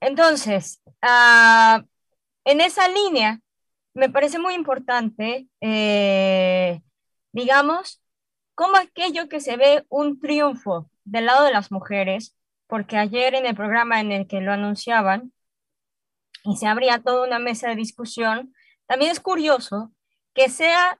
Entonces, 0.00 0.82
ah, 1.00 1.82
en 2.44 2.60
esa 2.60 2.88
línea, 2.88 3.40
me 3.94 4.10
parece 4.10 4.38
muy 4.38 4.54
importante, 4.54 5.48
eh, 5.60 6.82
digamos, 7.32 8.02
como 8.54 8.76
aquello 8.76 9.28
que 9.28 9.40
se 9.40 9.56
ve 9.56 9.84
un 9.88 10.20
triunfo 10.20 10.90
del 11.04 11.26
lado 11.26 11.44
de 11.44 11.52
las 11.52 11.70
mujeres, 11.72 12.36
porque 12.66 12.96
ayer 12.96 13.34
en 13.34 13.46
el 13.46 13.54
programa 13.54 14.00
en 14.00 14.12
el 14.12 14.26
que 14.26 14.40
lo 14.40 14.52
anunciaban 14.52 15.32
y 16.44 16.56
se 16.56 16.66
abría 16.66 17.02
toda 17.02 17.26
una 17.26 17.38
mesa 17.38 17.68
de 17.68 17.76
discusión, 17.76 18.54
también 18.86 19.10
es 19.10 19.20
curioso 19.20 19.92
que 20.34 20.48
sea 20.48 20.98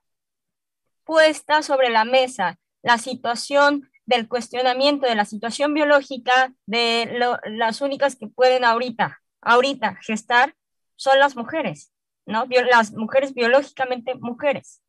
puesta 1.04 1.62
sobre 1.62 1.90
la 1.90 2.04
mesa 2.04 2.58
la 2.82 2.98
situación 2.98 3.90
del 4.06 4.28
cuestionamiento 4.28 5.06
de 5.06 5.14
la 5.14 5.24
situación 5.24 5.72
biológica 5.72 6.52
de 6.66 7.18
las 7.46 7.80
únicas 7.80 8.16
que 8.16 8.28
pueden 8.28 8.64
ahorita, 8.64 9.22
ahorita 9.40 9.96
gestar 10.02 10.54
son 10.96 11.18
las 11.18 11.34
mujeres, 11.34 11.92
¿no? 12.26 12.44
las 12.70 12.92
mujeres 12.92 13.32
biológicamente 13.32 14.14
mujeres, 14.14 14.82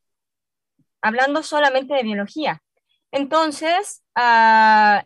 hablando 1.01 1.41
solamente 1.41 1.93
de 1.93 2.03
biología. 2.03 2.61
Entonces, 3.11 4.03
uh, 4.17 5.01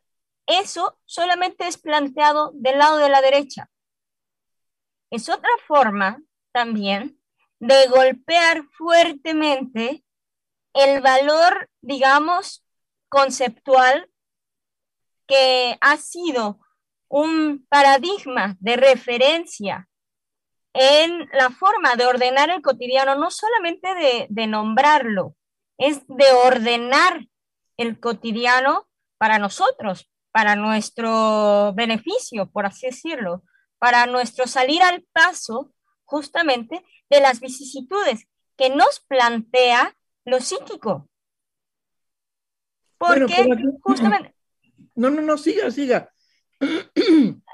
eso 0.48 1.00
solamente 1.06 1.68
es 1.68 1.78
planteado 1.78 2.52
del 2.56 2.80
lado 2.80 2.98
de 2.98 3.10
la 3.10 3.22
derecha. 3.22 3.70
Es 5.12 5.30
otra 5.30 5.52
forma 5.68 6.20
también 6.52 7.20
de 7.60 7.88
golpear 7.88 8.64
fuertemente 8.76 10.04
el 10.74 11.02
valor, 11.02 11.70
digamos, 11.82 12.66
conceptual 13.10 14.10
que 15.28 15.78
ha 15.82 15.98
sido 15.98 16.60
un 17.08 17.66
paradigma 17.70 18.56
de 18.60 18.78
referencia 18.78 19.88
en 20.74 21.28
la 21.34 21.50
forma 21.50 21.96
de 21.96 22.06
ordenar 22.06 22.50
el 22.50 22.62
cotidiano, 22.62 23.16
no 23.16 23.32
solamente 23.32 23.94
de, 23.96 24.28
de 24.30 24.48
nombrarlo, 24.48 25.36
es 25.78 26.06
de 26.08 26.32
ordenar 26.32 27.26
el 27.78 28.00
cotidiano 28.00 28.88
para 29.18 29.40
nosotros, 29.40 30.12
para 30.32 30.56
nuestro 30.56 31.74
beneficio, 31.74 32.50
por 32.52 32.66
así 32.66 32.88
decirlo, 32.88 33.44
para 33.80 34.06
nuestro 34.06 34.46
salir 34.46 34.82
al 34.84 35.04
paso 35.12 35.72
justamente 36.06 36.84
de 37.10 37.22
las 37.22 37.40
vicisitudes 37.40 38.28
que 38.58 38.70
nos 38.70 39.00
plantea 39.00 39.96
lo 40.26 40.40
psíquico. 40.40 41.10
Porque 42.98 43.78
justamente... 43.82 44.36
No, 44.96 45.10
no, 45.10 45.22
no, 45.22 45.38
siga, 45.38 45.72
siga. 45.72 46.12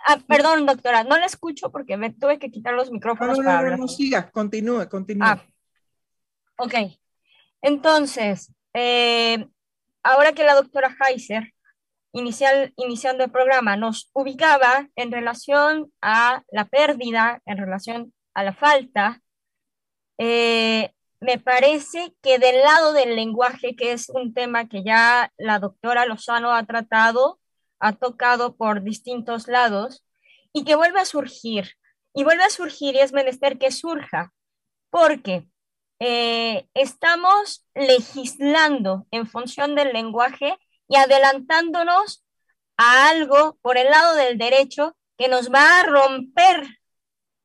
Ah, 0.07 0.19
perdón, 0.27 0.65
doctora, 0.65 1.03
no 1.03 1.17
la 1.17 1.25
escucho 1.25 1.71
porque 1.71 1.97
me 1.97 2.11
tuve 2.11 2.37
que 2.37 2.51
quitar 2.51 2.73
los 2.73 2.91
micrófonos 2.91 3.37
no, 3.37 3.43
no, 3.43 3.47
para 3.47 3.57
no, 3.57 3.63
hablar. 3.63 3.79
no, 3.79 3.87
siga, 3.87 4.29
continúe, 4.29 4.87
continúe. 4.87 5.25
Ah, 5.25 5.43
ok. 6.57 6.73
Entonces, 7.61 8.51
eh, 8.73 9.47
ahora 10.03 10.33
que 10.33 10.43
la 10.43 10.53
doctora 10.53 10.95
Heiser, 10.99 11.53
inicial, 12.11 12.71
iniciando 12.77 13.23
el 13.23 13.31
programa, 13.31 13.75
nos 13.77 14.11
ubicaba 14.13 14.87
en 14.95 15.11
relación 15.11 15.91
a 16.01 16.43
la 16.51 16.65
pérdida, 16.65 17.41
en 17.45 17.57
relación 17.57 18.13
a 18.35 18.43
la 18.43 18.53
falta, 18.53 19.21
eh, 20.19 20.91
me 21.25 21.39
parece 21.39 22.15
que 22.21 22.37
del 22.39 22.61
lado 22.61 22.93
del 22.93 23.15
lenguaje, 23.15 23.75
que 23.75 23.91
es 23.91 24.09
un 24.09 24.33
tema 24.33 24.69
que 24.69 24.83
ya 24.83 25.33
la 25.37 25.59
doctora 25.59 26.05
Lozano 26.05 26.53
ha 26.53 26.63
tratado, 26.65 27.39
ha 27.79 27.93
tocado 27.93 28.55
por 28.55 28.83
distintos 28.83 29.47
lados, 29.47 30.05
y 30.53 30.63
que 30.63 30.75
vuelve 30.75 30.99
a 30.99 31.05
surgir, 31.05 31.71
y 32.13 32.23
vuelve 32.23 32.43
a 32.43 32.49
surgir 32.49 32.95
y 32.95 32.99
es 32.99 33.11
menester 33.11 33.57
que 33.57 33.71
surja, 33.71 34.31
porque 34.91 35.47
eh, 35.99 36.67
estamos 36.75 37.65
legislando 37.73 39.07
en 39.11 39.27
función 39.27 39.75
del 39.75 39.93
lenguaje 39.93 40.57
y 40.87 40.95
adelantándonos 40.97 42.23
a 42.77 43.09
algo 43.09 43.57
por 43.61 43.77
el 43.77 43.89
lado 43.89 44.13
del 44.13 44.37
derecho 44.37 44.95
que 45.17 45.27
nos 45.27 45.51
va 45.51 45.79
a 45.79 45.83
romper 45.83 46.67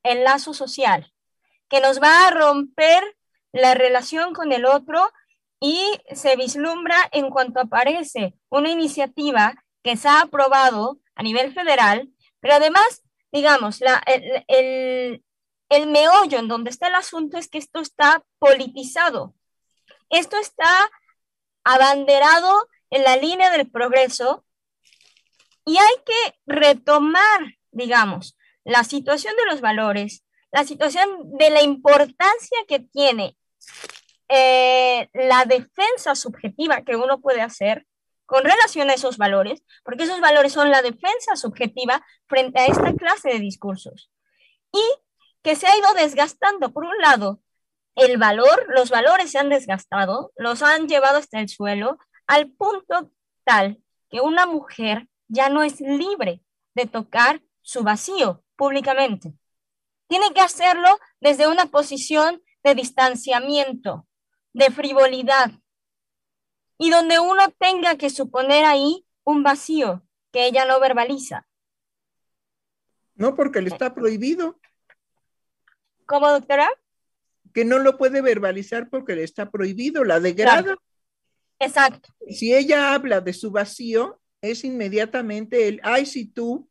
el 0.03 0.25
lazo 0.25 0.53
social, 0.53 1.11
que 1.69 1.81
nos 1.81 2.01
va 2.01 2.27
a 2.27 2.31
romper 2.31 3.03
la 3.53 3.75
relación 3.75 4.33
con 4.33 4.53
el 4.53 4.65
otro 4.65 5.11
y 5.61 5.79
se 6.13 6.37
vislumbra 6.37 6.97
en 7.13 7.31
cuanto 7.31 7.61
aparece 7.61 8.35
una 8.49 8.71
iniciativa 8.71 9.55
que 9.83 9.97
se 9.97 10.09
ha 10.09 10.23
aprobado 10.23 11.01
a 11.15 11.23
nivel 11.23 11.53
federal, 11.53 12.09
pero 12.41 12.55
además, 12.55 13.03
digamos, 13.33 13.81
el, 14.07 15.23
el 15.69 15.87
meollo 15.87 16.39
en 16.39 16.49
donde 16.49 16.71
está 16.71 16.89
el 16.89 16.95
asunto 16.95 17.39
es 17.39 17.49
que 17.49 17.59
esto 17.59 17.81
está 17.81 18.25
politizado. 18.39 19.35
Esto 20.09 20.37
está 20.39 20.91
abanderado 21.65 22.69
en 22.91 23.05
la 23.05 23.17
línea 23.17 23.51
del 23.51 23.71
progreso 23.71 24.45
y 25.65 25.77
hay 25.79 25.95
que 26.05 26.39
retomar, 26.47 27.59
digamos, 27.71 28.37
la 28.65 28.83
situación 28.85 29.35
de 29.37 29.47
los 29.47 29.61
valores, 29.61 30.25
la 30.51 30.65
situación 30.65 31.09
de 31.39 31.51
la 31.51 31.63
importancia 31.63 32.59
que 32.67 32.81
tiene 32.81 33.37
eh, 34.29 35.09
la 35.13 35.45
defensa 35.45 36.15
subjetiva 36.15 36.83
que 36.83 36.97
uno 36.97 37.21
puede 37.21 37.43
hacer 37.43 37.87
con 38.27 38.45
relación 38.45 38.91
a 38.91 38.95
esos 38.95 39.17
valores, 39.17 39.65
porque 39.83 40.05
esos 40.05 40.21
valores 40.21 40.53
son 40.53 40.71
la 40.71 40.83
defensa 40.83 41.35
subjetiva 41.35 42.07
frente 42.29 42.61
a 42.61 42.67
esta 42.67 42.95
clase 42.95 43.31
de 43.31 43.41
discursos. 43.41 44.11
Y 44.73 44.85
que 45.43 45.57
se 45.57 45.67
ha 45.67 45.77
ido 45.77 45.93
desgastando, 45.95 46.73
por 46.73 46.85
un 46.85 46.97
lado, 46.99 47.41
el 47.97 48.19
valor, 48.19 48.67
los 48.69 48.91
valores 48.91 49.33
se 49.33 49.39
han 49.39 49.49
desgastado, 49.49 50.33
los 50.37 50.63
han 50.63 50.87
llevado 50.87 51.19
hasta 51.19 51.41
el 51.41 51.49
suelo, 51.49 51.99
al 52.29 52.51
punto 52.53 53.11
tal 53.45 53.83
que 54.11 54.21
una 54.21 54.47
mujer 54.47 55.09
ya 55.27 55.49
no 55.49 55.65
es 55.65 55.81
libre 55.81 56.41
de 56.75 56.87
tocar 56.87 57.43
su 57.63 57.83
vacío 57.83 58.45
públicamente. 58.57 59.35
Tiene 60.07 60.33
que 60.33 60.41
hacerlo 60.41 60.89
desde 61.21 61.49
una 61.49 61.67
posición 61.67 62.43
de 62.63 62.75
distanciamiento, 62.75 64.07
de 64.53 64.71
frivolidad, 64.71 65.51
y 66.79 66.91
donde 66.91 67.19
uno 67.19 67.51
tenga 67.59 67.97
que 67.97 68.11
suponer 68.11 68.65
ahí 68.65 69.07
un 69.25 69.43
vacío 69.43 70.03
que 70.33 70.47
ella 70.47 70.65
no 70.65 70.81
verbaliza. 70.81 71.47
No, 73.15 73.35
porque 73.35 73.61
le 73.61 73.69
está 73.69 73.95
prohibido. 73.95 74.59
¿Cómo, 76.07 76.31
doctora? 76.31 76.69
Que 77.53 77.65
no 77.65 77.79
lo 77.79 77.99
puede 77.99 78.23
verbalizar 78.23 78.89
porque 78.89 79.15
le 79.15 79.25
está 79.25 79.51
prohibido, 79.51 80.05
la 80.05 80.21
degrada. 80.21 80.63
Claro. 80.63 80.83
Exacto. 81.59 82.09
Si 82.29 82.55
ella 82.55 82.95
habla 82.95 83.21
de 83.21 83.35
su 83.35 83.51
vacío, 83.51 84.21
es 84.41 84.65
inmediatamente 84.65 85.69
el, 85.69 85.81
ay, 85.83 86.07
si 86.07 86.27
tú, 86.27 86.71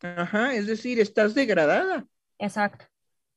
ajá, 0.00 0.54
es 0.54 0.66
decir, 0.66 0.98
estás 0.98 1.34
degradada. 1.34 2.06
Exacto. 2.38 2.86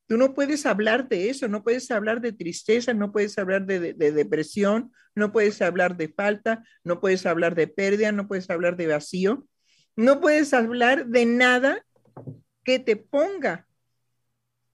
Tú 0.08 0.16
no 0.16 0.34
puedes 0.34 0.64
hablar 0.64 1.06
de 1.06 1.28
eso, 1.28 1.48
no 1.48 1.62
puedes 1.62 1.90
hablar 1.90 2.22
de 2.22 2.32
tristeza, 2.32 2.94
no 2.94 3.12
puedes 3.12 3.36
hablar 3.36 3.66
de, 3.66 3.78
de, 3.78 3.92
de, 3.92 4.12
depresión, 4.12 4.90
no 5.14 5.32
puedes 5.32 5.60
hablar 5.60 5.98
de 5.98 6.08
falta, 6.08 6.64
no 6.82 6.98
puedes 6.98 7.26
hablar 7.26 7.54
de 7.54 7.68
pérdida, 7.68 8.10
no 8.10 8.26
puedes 8.26 8.48
hablar 8.48 8.76
de 8.76 8.86
vacío, 8.86 9.46
no 9.96 10.18
puedes 10.20 10.54
hablar 10.54 11.06
de 11.08 11.26
nada 11.26 11.84
que 12.64 12.78
te 12.78 12.96
ponga 12.96 13.68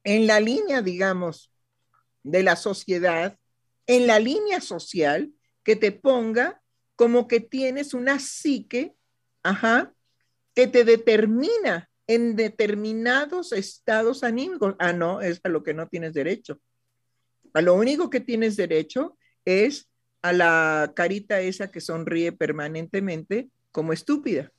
en 0.04 0.28
la 0.28 0.38
línea, 0.38 0.82
digamos, 0.82 1.52
de 2.22 2.44
la 2.44 2.54
sociedad, 2.54 3.36
en 3.88 4.06
la 4.06 4.20
línea 4.20 4.60
social, 4.60 5.32
que 5.64 5.74
te 5.74 5.90
ponga 5.90 6.62
como 6.94 7.26
que 7.26 7.40
tienes 7.40 7.92
una 7.92 8.20
psique, 8.20 8.94
ajá, 9.42 9.92
que 10.54 10.68
te 10.68 10.84
determina 10.84 11.90
en 12.06 12.36
determinados 12.36 13.52
estados 13.52 14.24
anímicos. 14.24 14.74
Ah, 14.78 14.92
no, 14.92 15.20
es 15.20 15.40
a 15.44 15.48
lo 15.48 15.62
que 15.62 15.74
no 15.74 15.88
tienes 15.88 16.14
derecho. 16.14 16.60
A 17.52 17.62
lo 17.62 17.74
único 17.74 18.10
que 18.10 18.20
tienes 18.20 18.56
derecho 18.56 19.16
es 19.44 19.88
a 20.22 20.32
la 20.32 20.92
carita 20.94 21.40
esa 21.40 21.70
que 21.70 21.80
sonríe 21.80 22.32
permanentemente 22.32 23.48
como 23.70 23.92
estúpida. 23.92 24.50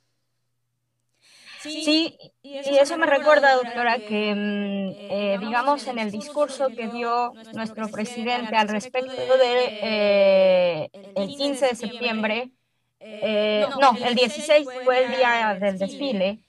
Sí, 1.60 2.16
y 2.42 2.58
eso, 2.58 2.70
y 2.70 2.78
eso 2.78 2.96
me 2.96 3.06
recuerda, 3.06 3.54
doctora, 3.54 3.98
que 3.98 4.30
eh, 4.30 5.38
digamos 5.40 5.86
en 5.88 5.98
el 5.98 6.10
discurso 6.10 6.68
que 6.68 6.88
dio 6.88 7.32
nuestro 7.54 7.88
presidente 7.88 8.54
al 8.54 8.68
respecto 8.68 9.10
de 9.10 9.78
eh, 9.82 10.88
el 11.16 11.28
15 11.28 11.66
de 11.66 11.74
septiembre, 11.74 12.52
eh, 13.00 13.66
no, 13.80 13.96
el 14.04 14.14
16 14.14 14.66
fue 14.84 15.04
el 15.04 15.16
día 15.16 15.58
del 15.60 15.78
desfile, 15.78 16.45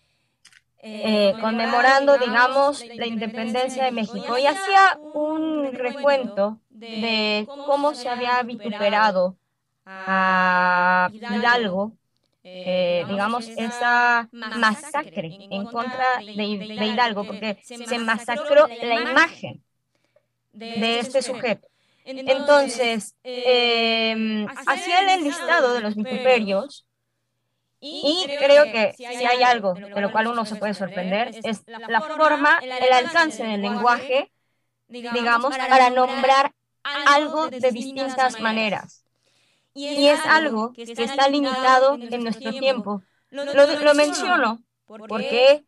eh, 0.99 1.35
conmemorando, 1.41 2.17
digamos, 2.17 2.85
la 2.95 3.07
independencia 3.07 3.85
de 3.85 3.91
México 3.91 4.37
y 4.37 4.45
hacía 4.47 4.99
un 5.13 5.73
recuento 5.73 6.61
de 6.69 7.51
cómo 7.65 7.93
se 7.95 8.09
había 8.09 8.41
vituperado 8.43 9.37
a 9.85 11.13
Hidalgo, 11.27 11.97
eh, 12.63 13.05
digamos, 13.07 13.51
esa 13.55 14.31
masacre 14.31 15.39
en 15.49 15.67
contra 15.67 16.25
de, 16.33 16.67
de 16.77 16.85
Hidalgo, 16.87 17.25
porque 17.25 17.59
se 17.63 17.99
masacró 17.99 18.73
la 18.79 18.95
imagen 18.97 19.63
de 20.53 20.99
este 20.99 21.21
sujeto. 21.21 21.69
Entonces, 22.25 23.15
eh, 23.23 24.49
hacía 24.65 25.01
el 25.01 25.09
enlistado 25.09 25.73
de 25.73 25.81
los 25.81 25.95
vituperios 25.95 26.86
y 27.79 28.25
creo 28.39 28.65
que 28.65 28.93
si 28.97 29.05
hay 29.05 29.43
algo 29.43 29.73
de 29.73 30.01
lo 30.01 30.11
cual 30.11 30.27
uno 30.27 30.45
se 30.45 30.55
puede 30.55 30.73
sorprender 30.73 31.31
es 31.43 31.63
la 31.67 32.01
forma, 32.01 32.59
el 32.61 32.93
alcance 32.93 33.43
del 33.43 33.61
lenguaje, 33.61 34.31
digamos, 34.87 35.55
para 35.57 35.89
nombrar 35.89 36.53
algo 37.05 37.49
de 37.49 37.71
distintas 37.71 38.39
maneras. 38.39 39.03
Y 39.73 40.07
es 40.07 40.19
algo 40.25 40.73
que 40.73 40.83
está 40.83 41.29
limitado 41.29 41.97
en 41.99 42.23
nuestro 42.23 42.51
tiempo. 42.51 43.03
Lo, 43.29 43.45
lo 43.45 43.93
menciono 43.93 44.63
porque 44.85 45.65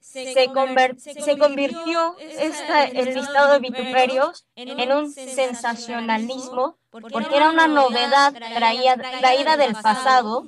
se, 0.00 0.46
conver 0.52 0.98
se 1.00 1.36
convirtió 1.36 2.16
esta, 2.18 2.84
el 2.84 3.14
listado 3.14 3.54
de 3.54 3.58
vituperios 3.58 4.46
en 4.54 4.92
un 4.92 5.10
sensacionalismo 5.12 6.78
porque 6.90 7.36
era 7.36 7.50
una 7.50 7.66
novedad 7.66 8.32
traída, 8.32 8.96
traída 8.96 9.56
del 9.56 9.74
pasado 9.74 10.46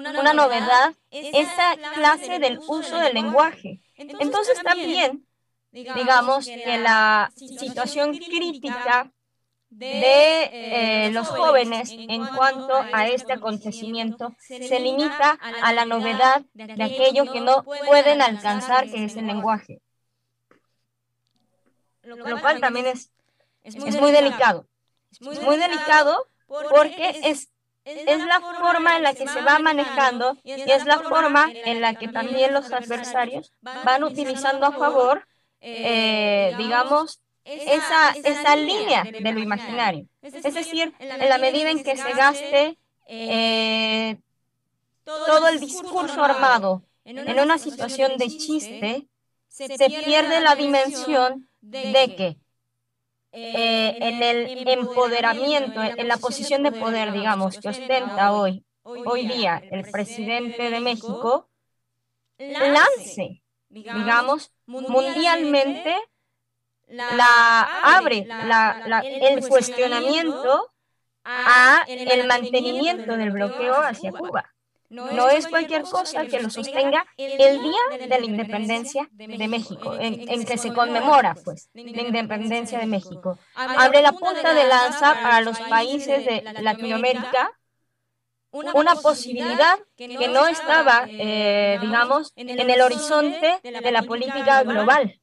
una, 0.00 0.32
novedad, 0.32 0.94
esa 1.10 1.76
clase 1.94 2.38
del 2.38 2.58
uso 2.66 2.98
del 2.98 3.14
lenguaje. 3.14 3.80
Entonces 3.96 4.60
también, 4.62 5.26
digamos 5.72 6.46
que 6.46 6.78
la 6.78 7.30
situación 7.36 8.16
crítica 8.16 9.10
de 9.70 10.50
eh, 11.06 11.10
los 11.12 11.28
jóvenes 11.28 11.90
en 11.92 12.26
cuanto 12.26 12.74
a 12.92 13.06
este 13.06 13.32
acontecimiento 13.32 14.34
se 14.40 14.80
limita 14.80 15.38
a 15.62 15.72
la 15.72 15.84
novedad 15.84 16.42
de 16.54 16.82
aquello 16.82 17.30
que 17.32 17.40
no 17.40 17.64
pueden 17.86 18.20
alcanzar, 18.20 18.90
que 18.90 19.04
es 19.04 19.16
el 19.16 19.26
lenguaje. 19.26 19.80
Lo 22.02 22.40
cual 22.40 22.60
también 22.60 22.86
es, 22.86 23.12
es 23.62 24.00
muy 24.00 24.10
delicado. 24.10 24.66
Es 25.12 25.42
muy 25.42 25.56
delicado 25.56 26.26
porque 26.46 27.20
es 27.24 27.48
es 28.06 28.24
la 28.26 28.40
forma 28.40 28.96
en 28.96 29.02
la 29.02 29.14
que 29.14 29.26
se 29.26 29.40
va 29.42 29.58
manejando 29.58 30.36
y 30.44 30.52
es 30.52 30.84
la 30.84 31.00
forma 31.00 31.50
en 31.52 31.80
la 31.80 31.94
que 31.94 32.08
también 32.08 32.52
los 32.52 32.72
adversarios 32.72 33.52
van 33.84 34.04
utilizando 34.04 34.66
a 34.66 34.72
favor, 34.72 35.26
eh, 35.60 36.54
digamos, 36.58 37.20
esa, 37.44 38.10
esa 38.24 38.56
línea 38.56 39.02
de 39.04 39.32
lo 39.32 39.40
imaginario. 39.40 40.06
Es 40.22 40.54
decir, 40.54 40.92
en 40.98 41.28
la 41.28 41.38
medida 41.38 41.70
en 41.70 41.82
que 41.82 41.96
se 41.96 42.12
gaste 42.12 42.78
eh, 43.06 44.16
todo 45.04 45.48
el 45.48 45.60
discurso 45.60 46.22
armado 46.22 46.82
en 47.04 47.40
una 47.40 47.58
situación 47.58 48.16
de 48.18 48.28
chiste, 48.28 49.06
se 49.48 49.90
pierde 50.04 50.40
la 50.40 50.54
dimensión 50.54 51.48
de 51.60 52.14
que 52.16 52.36
eh, 53.32 53.96
en 54.00 54.22
el 54.22 54.68
empoderamiento, 54.68 55.82
en 55.82 56.08
la 56.08 56.16
posición 56.16 56.62
de 56.62 56.72
poder, 56.72 57.12
digamos, 57.12 57.58
que 57.58 57.68
ostenta 57.68 58.32
hoy, 58.32 58.64
hoy 58.82 59.26
día 59.26 59.62
el 59.70 59.88
presidente 59.90 60.70
de 60.70 60.80
México, 60.80 61.48
lance, 62.38 63.42
digamos, 63.68 64.52
mundialmente 64.66 65.94
la 66.88 67.62
abre 67.96 68.26
la, 68.26 69.02
el 69.04 69.46
cuestionamiento 69.46 70.72
a 71.24 71.84
el 71.86 72.26
mantenimiento 72.26 73.16
del 73.16 73.30
bloqueo 73.30 73.74
hacia 73.74 74.10
Cuba. 74.10 74.52
No 74.90 75.30
es 75.30 75.46
cualquier 75.46 75.82
cosa 75.82 76.26
que 76.26 76.40
lo 76.40 76.50
sostenga 76.50 77.06
el 77.16 77.62
día 77.62 77.98
de 77.98 78.08
la 78.08 78.24
independencia 78.24 79.08
de 79.12 79.48
México, 79.48 79.94
en, 79.98 80.44
que 80.44 80.58
se 80.58 80.72
conmemora 80.72 81.36
pues, 81.44 81.70
la 81.74 82.02
independencia 82.02 82.80
de 82.80 82.86
México. 82.86 83.38
Abre 83.54 84.02
la 84.02 84.12
punta 84.12 84.52
de 84.52 84.66
lanza 84.66 85.14
para 85.22 85.40
los 85.42 85.58
países 85.60 86.24
de 86.24 86.42
Latinoamérica 86.60 87.52
una 88.52 88.96
posibilidad 88.96 89.78
que 89.96 90.28
no 90.28 90.48
estaba, 90.48 91.04
eh, 91.08 91.78
digamos, 91.80 92.32
en 92.34 92.48
el 92.48 92.80
horizonte 92.80 93.60
de 93.62 93.92
la 93.92 94.02
política 94.02 94.64
global. 94.64 95.19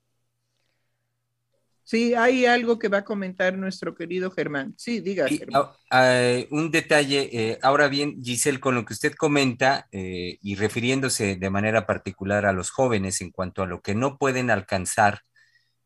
Sí, 1.87 2.15
hay 2.15 2.45
algo 2.45 2.77
que 2.77 2.89
va 2.89 2.97
a 2.97 3.03
comentar 3.05 3.57
nuestro 3.57 3.95
querido 3.95 4.29
Germán. 4.29 4.73
Sí, 4.75 4.99
diga. 4.99 5.25
Ah, 5.53 5.73
ah, 5.89 6.37
un 6.51 6.69
detalle, 6.69 7.29
eh, 7.31 7.59
ahora 7.61 7.87
bien, 7.87 8.21
Giselle, 8.21 8.59
con 8.59 8.75
lo 8.75 8.83
que 8.83 8.91
usted 8.91 9.13
comenta 9.13 9.87
eh, 9.93 10.37
y 10.41 10.55
refiriéndose 10.55 11.37
de 11.37 11.49
manera 11.49 11.87
particular 11.87 12.45
a 12.45 12.51
los 12.51 12.71
jóvenes 12.71 13.21
en 13.21 13.31
cuanto 13.31 13.63
a 13.63 13.67
lo 13.67 13.81
que 13.81 13.95
no 13.95 14.17
pueden 14.17 14.51
alcanzar 14.51 15.21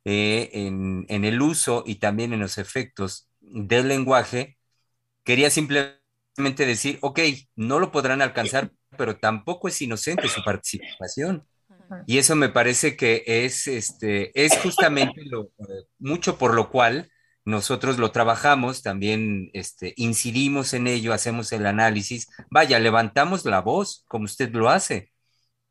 eh, 0.03 0.49
en, 0.53 1.05
en, 1.07 1.23
el 1.23 1.39
uso 1.39 1.83
y 1.85 1.97
también 1.97 2.33
en 2.33 2.39
los 2.39 2.57
efectos 2.57 3.29
del 3.39 3.87
lenguaje, 3.87 4.57
quería 5.23 5.51
simplemente 5.51 6.65
decir, 6.65 6.97
ok, 7.01 7.19
no 7.55 7.79
lo 7.79 7.91
podrán 7.91 8.23
alcanzar, 8.23 8.71
pero 8.97 9.17
tampoco 9.17 9.67
es 9.67 9.79
inocente 9.83 10.27
su 10.29 10.43
participación. 10.43 11.45
Y 12.07 12.17
eso 12.17 12.35
me 12.35 12.49
parece 12.49 12.95
que 12.95 13.23
es, 13.25 13.67
este, 13.67 14.31
es 14.41 14.57
justamente 14.59 15.23
lo, 15.25 15.51
mucho 15.99 16.37
por 16.37 16.53
lo 16.53 16.69
cual 16.69 17.09
nosotros 17.43 17.97
lo 17.97 18.11
trabajamos, 18.11 18.83
también 18.83 19.49
este, 19.53 19.93
incidimos 19.97 20.73
en 20.73 20.87
ello, 20.87 21.13
hacemos 21.13 21.51
el 21.51 21.65
análisis, 21.65 22.27
vaya, 22.49 22.79
levantamos 22.79 23.45
la 23.45 23.61
voz 23.61 24.05
como 24.07 24.25
usted 24.25 24.51
lo 24.51 24.69
hace, 24.69 25.11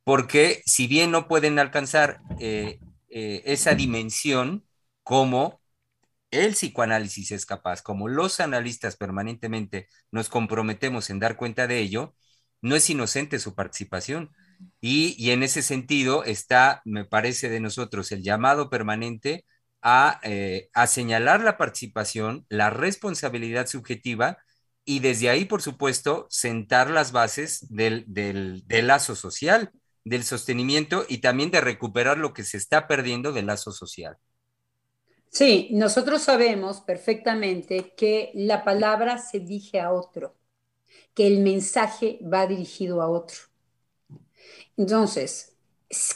porque 0.04 0.62
si 0.66 0.86
bien 0.86 1.10
no 1.10 1.28
pueden 1.28 1.58
alcanzar 1.58 2.20
eh, 2.40 2.80
eh, 3.08 3.42
esa 3.44 3.74
dimensión 3.74 4.64
como 5.02 5.60
el 6.30 6.52
psicoanálisis 6.52 7.32
es 7.32 7.46
capaz, 7.46 7.82
como 7.82 8.08
los 8.08 8.40
analistas 8.40 8.96
permanentemente 8.96 9.88
nos 10.10 10.28
comprometemos 10.28 11.10
en 11.10 11.18
dar 11.18 11.36
cuenta 11.36 11.66
de 11.66 11.78
ello, 11.80 12.14
no 12.62 12.76
es 12.76 12.88
inocente 12.90 13.38
su 13.38 13.54
participación. 13.54 14.32
Y, 14.80 15.30
en 15.30 15.42
ese 15.42 15.62
sentido 15.62 16.24
está, 16.24 16.82
me 16.84 17.04
parece 17.04 17.48
de 17.48 17.60
nosotros, 17.60 18.12
el 18.12 18.22
llamado 18.22 18.70
permanente 18.70 19.44
a, 19.82 20.20
eh, 20.24 20.70
a 20.74 20.86
señalar 20.86 21.42
la 21.42 21.56
participación, 21.56 22.46
la 22.48 22.70
responsabilidad 22.70 23.66
subjetiva 23.66 24.38
y 24.84 25.00
desde 25.00 25.28
ahí, 25.30 25.44
por 25.44 25.62
supuesto, 25.62 26.26
sentar 26.30 26.90
las 26.90 27.12
bases 27.12 27.66
del, 27.68 28.04
del, 28.08 28.66
del, 28.66 28.86
lazo 28.86 29.14
social, 29.14 29.70
del 30.04 30.24
sostenimiento 30.24 31.04
y 31.08 31.18
también 31.18 31.50
de 31.50 31.60
recuperar 31.60 32.18
lo 32.18 32.32
que 32.32 32.44
se 32.44 32.56
está 32.56 32.86
perdiendo 32.86 33.32
del 33.32 33.46
lazo 33.46 33.72
social. 33.72 34.16
Sí, 35.30 35.68
nosotros 35.72 36.22
sabemos 36.22 36.80
perfectamente 36.80 37.94
que 37.96 38.32
la 38.34 38.64
palabra 38.64 39.18
se 39.18 39.38
dirige 39.38 39.80
a 39.80 39.92
otro, 39.92 40.36
que 41.14 41.26
el 41.26 41.40
mensaje 41.40 42.18
va 42.22 42.46
dirigido 42.46 43.00
a 43.00 43.08
otro. 43.08 43.49
Entonces, 44.80 45.52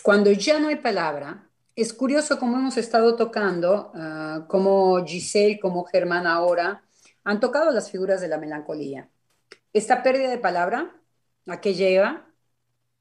cuando 0.02 0.32
ya 0.32 0.58
no 0.58 0.68
hay 0.68 0.76
palabra, 0.76 1.50
es 1.76 1.92
curioso 1.92 2.38
cómo 2.38 2.56
hemos 2.56 2.78
estado 2.78 3.14
tocando, 3.14 3.92
uh, 3.94 4.46
como 4.48 5.04
Giselle, 5.04 5.60
como 5.60 5.84
Germán 5.84 6.26
ahora, 6.26 6.82
han 7.24 7.40
tocado 7.40 7.70
las 7.72 7.90
figuras 7.90 8.22
de 8.22 8.28
la 8.28 8.38
melancolía. 8.38 9.10
Esta 9.74 10.02
pérdida 10.02 10.30
de 10.30 10.38
palabra, 10.38 10.98
¿a 11.46 11.60
qué 11.60 11.74
lleva? 11.74 12.26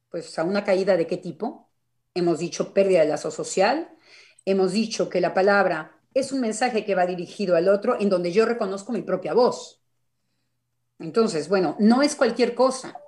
Pues 0.10 0.38
a 0.38 0.44
una 0.44 0.66
caída 0.66 0.98
de 0.98 1.08
qué 1.08 1.16
tipo? 1.16 1.70
Hemos 2.14 2.40
dicho 2.40 2.74
pérdida 2.74 3.00
de 3.00 3.08
lazo 3.08 3.32
social, 3.32 3.90
hemos 4.44 4.74
dicho 4.74 5.08
que 5.08 5.22
la 5.22 5.34
palabra 5.34 5.98
es 6.14 6.34
un 6.34 6.42
mensaje 6.42 6.84
que 6.84 6.94
va 6.96 7.06
dirigido 7.06 7.56
al 7.56 7.70
otro 7.70 7.98
en 8.02 8.10
donde 8.10 8.34
yo 8.34 8.46
reconozco 8.46 8.92
mi 8.92 9.02
propia 9.02 9.34
voz. 9.34 9.82
Entonces, 11.00 11.48
bueno, 11.48 11.78
no 11.80 12.02
es 12.02 12.18
cualquier 12.18 12.54
cosa. 12.54 13.03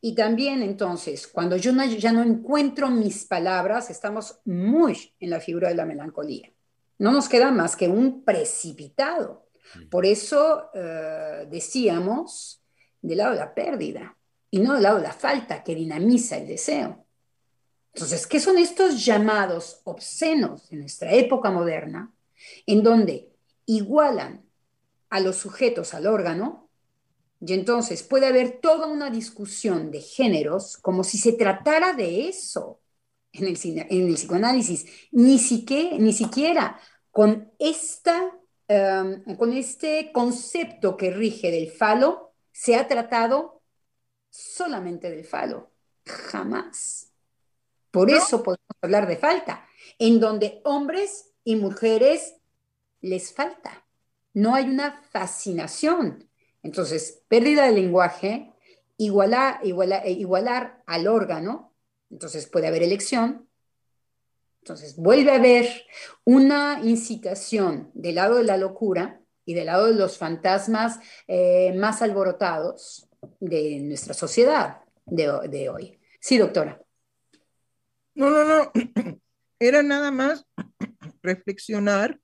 Y 0.00 0.14
también 0.14 0.62
entonces, 0.62 1.26
cuando 1.26 1.56
yo 1.56 1.72
ya 1.72 2.12
no 2.12 2.22
encuentro 2.22 2.88
mis 2.88 3.26
palabras, 3.26 3.90
estamos 3.90 4.40
muy 4.44 5.14
en 5.20 5.30
la 5.30 5.40
figura 5.40 5.68
de 5.68 5.74
la 5.74 5.84
melancolía. 5.84 6.50
No 6.98 7.12
nos 7.12 7.28
queda 7.28 7.50
más 7.50 7.76
que 7.76 7.88
un 7.88 8.24
precipitado. 8.24 9.46
Por 9.90 10.06
eso 10.06 10.70
eh, 10.74 11.46
decíamos 11.50 12.62
del 13.02 13.18
lado 13.18 13.32
de 13.32 13.38
la 13.38 13.54
pérdida 13.54 14.16
y 14.50 14.58
no 14.60 14.74
del 14.74 14.82
lado 14.82 14.96
de 14.96 15.04
la 15.04 15.12
falta 15.12 15.62
que 15.62 15.74
dinamiza 15.74 16.38
el 16.38 16.48
deseo. 16.48 17.06
Entonces, 17.92 18.26
¿qué 18.26 18.40
son 18.40 18.58
estos 18.58 19.04
llamados 19.04 19.80
obscenos 19.84 20.70
en 20.72 20.80
nuestra 20.80 21.12
época 21.12 21.50
moderna, 21.50 22.12
en 22.66 22.82
donde 22.82 23.30
igualan 23.66 24.44
a 25.10 25.20
los 25.20 25.36
sujetos 25.36 25.92
al 25.92 26.06
órgano 26.06 26.69
y 27.40 27.54
entonces 27.54 28.02
puede 28.02 28.26
haber 28.26 28.60
toda 28.60 28.86
una 28.86 29.10
discusión 29.10 29.90
de 29.90 30.02
géneros 30.02 30.76
como 30.76 31.02
si 31.04 31.16
se 31.16 31.32
tratara 31.32 31.94
de 31.94 32.28
eso 32.28 32.80
en 33.32 33.46
el, 33.46 33.58
en 33.64 34.08
el 34.08 34.14
psicoanálisis, 34.14 34.86
ni 35.12 35.38
siquiera, 35.38 35.96
ni 35.98 36.12
siquiera 36.12 36.78
con, 37.10 37.52
esta, 37.58 38.38
em, 38.68 39.36
con 39.36 39.52
este 39.54 40.12
concepto 40.12 40.96
que 40.96 41.10
rige 41.10 41.50
del 41.50 41.70
falo 41.70 42.34
se 42.52 42.76
ha 42.76 42.86
tratado 42.86 43.62
solamente 44.28 45.10
del 45.10 45.24
falo, 45.24 45.72
jamás. 46.04 47.12
Por 47.90 48.10
eso 48.10 48.42
podemos 48.42 48.66
hablar 48.82 49.08
de 49.08 49.16
falta, 49.16 49.66
en 49.98 50.20
donde 50.20 50.60
hombres 50.64 51.32
y 51.42 51.56
mujeres 51.56 52.36
les 53.00 53.32
falta. 53.32 53.86
No 54.32 54.54
hay 54.54 54.68
una 54.68 55.02
fascinación, 55.10 56.29
entonces, 56.62 57.22
pérdida 57.28 57.66
del 57.66 57.76
lenguaje, 57.76 58.52
igualar, 58.96 59.60
eh, 59.62 60.10
igualar 60.10 60.82
al 60.86 61.08
órgano, 61.08 61.74
entonces 62.10 62.46
puede 62.46 62.66
haber 62.66 62.82
elección, 62.82 63.48
entonces 64.62 64.96
vuelve 64.96 65.30
a 65.30 65.36
haber 65.36 65.68
una 66.24 66.80
incitación 66.82 67.90
del 67.94 68.16
lado 68.16 68.36
de 68.36 68.44
la 68.44 68.58
locura 68.58 69.20
y 69.46 69.54
del 69.54 69.66
lado 69.66 69.86
de 69.86 69.94
los 69.94 70.18
fantasmas 70.18 71.00
eh, 71.26 71.72
más 71.76 72.02
alborotados 72.02 73.08
de 73.38 73.80
nuestra 73.80 74.12
sociedad 74.12 74.82
de, 75.06 75.48
de 75.48 75.68
hoy. 75.70 75.98
Sí, 76.20 76.36
doctora. 76.36 76.80
No, 78.14 78.28
no, 78.28 78.44
no. 78.44 78.72
Era 79.58 79.82
nada 79.82 80.10
más 80.10 80.44
reflexionar, 81.22 82.20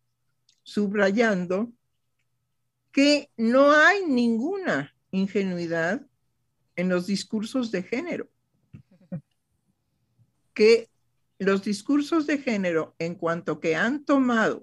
subrayando 0.62 1.72
que 2.96 3.30
no 3.36 3.72
hay 3.72 4.06
ninguna 4.06 4.94
ingenuidad 5.10 6.06
en 6.76 6.88
los 6.88 7.06
discursos 7.06 7.70
de 7.70 7.82
género. 7.82 8.30
Que 10.54 10.88
los 11.38 11.62
discursos 11.62 12.26
de 12.26 12.38
género, 12.38 12.94
en 12.98 13.14
cuanto 13.14 13.60
que 13.60 13.76
han 13.76 14.06
tomado 14.06 14.62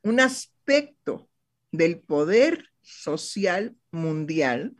un 0.00 0.20
aspecto 0.20 1.28
del 1.70 2.00
poder 2.00 2.70
social 2.80 3.76
mundial, 3.90 4.74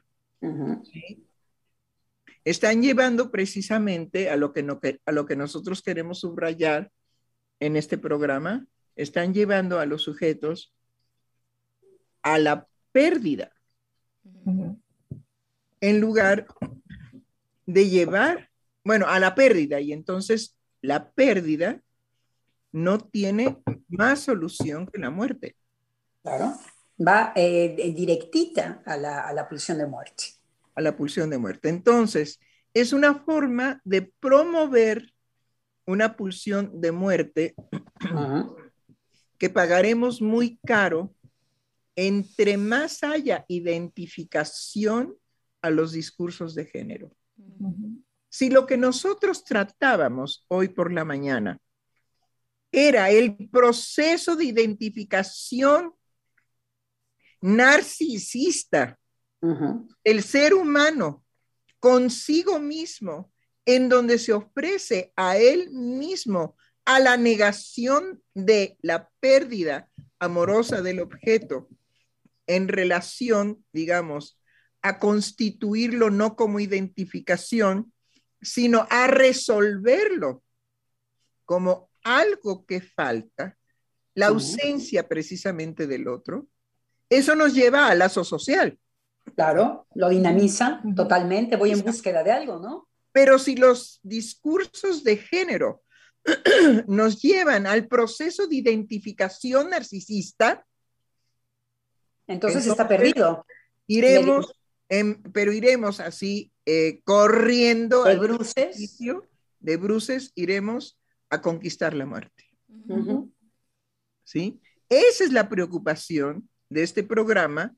están 2.44 2.80
llevando 2.80 3.30
precisamente 3.30 4.30
a 4.30 4.36
lo, 4.36 4.54
que 4.54 4.62
no, 4.62 4.80
a 5.04 5.12
lo 5.12 5.26
que 5.26 5.36
nosotros 5.36 5.82
queremos 5.82 6.20
subrayar 6.20 6.90
en 7.60 7.76
este 7.76 7.98
programa, 7.98 8.66
están 8.94 9.34
llevando 9.34 9.78
a 9.78 9.84
los 9.84 10.00
sujetos 10.00 10.72
a 12.27 12.39
la 12.39 12.66
pérdida, 12.91 13.53
en 15.81 16.01
lugar 16.01 16.49
de 17.64 17.89
llevar, 17.89 18.51
bueno, 18.83 19.07
a 19.07 19.20
la 19.20 19.37
pérdida. 19.37 19.81
Y 19.81 19.93
entonces 19.93 20.57
la 20.81 21.12
pérdida 21.12 21.81
no 22.72 22.99
tiene 22.99 23.59
más 23.87 24.20
solución 24.20 24.89
que 24.89 24.99
la 24.99 25.11
muerte. 25.11 25.55
Claro, 26.22 26.55
va 26.99 27.33
eh, 27.37 27.95
directita 27.95 28.83
a 28.85 28.97
la, 28.97 29.20
a 29.20 29.33
la 29.33 29.49
pulsión 29.49 29.79
de 29.79 29.87
muerte. 29.87 30.24
A 30.74 30.81
la 30.81 30.97
pulsión 30.97 31.31
de 31.31 31.39
muerte. 31.39 31.68
Entonces, 31.68 32.41
es 32.74 32.93
una 32.93 33.14
forma 33.14 33.81
de 33.85 34.03
promover 34.03 35.12
una 35.87 36.16
pulsión 36.16 36.81
de 36.81 36.91
muerte 36.91 37.55
que 39.39 39.49
pagaremos 39.49 40.20
muy 40.20 40.59
caro 40.66 41.14
entre 41.97 42.59
más 42.59 43.03
haya 43.03 43.44
identificación 43.49 45.16
a 45.62 45.70
los 45.70 45.92
discursos 45.92 46.55
de 46.55 46.66
género. 46.66 47.11
Si 48.28 48.51
lo 48.51 48.66
que 48.66 48.76
nosotros 48.76 49.44
tratábamos 49.44 50.44
hoy 50.49 50.68
por 50.68 50.92
la 50.92 51.05
mañana 51.05 51.59
era 52.70 53.11
el 53.11 53.49
proceso 53.51 54.36
de 54.36 54.44
identificación 54.44 55.94
narcisista, 57.40 58.99
el 60.05 60.22
ser 60.22 60.53
humano 60.53 61.24
consigo 61.80 62.59
mismo, 62.59 63.32
en 63.64 63.88
donde 63.88 64.18
se 64.18 64.32
ofrece 64.32 65.12
a 65.16 65.38
él 65.38 65.70
mismo 65.70 66.57
a 66.84 67.01
la 67.01 67.16
negación 67.16 68.22
de 68.34 68.76
la 68.82 69.11
pérdida 69.20 69.88
amorosa 70.18 70.82
del 70.82 71.01
objeto 71.01 71.68
en 72.47 72.68
relación, 72.68 73.64
digamos, 73.72 74.40
a 74.82 74.99
constituirlo 74.99 76.11
no 76.11 76.36
como 76.36 76.61
identificación, 76.61 77.92
sino 78.40 78.86
a 78.90 79.07
resolverlo 79.09 80.44
como 81.44 81.90
algo 82.03 82.64
que 82.66 82.80
falta, 82.80 83.57
la 84.14 84.28
ausencia 84.28 85.09
precisamente 85.09 85.86
del 85.86 86.09
otro, 86.09 86.47
eso 87.09 87.34
nos 87.34 87.55
lleva 87.55 87.88
al 87.88 87.99
lazo 87.99 88.24
social. 88.24 88.78
Claro, 89.34 89.86
lo 89.94 90.09
dinamiza 90.09 90.82
totalmente, 90.94 91.57
voy 91.57 91.72
en 91.72 91.82
búsqueda 91.82 92.22
de 92.22 92.32
algo, 92.32 92.59
¿no? 92.59 92.88
Pero 93.12 93.38
si 93.38 93.57
los 93.57 94.01
discursos 94.03 95.03
de 95.03 95.16
género 95.16 95.82
nos 96.86 97.20
llevan 97.20 97.66
al 97.66 97.86
proceso 97.86 98.47
de 98.47 98.57
identificación 98.57 99.70
narcisista, 99.70 100.64
entonces, 102.27 102.66
está 102.66 102.89
perdido. 102.89 103.47
Iremos, 103.87 104.55
pero 105.33 105.53
iremos 105.53 106.01
así, 106.01 106.53
eh, 106.64 107.01
corriendo 107.05 108.05
de 108.05 108.16
bruces. 108.16 108.99
de 109.61 109.77
bruces, 109.77 110.33
iremos 110.35 110.99
a 111.31 111.41
conquistar 111.41 111.95
la 111.95 112.07
muerte. 112.07 112.45
¿Sí? 114.24 114.61
Esa 114.89 115.24
es 115.24 115.33
la 115.33 115.49
preocupación 115.49 116.49
de 116.68 116.83
este 116.83 117.03
programa 117.03 117.74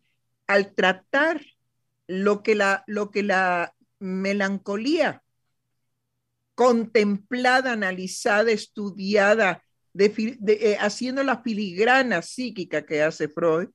al 0.46 0.74
tratar 0.74 1.42
lo 2.06 2.42
que 2.42 2.54
la, 2.54 2.84
lo 2.86 3.10
que 3.10 3.22
la 3.22 3.74
melancolía 3.98 5.22
contemplada, 6.54 7.72
analizada, 7.72 8.50
estudiada, 8.50 9.62
eh, 9.96 10.76
haciendo 10.80 11.22
la 11.22 11.42
filigrana 11.42 12.20
psíquica 12.20 12.84
que 12.84 13.02
hace 13.02 13.28
Freud, 13.28 13.68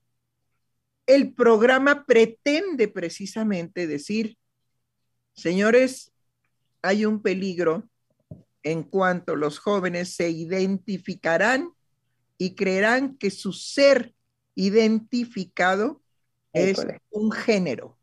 el 1.05 1.33
programa 1.33 2.05
pretende 2.05 2.87
precisamente 2.87 3.87
decir, 3.87 4.37
señores, 5.33 6.11
hay 6.81 7.05
un 7.05 7.21
peligro 7.21 7.89
en 8.63 8.83
cuanto 8.83 9.35
los 9.35 9.59
jóvenes 9.59 10.15
se 10.15 10.29
identificarán 10.29 11.73
y 12.37 12.55
creerán 12.55 13.17
que 13.17 13.29
su 13.29 13.51
ser 13.53 14.13
identificado 14.55 16.01
es 16.53 16.85
un 17.09 17.31
género, 17.31 17.97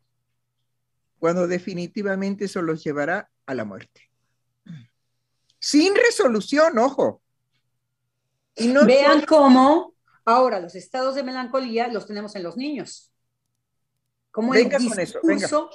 cuando 1.19 1.47
definitivamente 1.47 2.45
eso 2.45 2.61
los 2.61 2.83
llevará 2.83 3.29
a 3.45 3.55
la 3.55 3.65
muerte. 3.65 4.09
Sin 5.59 5.95
resolución, 5.95 6.77
ojo. 6.77 7.21
Y 8.55 8.67
no 8.67 8.85
Vean 8.85 9.25
cómo 9.25 9.90
ahora 10.25 10.59
los 10.59 10.75
estados 10.75 11.15
de 11.15 11.23
melancolía 11.23 11.87
los 11.87 12.05
tenemos 12.05 12.35
en 12.35 12.43
los 12.43 12.57
niños. 12.57 13.11
Como 14.31 14.53
el 14.53 14.69
discurso, 14.69 15.69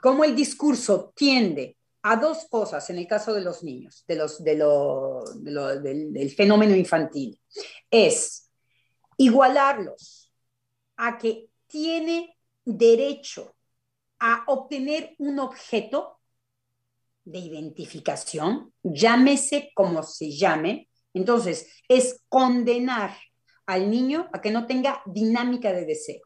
cómo 0.00 0.24
el 0.24 0.34
discurso 0.34 1.12
tiende 1.14 1.76
a 2.02 2.16
dos 2.16 2.46
cosas 2.48 2.88
en 2.90 2.98
el 2.98 3.06
caso 3.06 3.34
de 3.34 3.40
los 3.40 3.62
niños, 3.62 4.04
de 4.06 4.16
los, 4.16 4.42
de 4.42 4.56
del 5.34 6.30
fenómeno 6.30 6.74
infantil. 6.74 7.40
Es 7.90 8.50
igualarlos 9.16 10.32
a 10.96 11.18
que 11.18 11.48
tiene 11.66 12.36
derecho 12.64 13.56
a 14.18 14.44
obtener 14.46 15.14
un 15.18 15.38
objeto 15.38 16.20
de 17.24 17.38
identificación, 17.38 18.72
llámese 18.82 19.72
como 19.74 20.02
se 20.02 20.30
llame. 20.30 20.88
Entonces, 21.12 21.68
es 21.88 22.22
condenar 22.28 23.16
al 23.66 23.90
niño 23.90 24.28
a 24.32 24.40
que 24.40 24.50
no 24.50 24.66
tenga 24.66 25.02
dinámica 25.06 25.72
de 25.72 25.84
deseo. 25.84 26.22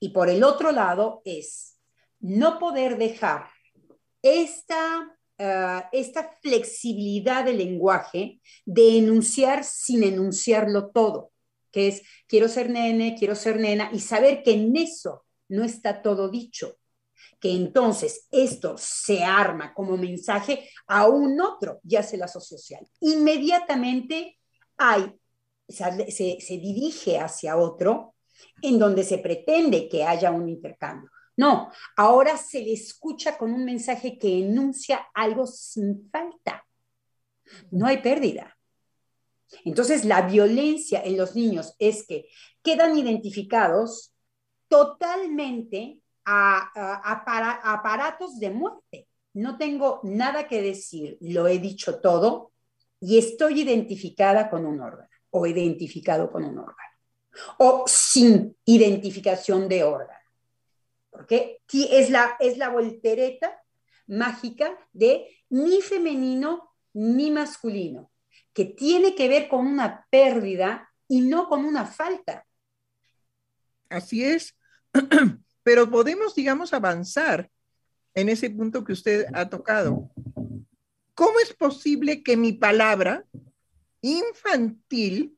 Y 0.00 0.10
por 0.10 0.28
el 0.28 0.44
otro 0.44 0.72
lado 0.72 1.22
es 1.24 1.78
no 2.20 2.58
poder 2.58 2.98
dejar 2.98 3.48
esta, 4.22 5.16
eh, 5.38 5.82
esta 5.92 6.38
flexibilidad 6.42 7.44
del 7.44 7.58
lenguaje 7.58 8.40
de 8.64 8.98
enunciar 8.98 9.64
sin 9.64 10.02
enunciarlo 10.02 10.90
todo 10.90 11.32
que 11.70 11.88
es 11.88 12.02
quiero 12.26 12.48
ser 12.48 12.70
nene, 12.70 13.16
quiero 13.18 13.34
ser 13.34 13.58
nena, 13.58 13.90
y 13.92 14.00
saber 14.00 14.42
que 14.42 14.52
en 14.52 14.76
eso 14.76 15.24
no 15.48 15.64
está 15.64 16.02
todo 16.02 16.28
dicho, 16.28 16.78
que 17.40 17.50
entonces 17.52 18.26
esto 18.30 18.76
se 18.78 19.24
arma 19.24 19.72
como 19.74 19.96
mensaje 19.96 20.68
a 20.86 21.06
un 21.06 21.40
otro, 21.40 21.80
ya 21.82 22.02
sea 22.02 22.20
la 22.20 22.28
social. 22.28 22.86
Inmediatamente 23.00 24.38
hay, 24.76 25.17
se, 25.68 26.58
dirige 26.58 27.18
hacia 27.18 27.56
otro 27.56 28.14
en 28.62 28.78
donde 28.78 29.04
se 29.04 29.18
pretende 29.18 29.88
que 29.88 30.04
haya 30.04 30.30
un 30.30 30.48
intercambio. 30.48 31.10
No, 31.36 31.70
ahora 31.96 32.36
se 32.36 32.62
le 32.62 32.72
escucha 32.72 33.38
con 33.38 33.52
un 33.52 33.64
mensaje 33.64 34.18
que 34.18 34.40
enuncia 34.40 35.06
algo 35.14 35.46
sin 35.46 36.10
falta. 36.10 36.64
No 37.70 37.86
hay 37.86 37.98
pérdida. 37.98 38.56
Entonces, 39.64 40.04
la 40.04 40.22
violencia 40.22 41.02
en 41.02 41.16
los 41.16 41.36
niños 41.36 41.74
es 41.78 42.06
que 42.06 42.28
quedan 42.62 42.98
identificados 42.98 44.14
totalmente 44.66 46.00
a, 46.24 46.70
aparatos 47.72 48.38
de 48.38 48.50
muerte. 48.50 49.08
No 49.32 49.56
tengo 49.56 50.00
nada 50.02 50.48
que 50.48 50.60
decir, 50.60 51.16
lo 51.20 51.46
he 51.46 51.58
dicho 51.58 52.00
todo 52.00 52.52
y 53.00 53.16
estoy 53.16 53.60
identificada 53.60 54.50
con 54.50 54.66
un 54.66 54.80
órgano 54.80 55.07
o 55.30 55.46
identificado 55.46 56.30
con 56.30 56.44
un 56.44 56.58
órgano 56.58 56.88
o 57.58 57.84
sin 57.86 58.56
identificación 58.64 59.68
de 59.68 59.84
órgano. 59.84 60.18
Porque 61.10 61.60
es 61.70 62.10
la, 62.10 62.36
es 62.40 62.58
la 62.58 62.68
voltereta 62.68 63.62
mágica 64.06 64.76
de 64.92 65.26
ni 65.50 65.80
femenino 65.80 66.74
ni 66.92 67.30
masculino 67.30 68.10
que 68.52 68.64
tiene 68.64 69.14
que 69.14 69.28
ver 69.28 69.48
con 69.48 69.66
una 69.66 70.06
pérdida 70.10 70.90
y 71.06 71.20
no 71.20 71.48
con 71.48 71.64
una 71.64 71.86
falta. 71.86 72.44
Así 73.88 74.24
es, 74.24 74.56
pero 75.62 75.88
podemos, 75.88 76.34
digamos, 76.34 76.72
avanzar 76.72 77.50
en 78.14 78.28
ese 78.28 78.50
punto 78.50 78.82
que 78.82 78.92
usted 78.92 79.26
ha 79.32 79.48
tocado. 79.48 80.10
¿Cómo 81.14 81.38
es 81.38 81.54
posible 81.54 82.22
que 82.22 82.36
mi 82.36 82.52
palabra 82.52 83.24
infantil 84.00 85.36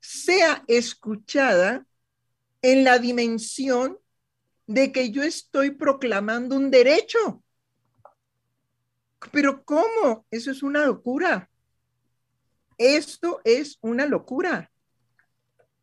sea 0.00 0.64
escuchada 0.66 1.86
en 2.62 2.84
la 2.84 2.98
dimensión 2.98 3.98
de 4.66 4.92
que 4.92 5.10
yo 5.10 5.22
estoy 5.22 5.70
proclamando 5.70 6.56
un 6.56 6.70
derecho? 6.70 7.42
Pero 9.32 9.64
¿cómo? 9.64 10.26
Eso 10.30 10.50
es 10.50 10.62
una 10.62 10.84
locura. 10.84 11.50
Esto 12.78 13.40
es 13.44 13.78
una 13.80 14.06
locura. 14.06 14.70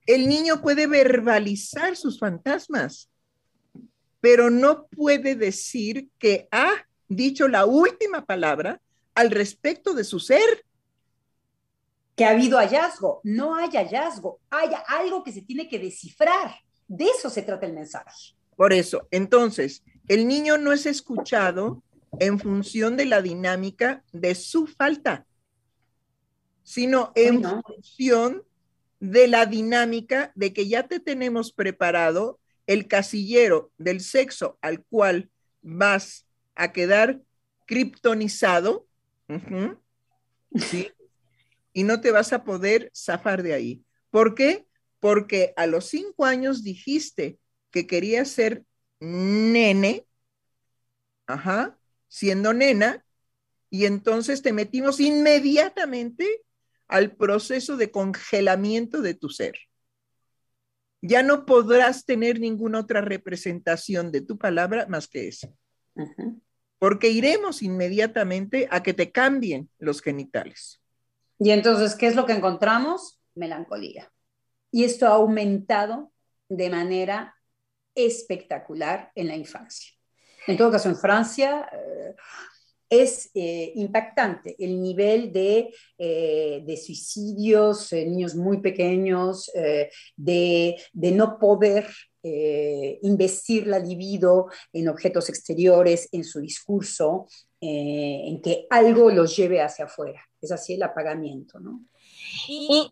El 0.06 0.28
niño 0.28 0.62
puede 0.62 0.86
verbalizar 0.88 1.96
sus 1.96 2.20
fantasmas, 2.20 3.10
pero 4.20 4.50
no 4.50 4.88
puede 4.88 5.36
decir 5.36 6.10
que 6.20 6.48
ha 6.52 6.86
dicho 7.08 7.48
la 7.48 7.66
última 7.66 8.26
palabra 8.26 8.82
al 9.16 9.32
respecto 9.32 9.94
de 9.94 10.04
su 10.04 10.20
ser. 10.20 10.66
Que 12.16 12.26
ha 12.26 12.32
habido 12.32 12.58
hallazgo. 12.58 13.22
No 13.24 13.56
hay 13.56 13.70
hallazgo. 13.70 14.40
Hay 14.50 14.70
algo 14.88 15.24
que 15.24 15.32
se 15.32 15.42
tiene 15.42 15.68
que 15.68 15.80
descifrar. 15.80 16.56
De 16.88 17.06
eso 17.06 17.30
se 17.30 17.42
trata 17.42 17.66
el 17.66 17.74
mensaje. 17.74 18.36
Por 18.56 18.72
eso, 18.72 19.08
entonces, 19.10 19.84
el 20.08 20.28
niño 20.28 20.58
no 20.58 20.72
es 20.74 20.86
escuchado 20.86 21.82
en 22.20 22.40
función 22.40 22.98
de 22.98 23.06
la 23.06 23.22
dinámica 23.22 24.04
de 24.12 24.36
su 24.36 24.68
falta 24.68 25.26
sino 26.64 27.12
en 27.16 27.44
función 27.44 28.44
de 29.00 29.28
la 29.28 29.46
dinámica 29.46 30.32
de 30.36 30.54
que 30.54 30.68
ya 30.68 30.88
te 30.88 31.00
tenemos 31.00 31.52
preparado 31.52 32.40
el 32.66 32.88
casillero 32.88 33.72
del 33.78 34.00
sexo 34.00 34.58
al 34.62 34.84
cual 34.86 35.30
vas 35.62 36.26
a 36.56 36.72
quedar 36.72 37.22
criptonizado, 37.66 38.88
¿sí? 40.56 40.90
Y 41.74 41.84
no 41.84 42.02
te 42.02 42.12
vas 42.12 42.32
a 42.34 42.44
poder 42.44 42.92
zafar 42.96 43.44
de 43.44 43.54
ahí. 43.54 43.84
¿Por 44.10 44.36
qué? 44.36 44.68
Porque 45.00 45.54
a 45.58 45.66
los 45.66 45.86
cinco 45.86 46.26
años 46.26 46.64
dijiste 46.64 47.40
que 47.72 47.88
querías 47.88 48.30
ser 48.30 48.64
nene, 49.00 50.06
ajá, 51.26 51.78
siendo 52.08 52.54
nena, 52.54 53.04
y 53.70 53.86
entonces 53.86 54.44
te 54.44 54.54
metimos 54.54 55.00
inmediatamente 55.00 56.44
al 56.88 57.16
proceso 57.16 57.76
de 57.76 57.90
congelamiento 57.90 59.02
de 59.02 59.16
tu 59.16 59.30
ser. 59.30 59.56
Ya 61.02 61.24
no 61.24 61.46
podrás 61.46 62.06
tener 62.06 62.40
ninguna 62.40 62.82
otra 62.82 63.02
representación 63.02 64.12
de 64.12 64.22
tu 64.22 64.38
palabra 64.38 64.86
más 64.88 65.08
que 65.08 65.28
esa. 65.28 65.50
Porque 66.78 67.10
iremos 67.10 67.64
inmediatamente 67.64 68.68
a 68.70 68.84
que 68.84 68.94
te 68.94 69.12
cambien 69.12 69.72
los 69.80 70.04
genitales. 70.04 70.83
Y 71.44 71.52
entonces, 71.52 71.96
¿qué 71.96 72.08
es 72.08 72.16
lo 72.16 72.26
que 72.26 72.32
encontramos? 72.32 73.20
Melancolía. 73.36 74.10
Y 74.72 74.86
esto 74.86 75.08
ha 75.08 75.16
aumentado 75.16 76.14
de 76.48 76.70
manera 76.70 77.36
espectacular 77.94 79.12
en 79.14 79.28
la 79.28 79.36
infancia. 79.36 79.92
En 80.48 80.56
todo 80.56 80.72
caso, 80.72 80.88
en 80.88 80.96
Francia, 80.96 81.70
eh, 81.74 82.16
es 82.90 83.30
eh, 83.34 83.74
impactante 83.76 84.56
el 84.58 84.82
nivel 84.82 85.34
de, 85.34 85.74
eh, 85.98 86.64
de 86.66 86.78
suicidios, 86.78 87.92
eh, 87.92 88.06
niños 88.06 88.36
muy 88.36 88.62
pequeños, 88.62 89.52
de, 90.16 90.78
de, 90.94 91.12
no 91.12 91.38
poder 91.40 91.88
investir 93.02 93.68
la 93.68 93.80
libido 93.80 94.48
en 94.72 94.88
objetos 94.88 95.28
exteriores, 95.28 96.08
en 96.14 96.24
su 96.24 96.40
discurso, 96.40 97.28
en 97.60 98.42
que 98.42 98.66
algo 98.70 99.10
los 99.10 99.36
lleve 99.36 99.62
hacia 99.62 99.86
afuera. 99.86 100.22
Es 100.44 100.52
así 100.52 100.74
el 100.74 100.84
apagamiento, 100.84 101.60
¿no? 101.60 101.80
Y 102.48 102.92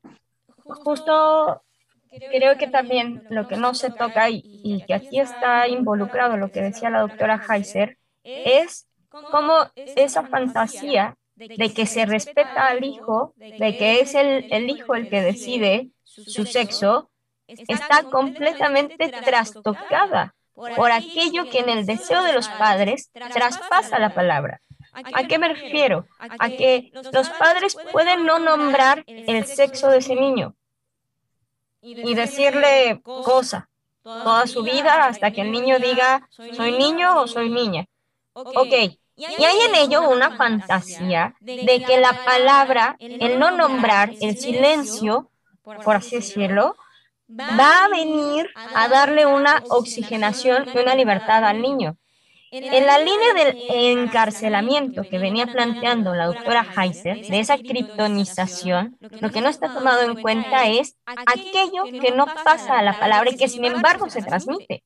justo 0.57 1.61
creo 2.09 2.57
que 2.57 2.67
también 2.67 3.23
lo 3.29 3.47
que 3.47 3.57
no 3.57 3.73
se 3.73 3.91
toca 3.91 4.29
y, 4.29 4.41
y 4.43 4.83
que 4.85 4.93
aquí 4.93 5.19
está 5.19 5.67
involucrado 5.67 6.37
lo 6.37 6.51
que 6.51 6.61
decía 6.61 6.89
la 6.89 7.01
doctora 7.01 7.41
Heiser 7.47 7.97
es 8.23 8.87
como 9.31 9.53
esa 9.75 10.25
fantasía 10.27 11.17
de 11.35 11.73
que 11.73 11.85
se 11.85 12.05
respeta 12.05 12.67
al 12.67 12.83
hijo, 12.83 13.33
de 13.35 13.77
que 13.77 13.99
es 13.99 14.15
el, 14.15 14.51
el 14.51 14.69
hijo 14.69 14.95
el 14.95 15.09
que 15.09 15.21
decide 15.21 15.89
su 16.03 16.45
sexo, 16.45 17.09
está 17.47 18.03
completamente 18.03 19.09
trastocada 19.25 20.35
por 20.53 20.91
aquello 20.91 21.49
que 21.49 21.59
en 21.59 21.69
el 21.69 21.85
deseo 21.85 22.23
de 22.23 22.33
los 22.33 22.47
padres 22.47 23.11
traspasa 23.33 23.99
la 23.99 24.13
palabra. 24.13 24.61
¿A 24.93 25.27
qué 25.27 25.39
me 25.39 25.49
refiero? 25.49 26.05
A 26.19 26.49
que 26.49 26.91
los 27.11 27.29
padres 27.29 27.77
pueden 27.91 28.25
no 28.25 28.39
nombrar 28.39 29.03
el 29.07 29.45
sexo 29.45 29.89
de 29.89 29.99
ese 29.99 30.15
niño 30.15 30.55
y 31.81 32.13
decirle 32.13 33.01
cosa 33.03 33.69
toda 34.03 34.47
su 34.47 34.63
vida 34.63 35.05
hasta 35.05 35.31
que 35.31 35.41
el 35.41 35.51
niño 35.51 35.79
diga 35.79 36.27
soy 36.53 36.71
niño 36.73 37.21
o 37.21 37.27
soy 37.27 37.49
niña. 37.49 37.85
Ok, 38.33 38.73
y 39.15 39.43
hay 39.43 39.59
en 39.69 39.75
ello 39.75 40.09
una 40.09 40.35
fantasía 40.35 41.35
de 41.39 41.83
que 41.83 41.99
la 41.99 42.23
palabra, 42.25 42.95
el 42.99 43.39
no 43.39 43.51
nombrar, 43.51 44.13
el 44.19 44.37
silencio, 44.37 45.29
por 45.83 45.95
así 45.95 46.15
decirlo, 46.17 46.75
va 47.29 47.85
a 47.85 47.89
venir 47.89 48.49
a 48.73 48.87
darle 48.87 49.25
una 49.25 49.63
oxigenación 49.69 50.67
y 50.73 50.77
una 50.77 50.95
libertad 50.95 51.43
al 51.45 51.61
niño. 51.61 51.97
En 52.53 52.85
la 52.85 52.97
línea 52.97 53.33
del 53.33 53.57
encarcelamiento 53.69 55.03
que 55.09 55.19
venía 55.19 55.47
planteando 55.47 56.13
la 56.13 56.25
doctora 56.25 56.67
Heiser, 56.75 57.25
de 57.25 57.39
esa 57.39 57.57
criptonización, 57.57 58.97
lo 59.21 59.31
que 59.31 59.39
no 59.39 59.47
está 59.47 59.73
tomado 59.73 60.01
en 60.01 60.21
cuenta 60.21 60.67
es 60.67 60.97
aquello 61.05 61.85
que 62.01 62.11
no 62.11 62.25
pasa 62.43 62.77
a 62.77 62.83
la 62.83 62.99
palabra 62.99 63.31
y 63.31 63.37
que 63.37 63.47
sin 63.47 63.63
embargo 63.63 64.09
se 64.09 64.21
transmite. 64.21 64.83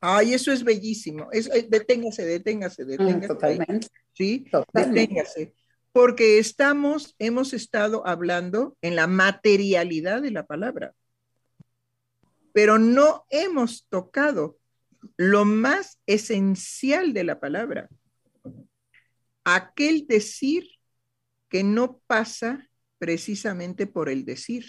Ay, 0.00 0.34
eso 0.34 0.52
es 0.52 0.62
bellísimo. 0.62 1.28
Es, 1.32 1.50
eh, 1.52 1.66
deténgase, 1.68 2.24
deténgase, 2.24 2.84
mm, 2.84 2.88
deténgase. 2.88 3.26
totalmente. 3.26 3.88
Sí, 4.12 4.46
deténgase. 4.72 5.52
Porque 5.90 6.38
estamos, 6.38 7.16
hemos 7.18 7.54
estado 7.54 8.06
hablando 8.06 8.76
en 8.82 8.94
la 8.94 9.08
materialidad 9.08 10.22
de 10.22 10.30
la 10.30 10.46
palabra, 10.46 10.94
pero 12.52 12.78
no 12.78 13.24
hemos 13.30 13.84
tocado 13.88 14.58
lo 15.16 15.44
más 15.44 16.00
esencial 16.06 17.12
de 17.12 17.24
la 17.24 17.40
palabra. 17.40 17.88
Aquel 19.44 20.06
decir 20.06 20.68
que 21.48 21.62
no 21.62 22.00
pasa 22.06 22.68
precisamente 22.98 23.86
por 23.86 24.08
el 24.08 24.24
decir, 24.24 24.64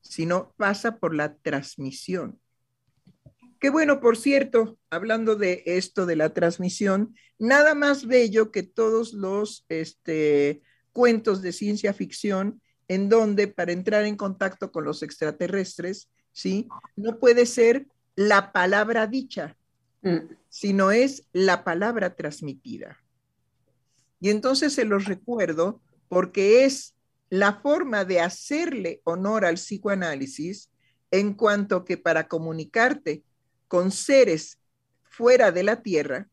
sino 0.00 0.54
pasa 0.56 0.98
por 0.98 1.14
la 1.14 1.36
transmisión. 1.36 2.40
Qué 3.60 3.70
bueno, 3.70 4.00
por 4.00 4.16
cierto, 4.16 4.78
hablando 4.88 5.34
de 5.34 5.62
esto 5.66 6.06
de 6.06 6.16
la 6.16 6.32
transmisión, 6.32 7.16
nada 7.38 7.74
más 7.74 8.06
bello 8.06 8.52
que 8.52 8.62
todos 8.62 9.12
los 9.12 9.64
este, 9.68 10.62
cuentos 10.92 11.42
de 11.42 11.52
ciencia 11.52 11.92
ficción 11.92 12.62
en 12.86 13.08
donde 13.08 13.48
para 13.48 13.72
entrar 13.72 14.04
en 14.04 14.16
contacto 14.16 14.72
con 14.72 14.84
los 14.84 15.02
extraterrestres, 15.02 16.10
¿sí? 16.32 16.68
No 16.96 17.18
puede 17.18 17.46
ser 17.46 17.86
la 18.18 18.50
palabra 18.50 19.06
dicha, 19.06 19.56
mm. 20.02 20.34
sino 20.48 20.90
es 20.90 21.22
la 21.32 21.62
palabra 21.62 22.16
transmitida. 22.16 22.98
Y 24.18 24.30
entonces 24.30 24.72
se 24.72 24.84
los 24.84 25.04
recuerdo 25.04 25.80
porque 26.08 26.64
es 26.64 26.96
la 27.30 27.60
forma 27.60 28.04
de 28.04 28.18
hacerle 28.18 29.02
honor 29.04 29.44
al 29.44 29.54
psicoanálisis 29.54 30.68
en 31.12 31.34
cuanto 31.34 31.84
que 31.84 31.96
para 31.96 32.26
comunicarte 32.26 33.22
con 33.68 33.92
seres 33.92 34.58
fuera 35.04 35.52
de 35.52 35.62
la 35.62 35.80
Tierra, 35.80 36.28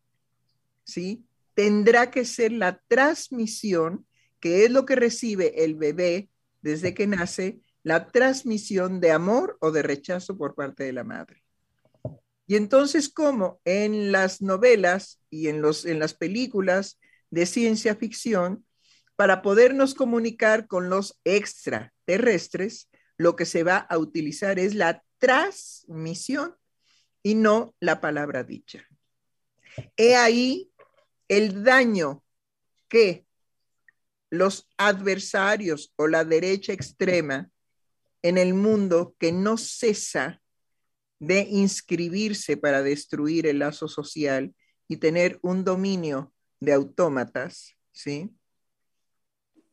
¿sí? 0.86 1.24
Tendrá 1.54 2.10
que 2.10 2.26
ser 2.26 2.52
la 2.52 2.82
transmisión, 2.88 4.08
que 4.40 4.66
es 4.66 4.72
lo 4.72 4.88
que 4.88 4.96
recibe 4.96 5.64
el 5.64 5.76
bebé 5.76 6.30
desde 6.64 6.96
que 6.96 7.06
nace, 7.06 7.60
la 7.84 8.08
transmisión 8.08 9.00
de 9.00 9.12
amor 9.12 9.56
o 9.62 9.70
de 9.70 9.84
rechazo 9.84 10.36
por 10.36 10.56
parte 10.56 10.84
de 10.84 10.92
la 10.92 11.04
madre. 11.04 11.45
Y 12.48 12.56
entonces, 12.56 13.10
como 13.10 13.60
en 13.66 14.12
las 14.12 14.42
novelas 14.42 15.20
y 15.30 15.48
en, 15.48 15.62
los, 15.62 15.86
en 15.86 16.00
las 16.00 16.14
películas 16.14 17.00
de 17.32 17.46
ciencia 17.46 17.96
ficción, 17.96 18.66
para 19.16 19.42
podernos 19.42 19.96
comunicar 19.96 20.68
con 20.68 20.90
los 20.90 21.20
extraterrestres, 21.24 22.90
lo 23.18 23.36
que 23.36 23.46
se 23.46 23.64
va 23.64 23.78
a 23.78 23.98
utilizar 23.98 24.60
es 24.60 24.76
la 24.76 25.04
transmisión 25.18 26.56
y 27.24 27.36
no 27.36 27.74
la 27.80 28.02
palabra 28.02 28.44
dicha. 28.44 28.86
He 29.98 30.16
ahí 30.16 30.72
el 31.28 31.64
daño 31.64 32.24
que 32.88 33.26
los 34.30 34.68
adversarios 34.78 35.94
o 35.96 36.08
la 36.08 36.24
derecha 36.26 36.74
extrema 36.74 37.50
en 38.22 38.38
el 38.38 38.54
mundo 38.54 39.16
que 39.18 39.32
no 39.32 39.58
cesa 39.58 40.42
de 41.20 41.42
inscribirse 41.50 42.58
para 42.58 42.82
destruir 42.82 43.48
el 43.48 43.60
lazo 43.60 43.88
social 43.88 44.54
y 44.88 44.98
tener 44.98 45.40
un 45.42 45.64
dominio 45.64 46.34
de 46.60 46.74
autómatas, 46.74 47.78
¿sí? 47.92 48.36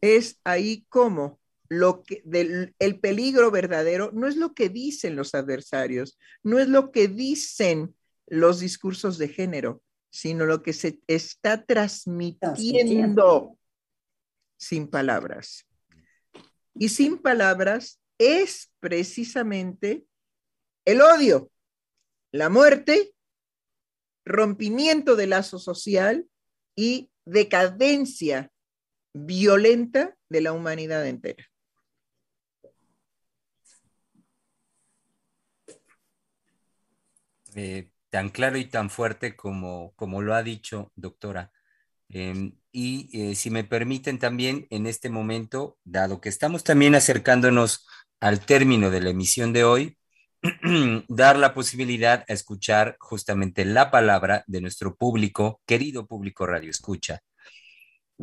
Es 0.01 0.41
ahí 0.45 0.87
como 0.89 1.41
lo 1.69 2.03
que 2.03 2.23
del, 2.25 2.75
el 2.79 3.01
peligro 3.01 3.51
verdadero 3.51 4.11
no 4.13 4.27
es 4.27 4.37
lo 4.37 4.55
que 4.55 4.69
dicen 4.69 5.17
los 5.17 5.35
adversarios, 5.35 6.19
no 6.43 6.59
es 6.59 6.69
lo 6.69 6.93
que 6.93 7.09
dicen 7.09 7.95
los 8.27 8.61
discursos 8.61 9.19
de 9.19 9.29
género, 9.29 9.83
sino 10.11 10.45
lo 10.45 10.63
que 10.63 10.73
se 10.73 11.01
está 11.07 11.65
transmitiendo 11.65 13.59
sin 14.59 14.89
palabras. 14.89 15.67
Y 16.75 16.91
sin 16.91 17.19
palabras 17.19 18.01
es 18.19 18.71
precisamente 18.81 20.05
el 20.85 21.01
odio, 21.01 21.51
la 22.33 22.49
muerte, 22.49 23.13
rompimiento 24.25 25.17
del 25.17 25.31
lazo 25.31 25.59
social 25.59 26.27
y 26.77 27.11
decadencia 27.25 28.51
violenta 29.15 30.17
de 30.29 30.41
la 30.41 30.53
humanidad 30.53 31.07
entera. 31.07 31.47
Eh, 37.55 37.91
tan 38.11 38.31
claro 38.31 38.57
y 38.57 38.65
tan 38.65 38.91
fuerte 38.91 39.37
como, 39.37 39.93
como 39.97 40.23
lo 40.23 40.35
ha 40.35 40.43
dicho, 40.43 40.93
doctora. 40.97 41.53
Em, 42.09 42.59
y 42.73 43.09
eh, 43.13 43.35
si 43.35 43.51
me 43.51 43.65
permiten 43.65 44.19
también 44.19 44.67
en 44.71 44.87
este 44.87 45.11
momento, 45.11 45.79
dado 45.85 46.21
que 46.21 46.29
estamos 46.29 46.65
también 46.65 46.95
acercándonos 46.95 47.87
al 48.21 48.45
término 48.45 48.91
de 48.91 49.01
la 49.01 49.11
emisión 49.11 49.53
de 49.53 49.65
hoy, 49.65 49.99
dar 51.09 51.39
la 51.39 51.55
posibilidad 51.55 52.25
a 52.29 52.33
escuchar 52.33 52.97
justamente 52.99 53.65
la 53.65 53.91
palabra 53.91 54.45
de 54.47 54.61
nuestro 54.61 54.97
público, 54.97 55.61
querido 55.67 56.07
público 56.07 56.47
Radio 56.47 56.71
Escucha. 56.71 57.23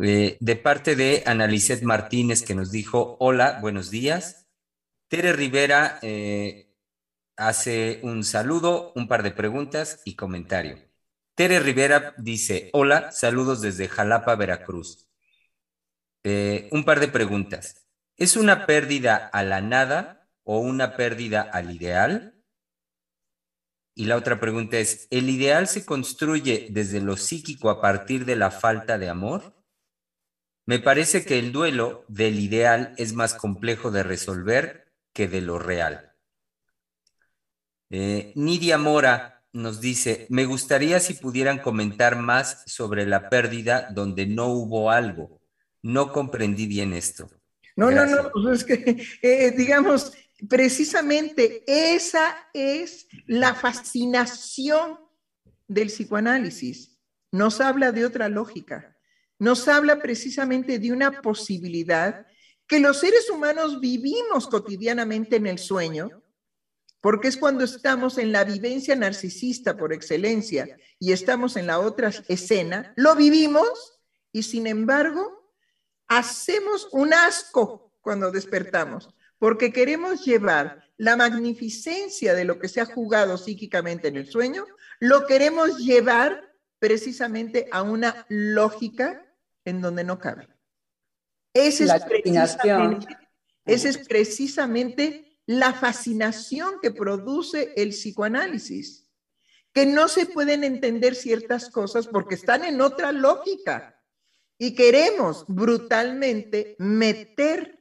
Eh, 0.02 0.38
de 0.40 0.56
parte 0.56 0.96
de 0.96 1.24
Analicet 1.26 1.82
Martínez, 1.84 2.44
que 2.44 2.56
nos 2.56 2.72
dijo, 2.72 3.18
hola, 3.20 3.60
buenos 3.62 3.90
días. 3.90 4.48
Tere 5.08 5.34
Rivera 5.34 6.00
eh, 6.02 6.70
hace 7.38 8.00
un 8.04 8.24
saludo, 8.24 8.92
un 8.96 9.08
par 9.08 9.24
de 9.24 9.32
preguntas 9.32 10.02
y 10.04 10.16
comentario. 10.16 10.78
Tere 11.36 11.60
Rivera 11.60 12.14
dice, 12.18 12.70
hola, 12.74 13.12
saludos 13.12 13.62
desde 13.62 13.88
Jalapa, 13.88 14.36
Veracruz. 14.36 15.08
Eh, 16.24 16.68
un 16.74 16.84
par 16.84 17.00
de 17.00 17.08
preguntas. 17.08 17.88
¿Es 18.18 18.36
una 18.36 18.66
pérdida 18.66 19.16
a 19.16 19.44
la 19.44 19.62
nada 19.62 20.19
o 20.52 20.58
una 20.58 20.96
pérdida 20.96 21.42
al 21.44 21.70
ideal? 21.70 22.34
Y 23.94 24.06
la 24.06 24.16
otra 24.16 24.40
pregunta 24.40 24.80
es, 24.80 25.08
¿el 25.12 25.30
ideal 25.30 25.68
se 25.68 25.86
construye 25.86 26.70
desde 26.72 27.02
lo 27.02 27.18
psíquico 27.18 27.70
a 27.70 27.80
partir 27.80 28.26
de 28.26 28.36
la 28.36 28.50
falta 28.50 28.98
de 28.98 29.10
amor? 29.10 29.54
Me 30.66 30.80
parece 30.80 31.24
que 31.24 31.38
el 31.38 31.52
duelo 31.52 32.04
del 32.08 32.40
ideal 32.40 32.96
es 32.98 33.14
más 33.14 33.36
complejo 33.36 33.92
de 33.92 34.02
resolver 34.02 34.92
que 35.14 35.28
de 35.28 35.42
lo 35.42 35.60
real. 35.60 36.16
Eh, 37.92 38.34
Nidia 38.36 38.80
Mora 38.80 39.44
nos 39.54 39.80
dice, 39.82 40.26
me 40.32 40.46
gustaría 40.46 41.00
si 41.00 41.14
pudieran 41.14 41.60
comentar 41.60 42.16
más 42.16 42.64
sobre 42.66 43.06
la 43.06 43.30
pérdida 43.30 43.90
donde 43.92 44.26
no 44.26 44.48
hubo 44.48 44.90
algo. 44.90 45.44
No 45.84 46.12
comprendí 46.12 46.66
bien 46.66 46.94
esto. 46.94 47.30
No, 47.76 47.92
no, 47.92 48.04
no, 48.08 48.32
pues 48.32 48.62
es 48.62 48.64
que, 48.66 49.04
eh, 49.22 49.52
digamos, 49.52 50.12
precisamente 50.48 51.64
esa 51.68 52.38
es 52.54 53.08
la 53.26 53.56
fascinación 53.56 55.00
del 55.68 55.88
psicoanálisis. 55.88 56.98
Nos 57.32 57.62
habla 57.62 57.92
de 57.92 58.06
otra 58.06 58.30
lógica, 58.30 58.98
nos 59.38 59.68
habla 59.68 60.00
precisamente 60.00 60.80
de 60.80 60.92
una 60.92 61.22
posibilidad 61.22 62.26
que 62.68 62.80
los 62.80 63.00
seres 63.00 63.30
humanos 63.30 63.80
vivimos 63.80 64.48
cotidianamente 64.48 65.36
en 65.36 65.48
el 65.48 65.60
sueño, 65.60 66.24
porque 67.02 67.28
es 67.28 67.38
cuando 67.38 67.64
estamos 67.64 68.18
en 68.18 68.32
la 68.32 68.44
vivencia 68.44 68.96
narcisista 68.96 69.78
por 69.78 69.94
excelencia 69.94 70.78
y 71.00 71.12
estamos 71.12 71.56
en 71.56 71.68
la 71.68 71.80
otra 71.80 72.12
escena, 72.28 72.94
lo 72.96 73.16
vivimos 73.16 74.00
y 74.32 74.44
sin 74.44 74.68
embargo 74.68 75.54
hacemos 76.08 76.88
un 76.92 77.14
asco 77.14 77.94
cuando 78.02 78.32
despertamos 78.32 79.10
porque 79.40 79.72
queremos 79.72 80.26
llevar 80.26 80.84
la 80.98 81.16
magnificencia 81.16 82.34
de 82.34 82.44
lo 82.44 82.60
que 82.60 82.68
se 82.68 82.82
ha 82.82 82.86
jugado 82.86 83.38
psíquicamente 83.38 84.10
en 84.10 84.18
el 84.18 84.28
sueño, 84.28 84.66
lo 85.00 85.26
queremos 85.26 85.78
llevar 85.80 86.54
precisamente 86.78 87.68
a 87.72 87.82
una 87.82 88.26
lógica 88.28 89.26
en 89.64 89.82
donde 89.82 90.04
no 90.04 90.20
cabe. 90.20 90.48
Esa 91.54 91.96
es, 91.96 92.04
precisamente, 92.04 93.18
esa 93.66 93.90
es 93.90 93.98
precisamente 94.08 95.40
la 95.46 95.74
fascinación 95.74 96.76
que 96.82 96.92
produce 96.92 97.74
el 97.76 97.90
psicoanálisis, 97.90 99.10
que 99.74 99.86
no 99.86 100.08
se 100.10 100.26
pueden 100.26 100.64
entender 100.64 101.16
ciertas 101.16 101.70
cosas 101.70 102.08
porque 102.08 102.36
están 102.36 102.66
en 102.66 102.82
otra 102.82 103.12
lógica 103.12 104.04
y 104.58 104.76
queremos 104.76 105.46
brutalmente 105.48 106.76
meter 106.78 107.79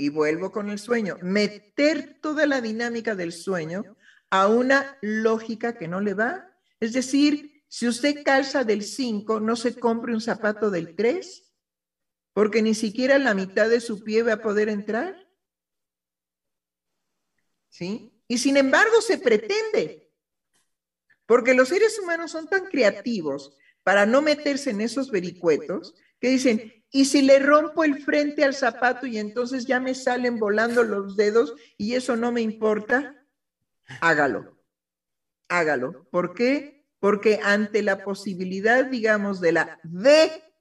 y 0.00 0.08
vuelvo 0.08 0.50
con 0.50 0.70
el 0.70 0.78
sueño, 0.78 1.18
meter 1.20 2.18
toda 2.22 2.46
la 2.46 2.62
dinámica 2.62 3.14
del 3.14 3.34
sueño 3.34 3.98
a 4.30 4.48
una 4.48 4.96
lógica 5.02 5.76
que 5.76 5.88
no 5.88 6.00
le 6.00 6.14
va. 6.14 6.56
Es 6.80 6.94
decir, 6.94 7.64
si 7.68 7.86
usted 7.86 8.24
calza 8.24 8.64
del 8.64 8.82
5, 8.82 9.40
no 9.40 9.56
se 9.56 9.78
compre 9.78 10.14
un 10.14 10.22
zapato 10.22 10.70
del 10.70 10.96
3, 10.96 11.52
porque 12.32 12.62
ni 12.62 12.74
siquiera 12.74 13.18
la 13.18 13.34
mitad 13.34 13.68
de 13.68 13.82
su 13.82 14.02
pie 14.02 14.22
va 14.22 14.32
a 14.32 14.40
poder 14.40 14.70
entrar. 14.70 15.28
¿Sí? 17.68 18.24
Y 18.26 18.38
sin 18.38 18.56
embargo 18.56 19.02
se 19.02 19.18
pretende, 19.18 20.10
porque 21.26 21.52
los 21.52 21.68
seres 21.68 21.98
humanos 21.98 22.30
son 22.30 22.48
tan 22.48 22.64
creativos 22.68 23.54
para 23.82 24.06
no 24.06 24.22
meterse 24.22 24.70
en 24.70 24.80
esos 24.80 25.10
vericuetos, 25.10 25.94
que 26.18 26.30
dicen, 26.30 26.79
y 26.92 27.04
si 27.04 27.22
le 27.22 27.38
rompo 27.38 27.84
el 27.84 28.02
frente 28.02 28.42
al 28.44 28.54
zapato 28.54 29.06
y 29.06 29.18
entonces 29.18 29.66
ya 29.66 29.78
me 29.78 29.94
salen 29.94 30.38
volando 30.38 30.82
los 30.82 31.16
dedos 31.16 31.54
y 31.76 31.94
eso 31.94 32.16
no 32.16 32.32
me 32.32 32.40
importa, 32.40 33.24
hágalo. 34.00 34.58
Hágalo. 35.48 36.08
¿Por 36.10 36.34
qué? 36.34 36.84
Porque 36.98 37.40
ante 37.42 37.82
la 37.82 38.04
posibilidad, 38.04 38.84
digamos, 38.86 39.40
de 39.40 39.52
la 39.52 39.80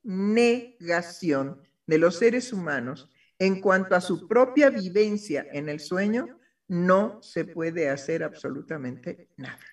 denegación 0.03 1.61
de 1.85 1.97
los 1.97 2.17
seres 2.17 2.53
humanos 2.53 3.09
en 3.39 3.61
cuanto 3.61 3.95
a 3.95 4.01
su 4.01 4.27
propia 4.27 4.69
vivencia 4.69 5.47
en 5.51 5.69
el 5.69 5.79
sueño, 5.79 6.39
no 6.67 7.21
se 7.23 7.45
puede 7.45 7.89
hacer 7.89 8.23
absolutamente 8.23 9.29
nada. 9.37 9.65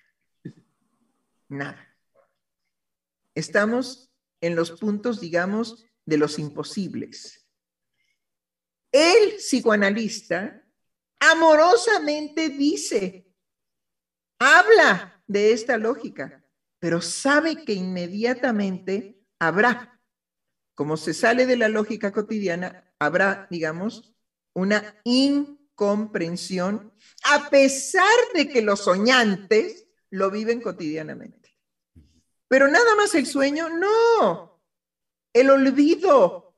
Nada. 1.47 1.87
Estamos 3.35 4.11
en 4.41 4.55
los 4.55 4.71
puntos, 4.71 5.19
digamos, 5.19 5.85
de 6.07 6.17
los 6.17 6.39
imposibles. 6.39 7.45
El 8.91 9.35
psicoanalista 9.35 10.65
amorosamente 11.19 12.49
dice, 12.49 13.27
habla 14.39 15.21
de 15.27 15.51
esta 15.51 15.77
lógica, 15.77 16.45
pero 16.79 17.01
sabe 17.01 17.65
que 17.65 17.73
inmediatamente 17.73 19.19
habrá, 19.37 20.01
como 20.73 20.95
se 20.95 21.13
sale 21.13 21.45
de 21.45 21.57
la 21.57 21.67
lógica 21.67 22.13
cotidiana, 22.13 22.89
habrá, 22.99 23.47
digamos, 23.51 24.15
una 24.53 25.01
incomprensión, 25.03 26.93
a 27.23 27.49
pesar 27.49 28.15
de 28.33 28.47
que 28.47 28.61
los 28.61 28.85
soñantes 28.85 29.87
lo 30.09 30.31
viven 30.31 30.61
cotidianamente. 30.61 31.59
Pero 32.47 32.69
nada 32.69 32.95
más 32.95 33.13
el 33.13 33.25
sueño, 33.25 33.67
no. 33.67 34.56
El 35.39 35.51
olvido. 35.51 36.55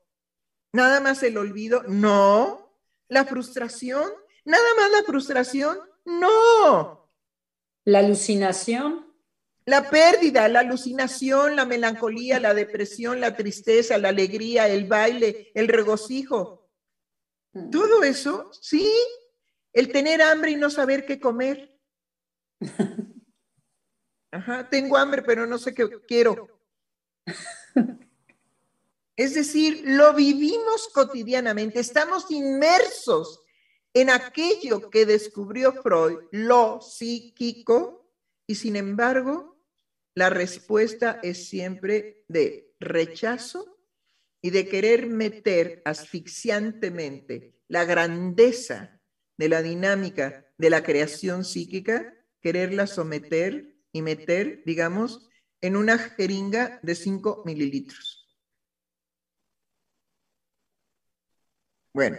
Nada 0.72 1.00
más 1.00 1.22
el 1.22 1.36
olvido. 1.36 1.82
No. 1.86 2.74
La 3.08 3.26
frustración. 3.26 4.10
Nada 4.46 4.64
más 4.76 4.90
la 4.90 5.02
frustración. 5.04 5.78
No. 6.06 7.12
La 7.84 7.98
alucinación. 7.98 9.06
La 9.66 9.90
pérdida, 9.90 10.48
la 10.48 10.60
alucinación, 10.60 11.56
la 11.56 11.66
melancolía, 11.66 12.40
la 12.40 12.54
depresión, 12.54 13.20
la 13.20 13.36
tristeza, 13.36 13.98
la 13.98 14.08
alegría, 14.08 14.66
el 14.66 14.86
baile, 14.86 15.52
el 15.54 15.68
regocijo. 15.68 16.70
Mm. 17.52 17.70
Todo 17.70 18.02
eso, 18.02 18.50
sí. 18.58 18.90
El 19.74 19.92
tener 19.92 20.22
hambre 20.22 20.52
y 20.52 20.56
no 20.56 20.70
saber 20.70 21.04
qué 21.04 21.20
comer. 21.20 21.78
Ajá, 24.32 24.68
tengo 24.70 24.96
hambre, 24.96 25.22
pero 25.22 25.46
no 25.46 25.58
sé 25.58 25.74
qué 25.74 25.86
quiero. 26.08 26.48
Es 29.20 29.34
decir, 29.34 29.82
lo 29.84 30.14
vivimos 30.14 30.88
cotidianamente, 30.94 31.78
estamos 31.78 32.30
inmersos 32.30 33.44
en 33.92 34.08
aquello 34.08 34.88
que 34.88 35.04
descubrió 35.04 35.74
Freud, 35.74 36.20
lo 36.32 36.80
psíquico, 36.80 38.10
y 38.46 38.54
sin 38.54 38.76
embargo, 38.76 39.62
la 40.14 40.30
respuesta 40.30 41.20
es 41.22 41.50
siempre 41.50 42.24
de 42.28 42.72
rechazo 42.80 43.78
y 44.40 44.48
de 44.48 44.66
querer 44.66 45.06
meter 45.06 45.82
asfixiantemente 45.84 47.60
la 47.68 47.84
grandeza 47.84 49.02
de 49.36 49.50
la 49.50 49.60
dinámica 49.60 50.50
de 50.56 50.70
la 50.70 50.82
creación 50.82 51.44
psíquica, 51.44 52.14
quererla 52.40 52.86
someter 52.86 53.76
y 53.92 54.00
meter, 54.00 54.62
digamos, 54.64 55.28
en 55.60 55.76
una 55.76 55.98
jeringa 55.98 56.80
de 56.82 56.94
5 56.94 57.42
mililitros. 57.44 58.19
Bueno, 61.92 62.18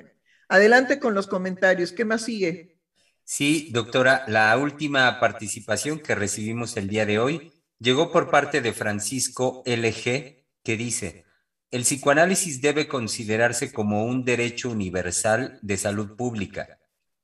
adelante 0.49 0.99
con 0.99 1.13
los 1.13 1.27
comentarios. 1.27 1.91
¿Qué 1.91 2.05
más 2.05 2.25
sigue? 2.25 2.77
Sí, 3.23 3.69
doctora, 3.71 4.25
la 4.27 4.57
última 4.57 5.19
participación 5.19 5.99
que 5.99 6.15
recibimos 6.15 6.75
el 6.75 6.89
día 6.89 7.05
de 7.05 7.19
hoy 7.19 7.53
llegó 7.79 8.11
por 8.11 8.29
parte 8.29 8.61
de 8.61 8.73
Francisco 8.73 9.63
LG, 9.65 10.45
que 10.63 10.77
dice, 10.77 11.25
el 11.71 11.83
psicoanálisis 11.83 12.61
debe 12.61 12.89
considerarse 12.89 13.71
como 13.71 14.05
un 14.05 14.25
derecho 14.25 14.69
universal 14.69 15.57
de 15.61 15.77
salud 15.77 16.17
pública, 16.17 16.79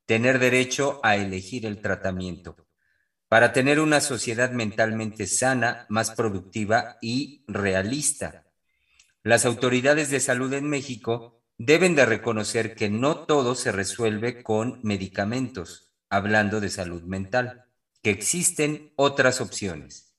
tener 0.05 0.39
derecho 0.39 1.01
a 1.03 1.17
elegir 1.17 1.65
el 1.65 1.81
tratamiento, 1.81 2.55
para 3.27 3.51
tener 3.51 3.81
una 3.81 3.99
sociedad 3.99 4.51
mentalmente 4.51 5.27
sana, 5.27 5.85
más 5.89 6.11
productiva 6.11 6.97
y 7.01 7.43
realista. 7.47 8.45
Las 9.23 9.45
autoridades 9.45 10.09
de 10.09 10.21
salud 10.21 10.53
en 10.53 10.69
México 10.69 11.36
deben 11.57 11.95
de 11.95 12.05
reconocer 12.05 12.75
que 12.75 12.89
no 12.89 13.25
todo 13.25 13.55
se 13.55 13.71
resuelve 13.71 14.43
con 14.43 14.79
medicamentos, 14.83 15.91
hablando 16.09 16.59
de 16.59 16.69
salud 16.69 17.03
mental, 17.03 17.65
que 18.01 18.11
existen 18.11 18.93
otras 18.95 19.41
opciones. 19.41 20.15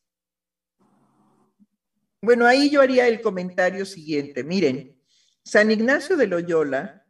Bueno, 2.20 2.46
ahí 2.46 2.68
yo 2.68 2.80
haría 2.80 3.06
el 3.06 3.20
comentario 3.20 3.86
siguiente. 3.86 4.42
Miren, 4.42 5.00
San 5.44 5.70
Ignacio 5.70 6.16
de 6.16 6.26
Loyola 6.26 7.06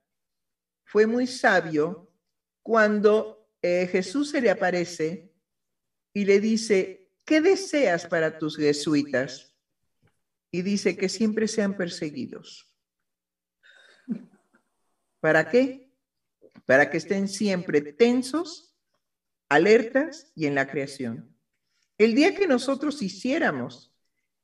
fue 0.85 1.07
muy 1.07 1.27
sabio 1.27 2.13
cuando 2.63 3.51
eh, 3.63 3.89
Jesús 3.91 4.31
se 4.31 4.43
le 4.43 4.51
aparece 4.51 5.33
y 6.13 6.27
le 6.27 6.39
dice, 6.41 7.11
¿qué 7.25 7.41
deseas 7.41 8.07
para 8.07 8.39
tus 8.39 8.57
jesuitas? 8.59 9.57
Y 10.51 10.63
dice 10.63 10.97
que 10.97 11.09
siempre 11.09 11.49
sean 11.49 11.77
perseguidos. 11.77 12.68
¿Para 15.21 15.51
qué? 15.51 15.91
Para 16.67 16.91
que 16.91 16.99
estén 16.99 17.29
siempre 17.29 17.81
tensos, 17.81 18.77
alertas 19.49 20.31
y 20.35 20.47
en 20.47 20.55
la 20.55 20.67
creación. 20.67 21.35
El 21.97 22.15
día 22.15 22.35
que 22.35 22.47
nosotros 22.47 23.03
hiciéramos 23.03 23.93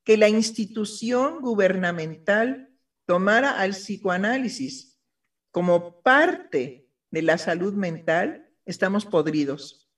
que 0.03 0.17
la 0.17 0.29
institución 0.29 1.41
gubernamental 1.41 2.69
tomara 3.05 3.59
al 3.59 3.71
psicoanálisis 3.71 4.99
como 5.51 6.01
parte 6.01 6.89
de 7.11 7.21
la 7.21 7.37
salud 7.37 7.73
mental, 7.73 8.49
estamos 8.65 9.05
podridos. 9.05 9.89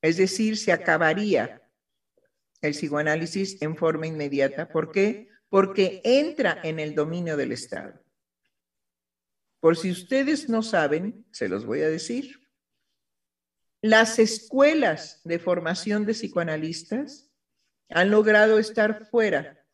Es 0.00 0.16
decir, 0.16 0.56
se 0.56 0.72
acabaría 0.72 1.62
el 2.62 2.72
psicoanálisis 2.72 3.60
en 3.60 3.76
forma 3.76 4.06
inmediata. 4.06 4.68
¿Por 4.68 4.90
qué? 4.90 5.28
Porque 5.48 6.00
entra 6.04 6.58
en 6.62 6.78
el 6.78 6.94
dominio 6.94 7.36
del 7.36 7.52
Estado. 7.52 8.00
Por 9.60 9.76
si 9.76 9.90
ustedes 9.90 10.48
no 10.48 10.62
saben, 10.62 11.26
se 11.30 11.48
los 11.48 11.66
voy 11.66 11.82
a 11.82 11.88
decir. 11.88 12.40
Las 13.82 14.18
escuelas 14.18 15.20
de 15.24 15.38
formación 15.38 16.04
de 16.06 16.12
psicoanalistas 16.12 17.30
han 17.90 18.10
logrado 18.10 18.58
estar 18.58 19.06
fuera 19.06 19.64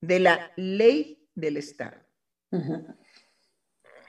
de 0.00 0.20
la 0.20 0.52
ley 0.56 1.28
del 1.34 1.56
Estado. 1.56 1.98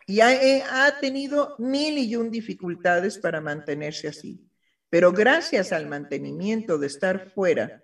Y 0.05 0.21
eh, 0.21 0.63
ha, 0.69 0.99
tenido 0.99 1.55
mil 1.59 1.97
y 1.97 2.15
un 2.15 2.31
dificultades 2.31 3.17
para 3.17 3.41
mantenerse 3.41 4.07
así. 4.07 4.49
Pero 4.89 5.11
gracias 5.11 5.73
al 5.73 5.87
mantenimiento 5.87 6.77
de 6.77 6.87
estar 6.87 7.29
fuera 7.31 7.83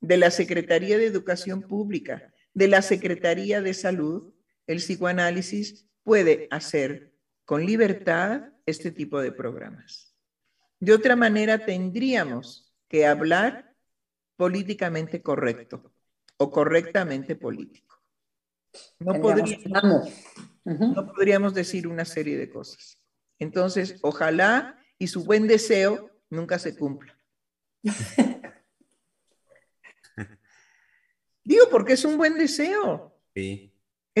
de 0.00 0.16
la 0.16 0.32
Secretaría 0.32 0.98
de 0.98 1.06
Educación 1.06 1.62
Pública, 1.62 2.32
de 2.54 2.66
la 2.66 2.82
Secretaría 2.82 3.62
de 3.62 3.74
Salud, 3.74 4.34
el 4.66 4.78
psicoanálisis 4.78 5.89
puede 6.10 6.48
hacer 6.50 7.14
con 7.44 7.64
libertad 7.64 8.52
este 8.66 8.90
tipo 8.90 9.20
de 9.20 9.30
programas. 9.30 10.12
De 10.80 10.92
otra 10.92 11.14
manera, 11.14 11.64
tendríamos 11.64 12.74
que 12.88 13.06
hablar 13.06 13.76
políticamente 14.34 15.22
correcto 15.22 15.92
o 16.36 16.50
correctamente 16.50 17.36
político. 17.36 18.02
No 18.98 19.20
podríamos, 19.22 20.08
no 20.64 21.12
podríamos 21.14 21.54
decir 21.54 21.86
una 21.86 22.04
serie 22.04 22.36
de 22.36 22.50
cosas. 22.50 23.00
Entonces, 23.38 24.00
ojalá 24.02 24.84
y 24.98 25.06
su 25.06 25.22
buen 25.22 25.46
deseo 25.46 26.10
nunca 26.28 26.58
se 26.58 26.74
cumpla. 26.74 27.16
Digo, 31.44 31.66
porque 31.70 31.92
es 31.92 32.04
un 32.04 32.16
buen 32.16 32.36
deseo. 32.36 33.16
Sí. 33.32 33.69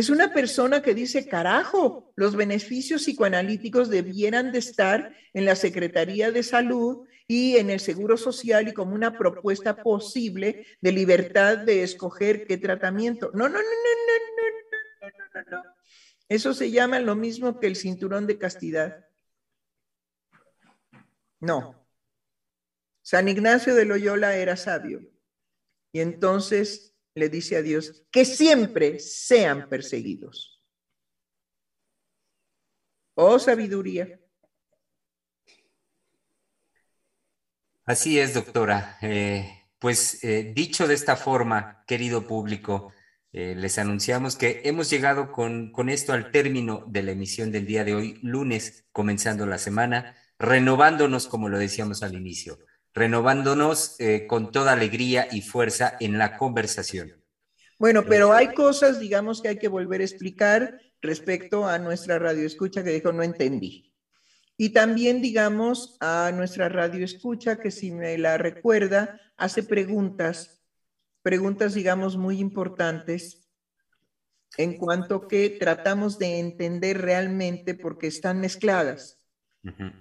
Es 0.00 0.08
una 0.08 0.32
persona 0.32 0.80
que 0.80 0.94
dice, 0.94 1.28
carajo, 1.28 2.10
los 2.16 2.34
beneficios 2.34 3.02
psicoanalíticos 3.02 3.90
debieran 3.90 4.50
de 4.50 4.58
estar 4.58 5.14
en 5.34 5.44
la 5.44 5.54
Secretaría 5.54 6.32
de 6.32 6.42
Salud 6.42 7.06
y 7.28 7.58
en 7.58 7.68
el 7.68 7.80
Seguro 7.80 8.16
Social 8.16 8.66
y 8.66 8.72
como 8.72 8.94
una 8.94 9.18
propuesta 9.18 9.82
posible 9.82 10.66
de 10.80 10.92
libertad 10.92 11.58
de 11.58 11.82
escoger 11.82 12.46
qué 12.46 12.56
tratamiento. 12.56 13.30
No, 13.34 13.46
no, 13.46 13.58
no, 13.58 13.58
no, 13.58 13.68
no, 15.02 15.10
no, 15.10 15.10
no, 15.10 15.50
no, 15.50 15.58
no. 15.58 15.74
Eso 16.30 16.54
se 16.54 16.70
llama 16.70 16.98
lo 16.98 17.14
mismo 17.14 17.60
que 17.60 17.66
el 17.66 17.76
cinturón 17.76 18.26
de 18.26 18.38
castidad. 18.38 19.04
No. 21.40 21.86
San 23.02 23.28
Ignacio 23.28 23.74
de 23.74 23.84
Loyola 23.84 24.34
era 24.34 24.56
sabio 24.56 25.02
y 25.92 26.00
entonces 26.00 26.89
le 27.20 27.28
dice 27.28 27.56
a 27.56 27.62
Dios 27.62 28.02
que 28.10 28.24
siempre 28.24 28.98
sean 28.98 29.68
perseguidos. 29.68 30.60
Oh 33.14 33.38
sabiduría. 33.38 34.18
Así 37.84 38.18
es, 38.18 38.34
doctora. 38.34 38.98
Eh, 39.02 39.66
pues 39.78 40.24
eh, 40.24 40.52
dicho 40.54 40.88
de 40.88 40.94
esta 40.94 41.16
forma, 41.16 41.84
querido 41.86 42.26
público, 42.26 42.92
eh, 43.32 43.54
les 43.56 43.78
anunciamos 43.78 44.36
que 44.36 44.62
hemos 44.64 44.90
llegado 44.90 45.32
con, 45.32 45.70
con 45.72 45.88
esto 45.88 46.12
al 46.12 46.30
término 46.30 46.84
de 46.88 47.02
la 47.02 47.12
emisión 47.12 47.52
del 47.52 47.66
día 47.66 47.84
de 47.84 47.94
hoy, 47.94 48.18
lunes, 48.22 48.86
comenzando 48.92 49.46
la 49.46 49.58
semana, 49.58 50.16
renovándonos, 50.38 51.28
como 51.28 51.48
lo 51.48 51.58
decíamos 51.58 52.02
al 52.02 52.14
inicio, 52.14 52.58
renovándonos 52.94 53.96
eh, 53.98 54.26
con 54.26 54.50
toda 54.50 54.72
alegría 54.72 55.28
y 55.30 55.42
fuerza 55.42 55.96
en 56.00 56.18
la 56.18 56.36
conversación. 56.36 57.12
Bueno, 57.78 58.04
pero 58.04 58.32
hay 58.32 58.52
cosas, 58.52 59.00
digamos, 59.00 59.40
que 59.40 59.48
hay 59.48 59.58
que 59.58 59.68
volver 59.68 60.00
a 60.00 60.04
explicar 60.04 60.80
respecto 61.00 61.66
a 61.66 61.78
nuestra 61.78 62.18
radio 62.18 62.46
escucha 62.46 62.84
que 62.84 62.90
dijo 62.90 63.12
no 63.12 63.22
entendí. 63.22 63.94
Y 64.56 64.70
también, 64.70 65.22
digamos, 65.22 65.96
a 66.00 66.30
nuestra 66.34 66.68
radio 66.68 67.02
escucha 67.02 67.58
que 67.58 67.70
si 67.70 67.90
me 67.90 68.18
la 68.18 68.36
recuerda, 68.36 69.18
hace 69.38 69.62
preguntas, 69.62 70.62
preguntas, 71.22 71.72
digamos, 71.72 72.18
muy 72.18 72.38
importantes 72.38 73.48
en 74.58 74.76
cuanto 74.76 75.28
que 75.28 75.48
tratamos 75.48 76.18
de 76.18 76.38
entender 76.38 77.00
realmente 77.00 77.74
porque 77.74 78.08
están 78.08 78.40
mezcladas. 78.40 79.18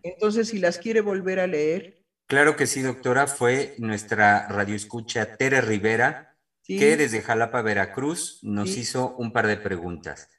Entonces, 0.03 0.49
si 0.49 0.59
las 0.59 0.77
quiere 0.77 0.99
volver 0.99 1.39
a 1.39 1.47
leer, 1.47 1.98
Claro 2.29 2.55
que 2.55 2.67
sí, 2.67 2.83
doctora. 2.83 3.25
Fue 3.25 3.73
nuestra 3.79 4.47
radioescucha 4.49 5.35
Tere 5.35 5.61
Rivera, 5.61 6.37
que 6.63 6.95
desde 6.95 7.23
Jalapa, 7.23 7.63
Veracruz, 7.63 8.37
nos 8.43 8.77
hizo 8.77 9.15
un 9.15 9.33
par 9.33 9.47
de 9.47 9.57
preguntas. 9.57 10.29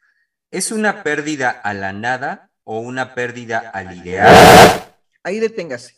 ¿Es 0.53 0.71
una 0.71 1.03
pérdida 1.03 1.51
a 1.51 1.75
la 1.75 1.93
nada 1.93 2.53
o 2.63 2.79
una 2.79 3.17
pérdida 3.17 3.59
al 3.59 3.99
ideal? 3.99 4.33
Ahí 5.25 5.41
deténgase. 5.41 5.97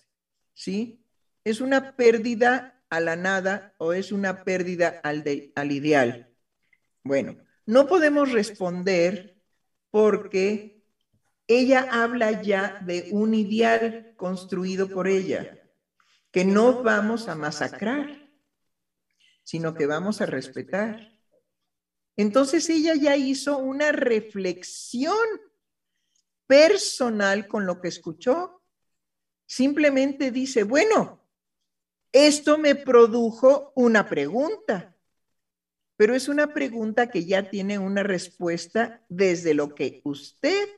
¿Sí? 0.54 1.04
¿Es 1.44 1.60
una 1.60 1.94
pérdida 1.94 2.82
a 2.88 2.98
la 2.98 3.16
nada 3.16 3.74
o 3.76 3.92
es 3.92 4.12
una 4.12 4.44
pérdida 4.44 4.98
al, 5.02 5.22
al 5.54 5.72
ideal? 5.72 6.34
Bueno, 7.04 7.36
no 7.66 7.86
podemos 7.86 8.32
responder 8.32 9.36
porque 9.90 10.86
ella 11.46 11.86
habla 11.90 12.40
ya 12.40 12.80
de 12.80 13.08
un 13.10 13.34
ideal 13.34 14.14
construido 14.16 14.88
por 14.88 15.06
ella 15.06 15.58
que 16.32 16.44
no 16.44 16.82
vamos 16.82 17.28
a 17.28 17.34
masacrar, 17.34 18.28
sino 19.44 19.74
que 19.74 19.86
vamos 19.86 20.20
a 20.20 20.26
respetar. 20.26 21.12
Entonces 22.16 22.68
ella 22.70 22.94
ya 22.94 23.16
hizo 23.16 23.58
una 23.58 23.92
reflexión 23.92 25.16
personal 26.46 27.46
con 27.46 27.66
lo 27.66 27.80
que 27.80 27.88
escuchó. 27.88 28.62
Simplemente 29.46 30.30
dice, 30.30 30.64
bueno, 30.64 31.22
esto 32.12 32.58
me 32.58 32.74
produjo 32.74 33.72
una 33.74 34.08
pregunta, 34.08 34.96
pero 35.96 36.14
es 36.14 36.28
una 36.28 36.52
pregunta 36.52 37.10
que 37.10 37.26
ya 37.26 37.50
tiene 37.50 37.78
una 37.78 38.02
respuesta 38.02 39.04
desde 39.08 39.54
lo 39.54 39.74
que 39.74 40.00
usted 40.04 40.68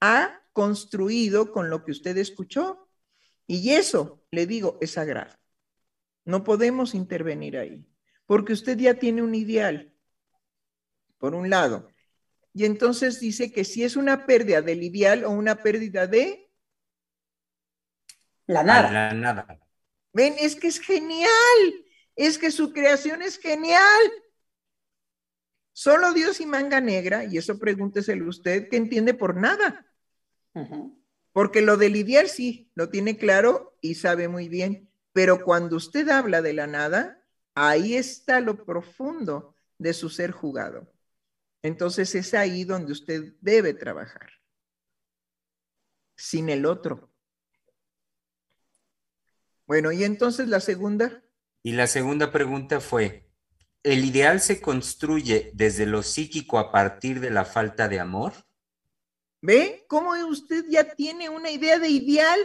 ha 0.00 0.40
construido 0.52 1.52
con 1.52 1.68
lo 1.68 1.84
que 1.84 1.92
usted 1.92 2.16
escuchó. 2.16 2.83
Y 3.46 3.70
eso, 3.72 4.24
le 4.30 4.46
digo, 4.46 4.78
es 4.80 4.92
sagrado. 4.92 5.34
No 6.24 6.44
podemos 6.44 6.94
intervenir 6.94 7.58
ahí, 7.58 7.86
porque 8.26 8.54
usted 8.54 8.78
ya 8.78 8.94
tiene 8.94 9.22
un 9.22 9.34
ideal, 9.34 9.94
por 11.18 11.34
un 11.34 11.50
lado. 11.50 11.88
Y 12.54 12.64
entonces 12.64 13.20
dice 13.20 13.52
que 13.52 13.64
si 13.64 13.84
es 13.84 13.96
una 13.96 14.26
pérdida 14.26 14.62
del 14.62 14.82
ideal 14.82 15.24
o 15.24 15.30
una 15.30 15.56
pérdida 15.56 16.06
de... 16.06 16.50
La 18.46 18.62
nada. 18.62 18.90
La 18.90 19.12
nada. 19.12 19.60
Ven, 20.12 20.34
es 20.38 20.54
que 20.54 20.68
es 20.68 20.78
genial. 20.80 21.30
Es 22.14 22.38
que 22.38 22.50
su 22.50 22.72
creación 22.72 23.22
es 23.22 23.38
genial. 23.38 24.12
Solo 25.72 26.12
Dios 26.12 26.40
y 26.40 26.46
manga 26.46 26.80
negra, 26.80 27.24
y 27.24 27.36
eso 27.36 27.58
pregúnteselo 27.58 28.28
usted, 28.28 28.68
que 28.68 28.76
entiende 28.76 29.12
por 29.12 29.36
nada. 29.36 29.84
Porque 31.34 31.62
lo 31.62 31.76
de 31.76 31.90
lidiar 31.90 32.28
sí, 32.28 32.70
lo 32.76 32.90
tiene 32.90 33.18
claro 33.18 33.76
y 33.80 33.96
sabe 33.96 34.28
muy 34.28 34.48
bien, 34.48 34.88
pero 35.12 35.42
cuando 35.42 35.74
usted 35.74 36.08
habla 36.08 36.42
de 36.42 36.52
la 36.52 36.68
nada, 36.68 37.26
ahí 37.56 37.96
está 37.96 38.38
lo 38.38 38.64
profundo 38.64 39.56
de 39.76 39.94
su 39.94 40.10
ser 40.10 40.30
jugado. 40.30 40.94
Entonces 41.60 42.14
es 42.14 42.34
ahí 42.34 42.62
donde 42.62 42.92
usted 42.92 43.34
debe 43.40 43.74
trabajar, 43.74 44.30
sin 46.16 46.50
el 46.50 46.66
otro. 46.66 47.12
Bueno, 49.66 49.90
y 49.90 50.04
entonces 50.04 50.46
la 50.46 50.60
segunda. 50.60 51.24
Y 51.64 51.72
la 51.72 51.88
segunda 51.88 52.30
pregunta 52.30 52.80
fue, 52.80 53.28
¿el 53.82 54.04
ideal 54.04 54.40
se 54.40 54.60
construye 54.60 55.50
desde 55.52 55.84
lo 55.84 56.04
psíquico 56.04 56.60
a 56.60 56.70
partir 56.70 57.18
de 57.18 57.30
la 57.30 57.44
falta 57.44 57.88
de 57.88 57.98
amor? 57.98 58.34
¿Ve 59.46 59.84
cómo 59.88 60.12
usted 60.26 60.64
ya 60.70 60.94
tiene 60.94 61.28
una 61.28 61.50
idea 61.50 61.78
de 61.78 61.90
ideal? 61.90 62.40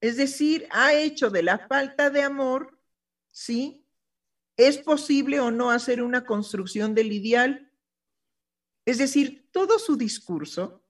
Es 0.00 0.16
decir, 0.16 0.66
ha 0.72 0.94
hecho 0.94 1.30
de 1.30 1.44
la 1.44 1.68
falta 1.68 2.10
de 2.10 2.22
amor, 2.22 2.76
¿sí? 3.30 3.86
¿Es 4.56 4.78
posible 4.78 5.38
o 5.38 5.52
no 5.52 5.70
hacer 5.70 6.02
una 6.02 6.24
construcción 6.26 6.92
del 6.92 7.12
ideal? 7.12 7.70
Es 8.84 8.98
decir, 8.98 9.48
todo 9.52 9.78
su 9.78 9.96
discurso 9.96 10.84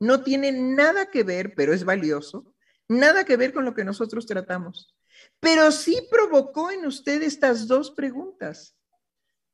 no 0.00 0.24
tiene 0.24 0.50
nada 0.50 1.08
que 1.08 1.22
ver, 1.22 1.54
pero 1.54 1.72
es 1.72 1.84
valioso, 1.84 2.52
nada 2.88 3.24
que 3.24 3.36
ver 3.36 3.54
con 3.54 3.64
lo 3.64 3.72
que 3.72 3.84
nosotros 3.84 4.26
tratamos. 4.26 4.96
Pero 5.38 5.70
sí 5.70 6.08
provocó 6.10 6.72
en 6.72 6.86
usted 6.86 7.22
estas 7.22 7.68
dos 7.68 7.92
preguntas, 7.92 8.76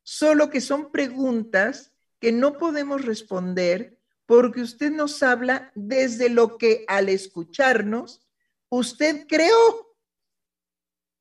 solo 0.01 0.49
que 0.49 0.59
son 0.59 0.91
preguntas 0.91 1.93
que 2.19 2.31
no 2.31 2.57
podemos 2.57 3.05
responder 3.05 3.96
porque 4.27 4.61
usted 4.61 4.91
nos 4.91 5.23
habla 5.23 5.71
desde 5.73 6.29
lo 6.29 6.59
que 6.59 6.85
al 6.87 7.09
escucharnos 7.09 8.21
usted 8.69 9.25
creó. 9.27 9.95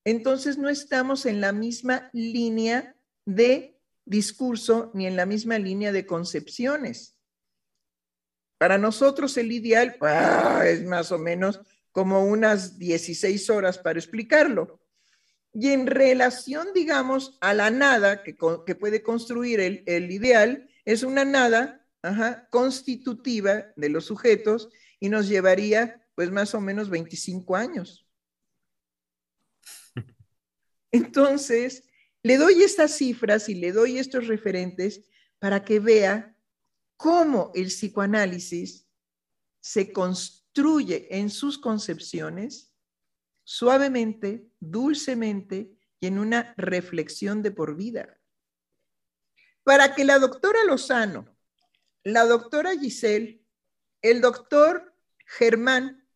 Entonces 0.05 0.59
no 0.59 0.69
estamos 0.69 1.25
en 1.25 1.41
la 1.41 1.53
misma 1.53 2.11
línea 2.13 2.95
de 3.25 3.81
discurso 4.05 4.91
ni 4.93 5.07
en 5.07 5.17
la 5.17 5.25
misma 5.25 5.59
línea 5.59 5.93
de 5.93 6.05
concepciones. 6.05 7.17
Para 8.59 8.77
nosotros 8.77 9.37
el 9.37 9.53
ideal 9.53 9.97
ah, 10.01 10.63
es 10.67 10.85
más 10.85 11.13
o 11.13 11.19
menos 11.19 11.61
como 11.93 12.25
unas 12.25 12.79
16 12.79 13.49
horas 13.51 13.79
para 13.79 13.99
explicarlo. 13.99 14.81
Y 15.53 15.71
en 15.71 15.87
relación, 15.87 16.69
digamos, 16.75 17.39
a 17.41 17.55
la 17.55 17.71
nada 17.71 18.23
que, 18.23 18.35
puede 18.35 19.03
construir 19.03 19.61
el, 19.61 20.11
ideal, 20.11 20.69
es 20.85 21.03
una 21.03 21.25
nada 21.25 21.86
constitutiva 22.51 23.67
de 23.77 23.89
los 23.89 24.07
sujetos 24.07 24.69
y 25.01 25.09
nos 25.09 25.29
llevaría 25.29 26.07
pues 26.15 26.31
más 26.31 26.55
o 26.55 26.61
menos 26.61 26.89
25 26.89 27.57
años. 27.57 28.09
Entonces, 30.91 31.85
le 32.23 32.39
doy 32.39 32.63
estas 32.63 32.97
cifras 32.97 33.49
y 33.49 33.55
le 33.55 33.73
doy 33.73 33.99
estos 33.99 34.27
referentes 34.27 35.07
para 35.39 35.65
que 35.65 35.79
vea 35.79 36.37
cómo 36.97 37.53
el 37.55 37.67
psicoanálisis 37.67 38.89
se 39.61 39.93
construye 39.93 41.07
en 41.19 41.29
sus 41.29 41.59
concepciones 41.59 42.73
suavemente, 43.45 44.51
dulcemente 44.59 45.77
y 46.01 46.07
en 46.07 46.19
una 46.19 46.55
reflexión 46.57 47.43
de 47.43 47.51
por 47.53 47.77
vida. 47.77 48.21
Para 49.63 49.95
que 49.95 50.05
la 50.05 50.19
doctora 50.19 50.65
Lozano, 50.65 51.36
la 52.07 52.25
doctora 52.25 52.79
Giselle, 52.79 53.45
el 54.01 54.21
doctor 54.21 54.95
Germán 55.27 56.09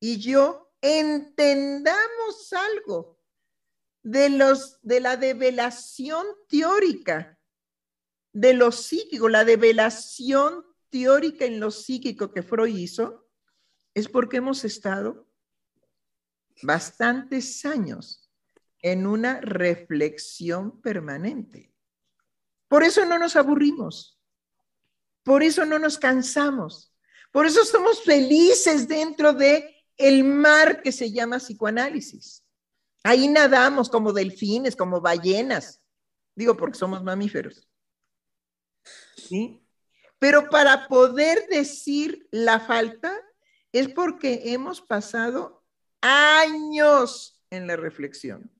y 0.00 0.16
yo 0.16 0.72
entendamos 0.80 2.54
algo 2.54 3.20
de, 4.02 4.30
los, 4.30 4.80
de 4.80 5.00
la 5.00 5.18
develación 5.18 6.26
teórica 6.48 7.38
de 8.32 8.54
lo 8.54 8.72
psíquico, 8.72 9.28
la 9.28 9.44
develación 9.44 10.64
teórica 10.88 11.44
en 11.44 11.60
lo 11.60 11.70
psíquico 11.70 12.32
que 12.32 12.42
Freud 12.42 12.74
hizo, 12.74 13.28
es 13.92 14.08
porque 14.08 14.38
hemos 14.38 14.64
estado 14.64 15.28
bastantes 16.62 17.62
años 17.66 18.32
en 18.80 19.06
una 19.06 19.42
reflexión 19.42 20.80
permanente. 20.80 21.74
Por 22.68 22.84
eso 22.84 23.04
no 23.04 23.18
nos 23.18 23.36
aburrimos, 23.36 24.15
por 25.26 25.42
eso 25.42 25.66
no 25.66 25.80
nos 25.80 25.98
cansamos, 25.98 26.94
por 27.32 27.46
eso 27.46 27.64
somos 27.64 28.04
felices 28.04 28.86
dentro 28.86 29.32
de 29.32 29.84
el 29.96 30.22
mar 30.22 30.82
que 30.82 30.92
se 30.92 31.10
llama 31.10 31.40
psicoanálisis. 31.40 32.44
Ahí 33.02 33.26
nadamos 33.26 33.88
como 33.88 34.12
delfines, 34.12 34.76
como 34.76 35.00
ballenas. 35.00 35.82
Digo 36.36 36.56
porque 36.56 36.78
somos 36.78 37.02
mamíferos. 37.02 37.68
¿Sí? 39.16 39.66
Pero 40.20 40.48
para 40.48 40.86
poder 40.86 41.48
decir 41.48 42.28
la 42.30 42.60
falta 42.60 43.12
es 43.72 43.88
porque 43.88 44.52
hemos 44.52 44.80
pasado 44.80 45.64
años 46.02 47.42
en 47.50 47.66
la 47.66 47.74
reflexión. 47.74 48.52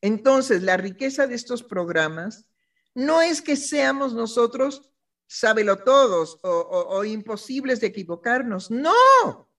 Entonces, 0.00 0.62
la 0.62 0.78
riqueza 0.78 1.26
de 1.26 1.34
estos 1.34 1.62
programas 1.62 2.48
no 2.94 3.20
es 3.20 3.42
que 3.42 3.56
seamos 3.56 4.14
nosotros 4.14 4.90
sábelo 5.26 5.78
todos 5.78 6.38
o, 6.42 6.50
o 6.50 7.04
imposibles 7.04 7.80
de 7.80 7.88
equivocarnos, 7.88 8.70
no, 8.70 9.50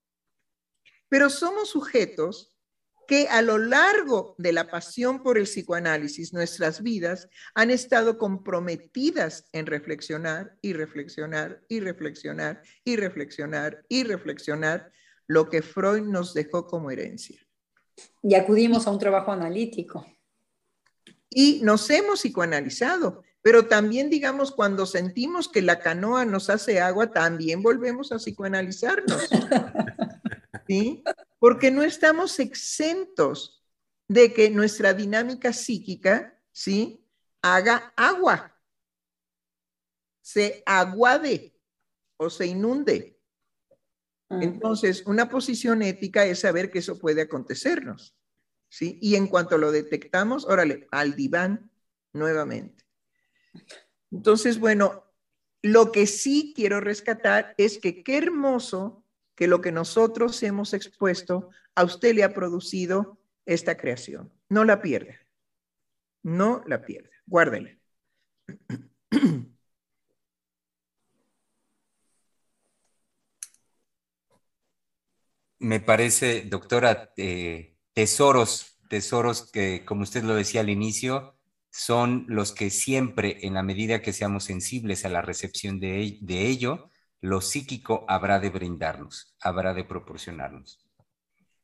pero 1.10 1.30
somos 1.30 1.70
sujetos 1.70 2.58
que 3.08 3.30
a 3.30 3.42
lo 3.42 3.58
largo 3.58 4.36
de 4.38 4.52
la 4.52 4.70
pasión 4.70 5.24
por 5.24 5.38
el 5.38 5.46
psicoanálisis, 5.46 6.34
nuestras 6.34 6.84
vidas 6.84 7.30
han 7.56 7.72
estado 7.72 8.18
comprometidas 8.18 9.48
en 9.54 9.66
reflexionar 9.66 10.58
y 10.62 10.74
reflexionar 10.74 11.64
y 11.70 11.80
reflexionar 11.80 12.62
y 12.84 12.98
reflexionar 12.98 13.86
y 13.88 14.04
reflexionar 14.04 14.92
lo 15.26 15.50
que 15.50 15.62
Freud 15.62 16.02
nos 16.02 16.34
dejó 16.34 16.68
como 16.68 16.92
herencia. 16.92 17.40
Y 18.22 18.36
acudimos 18.36 18.86
a 18.86 18.92
un 18.92 19.00
trabajo 19.00 19.32
analítico. 19.32 20.06
Y 21.30 21.62
nos 21.64 21.90
hemos 21.90 22.22
psicoanalizado, 22.22 23.24
pero 23.48 23.66
también, 23.66 24.10
digamos, 24.10 24.52
cuando 24.52 24.86
sentimos 24.86 25.48
que 25.48 25.62
la 25.62 25.80
canoa 25.80 26.26
nos 26.26 26.50
hace 26.50 26.82
agua, 26.82 27.12
también 27.12 27.64
volvemos 27.64 28.12
a 28.12 28.18
psicoanalizarnos. 28.18 29.30
¿Sí? 30.68 31.02
porque 31.40 31.72
no 31.72 31.82
estamos 31.82 32.40
exentos 32.42 33.64
de 34.10 34.34
que 34.34 34.50
nuestra 34.50 34.94
dinámica 34.94 35.54
psíquica, 35.54 36.38
¿sí? 36.52 37.08
Haga 37.42 37.94
agua, 37.96 38.54
se 40.22 40.62
aguade 40.66 41.58
o 42.18 42.30
se 42.30 42.48
inunde. 42.48 43.18
Entonces, 44.30 45.04
una 45.06 45.30
posición 45.30 45.84
ética 45.84 46.26
es 46.26 46.40
saber 46.42 46.70
que 46.70 46.80
eso 46.80 47.00
puede 47.00 47.22
acontecernos, 47.22 48.14
¿sí? 48.68 49.00
Y 49.02 49.16
en 49.16 49.28
cuanto 49.28 49.58
lo 49.58 49.72
detectamos, 49.72 50.44
órale, 50.44 50.86
al 50.92 51.16
diván 51.16 51.72
nuevamente. 52.12 52.87
Entonces, 54.12 54.60
bueno, 54.60 55.04
lo 55.62 55.92
que 55.92 56.08
sí 56.08 56.54
quiero 56.56 56.80
rescatar 56.80 57.54
es 57.58 57.80
que 57.80 58.04
qué 58.04 58.18
hermoso 58.18 59.04
que 59.36 59.48
lo 59.48 59.62
que 59.62 59.72
nosotros 59.72 60.42
hemos 60.44 60.74
expuesto 60.74 61.50
a 61.76 61.84
usted 61.84 62.16
le 62.16 62.24
ha 62.24 62.34
producido 62.34 63.20
esta 63.46 63.78
creación. 63.78 64.34
No 64.50 64.66
la 64.66 64.82
pierda. 64.82 65.16
No 66.24 66.64
la 66.66 66.82
pierda. 66.82 67.10
Guárdela. 67.26 67.78
Me 75.60 75.80
parece, 75.80 76.44
doctora, 76.44 77.14
eh, 77.18 77.78
tesoros, 77.94 78.78
tesoros 78.90 79.52
que, 79.52 79.84
como 79.86 80.04
usted 80.04 80.24
lo 80.24 80.36
decía 80.36 80.62
al 80.62 80.70
inicio, 80.70 81.37
son 81.72 82.26
los 82.28 82.54
que 82.54 82.70
siempre, 82.70 83.46
en 83.46 83.54
la 83.54 83.64
medida 83.64 84.02
que 84.02 84.14
seamos 84.14 84.46
sensibles 84.46 85.06
a 85.06 85.10
la 85.10 85.22
recepción 85.22 85.80
de, 85.80 86.20
ello, 86.30 86.90
lo 87.22 87.42
psíquico 87.42 88.06
habrá 88.08 88.40
de 88.40 88.50
brindarnos, 88.50 89.36
habrá 89.40 89.74
de 89.74 89.84
proporcionarnos. 89.84 90.80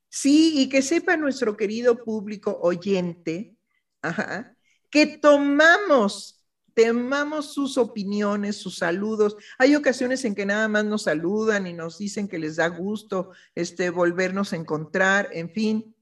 Sí, 0.09 0.61
y 0.61 0.69
que 0.69 0.81
sepa 0.81 1.17
nuestro 1.17 1.57
querido 1.57 2.03
público 2.03 2.59
oyente 2.61 3.55
que 4.89 5.07
tomamos, 5.07 6.45
tomamos 6.75 7.53
sus 7.53 7.77
opiniones, 7.77 8.57
sus 8.57 8.77
saludos. 8.77 9.35
Hay 9.57 9.75
ocasiones 9.75 10.23
en 10.25 10.35
que 10.35 10.45
nada 10.45 10.67
más 10.67 10.85
nos 10.85 11.03
saludan 11.03 11.65
y 11.65 11.73
nos 11.73 11.97
dicen 11.97 12.27
que 12.27 12.38
les 12.38 12.57
da 12.57 12.67
gusto 12.67 13.31
este, 13.55 13.89
volvernos 13.89 14.53
a 14.53 14.57
encontrar, 14.57 15.30
en 15.31 15.49
fin. 15.49 15.95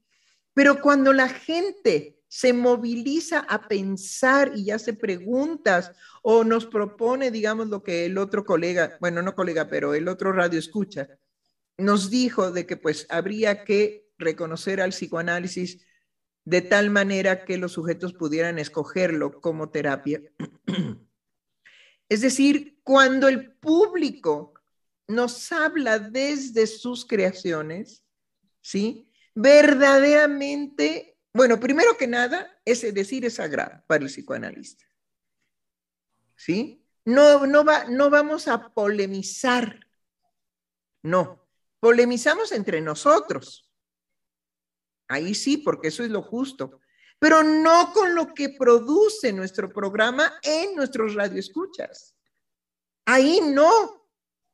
Pero 0.52 0.82
cuando 0.82 1.14
la 1.14 1.28
gente 1.28 2.21
se 2.32 2.54
moviliza 2.54 3.40
a 3.40 3.68
pensar 3.68 4.52
y 4.56 4.70
hace 4.70 4.94
preguntas 4.94 5.92
o 6.22 6.44
nos 6.44 6.64
propone, 6.64 7.30
digamos, 7.30 7.68
lo 7.68 7.82
que 7.82 8.06
el 8.06 8.16
otro 8.16 8.46
colega, 8.46 8.96
bueno, 9.02 9.20
no 9.20 9.34
colega, 9.34 9.68
pero 9.68 9.92
el 9.92 10.08
otro 10.08 10.32
radio 10.32 10.58
escucha, 10.58 11.10
nos 11.76 12.08
dijo 12.08 12.50
de 12.50 12.64
que 12.64 12.78
pues 12.78 13.06
habría 13.10 13.64
que 13.64 14.08
reconocer 14.16 14.80
al 14.80 14.92
psicoanálisis 14.92 15.84
de 16.46 16.62
tal 16.62 16.88
manera 16.88 17.44
que 17.44 17.58
los 17.58 17.72
sujetos 17.72 18.14
pudieran 18.14 18.58
escogerlo 18.58 19.38
como 19.42 19.68
terapia. 19.68 20.22
Es 22.08 22.22
decir, 22.22 22.78
cuando 22.82 23.28
el 23.28 23.52
público 23.56 24.54
nos 25.06 25.52
habla 25.52 25.98
desde 25.98 26.66
sus 26.66 27.04
creaciones, 27.04 28.06
¿sí? 28.62 29.12
verdaderamente, 29.34 31.11
bueno, 31.32 31.58
primero 31.58 31.96
que 31.96 32.06
nada, 32.06 32.60
ese 32.64 32.92
decir 32.92 33.24
es 33.24 33.34
sagrado 33.34 33.82
para 33.86 34.04
el 34.04 34.10
psicoanalista. 34.10 34.84
¿Sí? 36.36 36.84
No, 37.04 37.46
no, 37.46 37.64
va, 37.64 37.84
no 37.84 38.10
vamos 38.10 38.48
a 38.48 38.68
polemizar. 38.72 39.86
No, 41.02 41.48
polemizamos 41.80 42.52
entre 42.52 42.80
nosotros. 42.80 43.68
Ahí 45.08 45.34
sí, 45.34 45.58
porque 45.58 45.88
eso 45.88 46.04
es 46.04 46.10
lo 46.10 46.22
justo. 46.22 46.80
Pero 47.18 47.42
no 47.42 47.92
con 47.92 48.14
lo 48.14 48.34
que 48.34 48.50
produce 48.50 49.32
nuestro 49.32 49.72
programa 49.72 50.32
en 50.42 50.74
nuestros 50.74 51.14
radioescuchas. 51.14 52.16
Ahí 53.04 53.40
no. 53.40 54.08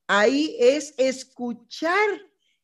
Ahí 0.07 0.57
es 0.59 0.95
escuchar 0.97 2.09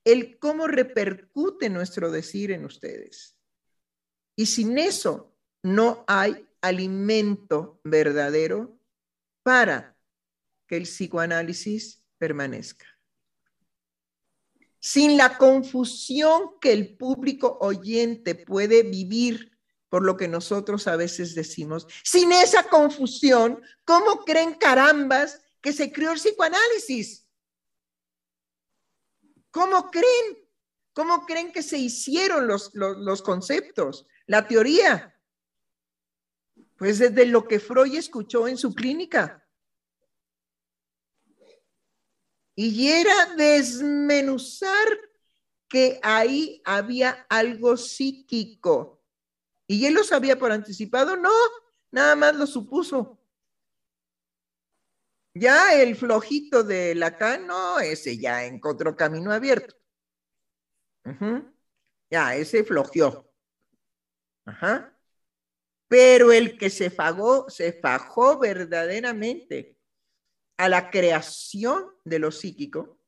el 0.04 0.38
cómo 0.38 0.66
repercute 0.66 1.68
nuestro 1.70 2.10
decir 2.10 2.52
en 2.52 2.64
ustedes. 2.64 3.33
Y 4.36 4.46
sin 4.46 4.78
eso 4.78 5.34
no 5.62 6.04
hay 6.06 6.46
alimento 6.60 7.80
verdadero 7.84 8.78
para 9.42 9.96
que 10.66 10.76
el 10.76 10.84
psicoanálisis 10.84 12.02
permanezca. 12.18 12.86
Sin 14.80 15.16
la 15.16 15.38
confusión 15.38 16.58
que 16.60 16.72
el 16.72 16.96
público 16.96 17.58
oyente 17.60 18.34
puede 18.34 18.82
vivir 18.82 19.54
por 19.88 20.04
lo 20.04 20.16
que 20.16 20.26
nosotros 20.26 20.88
a 20.88 20.96
veces 20.96 21.34
decimos, 21.34 21.86
sin 22.02 22.32
esa 22.32 22.68
confusión, 22.68 23.62
¿cómo 23.84 24.24
creen 24.24 24.54
carambas 24.54 25.40
que 25.60 25.72
se 25.72 25.92
creó 25.92 26.10
el 26.10 26.18
psicoanálisis? 26.18 27.28
¿Cómo 29.52 29.90
creen? 29.90 30.48
¿Cómo 30.94 31.24
creen 31.24 31.52
que 31.52 31.62
se 31.62 31.78
hicieron 31.78 32.48
los, 32.48 32.72
los, 32.74 33.22
conceptos, 33.22 34.06
la 34.26 34.46
teoría? 34.46 35.18
Pues 36.76 36.98
desde 36.98 37.26
lo 37.26 37.46
que 37.46 37.60
Freud 37.60 37.94
escuchó 37.94 38.48
en 38.48 38.56
su 38.56 38.74
clínica. 38.74 39.46
Y 42.56 42.88
era 42.88 43.34
desmenuzar 43.36 44.88
que 45.68 45.98
ahí 46.02 46.62
había 46.64 47.26
algo 47.28 47.76
psíquico. 47.76 49.02
¿Y 49.66 49.86
él 49.86 49.94
lo 49.94 50.04
sabía 50.04 50.38
por 50.38 50.52
anticipado? 50.52 51.16
No, 51.16 51.32
nada 51.90 52.14
más 52.14 52.36
lo 52.36 52.46
supuso. 52.46 53.18
Ya 55.34 55.74
el 55.74 55.96
flojito 55.96 56.62
de 56.62 56.94
Lacan, 56.94 57.46
no, 57.48 57.80
ese 57.80 58.16
ya 58.18 58.44
encontró 58.44 58.94
camino 58.94 59.32
abierto. 59.32 59.74
Ya, 62.08 62.36
ese 62.36 62.62
flojeó. 62.62 63.23
Ajá. 64.44 64.98
Pero 65.88 66.32
el 66.32 66.58
que 66.58 66.70
se 66.70 66.90
fagó, 66.90 67.48
se 67.48 67.72
fajó 67.72 68.38
verdaderamente 68.38 69.78
a 70.56 70.68
la 70.68 70.90
creación 70.90 71.92
de 72.04 72.18
lo 72.18 72.30
psíquico 72.30 73.00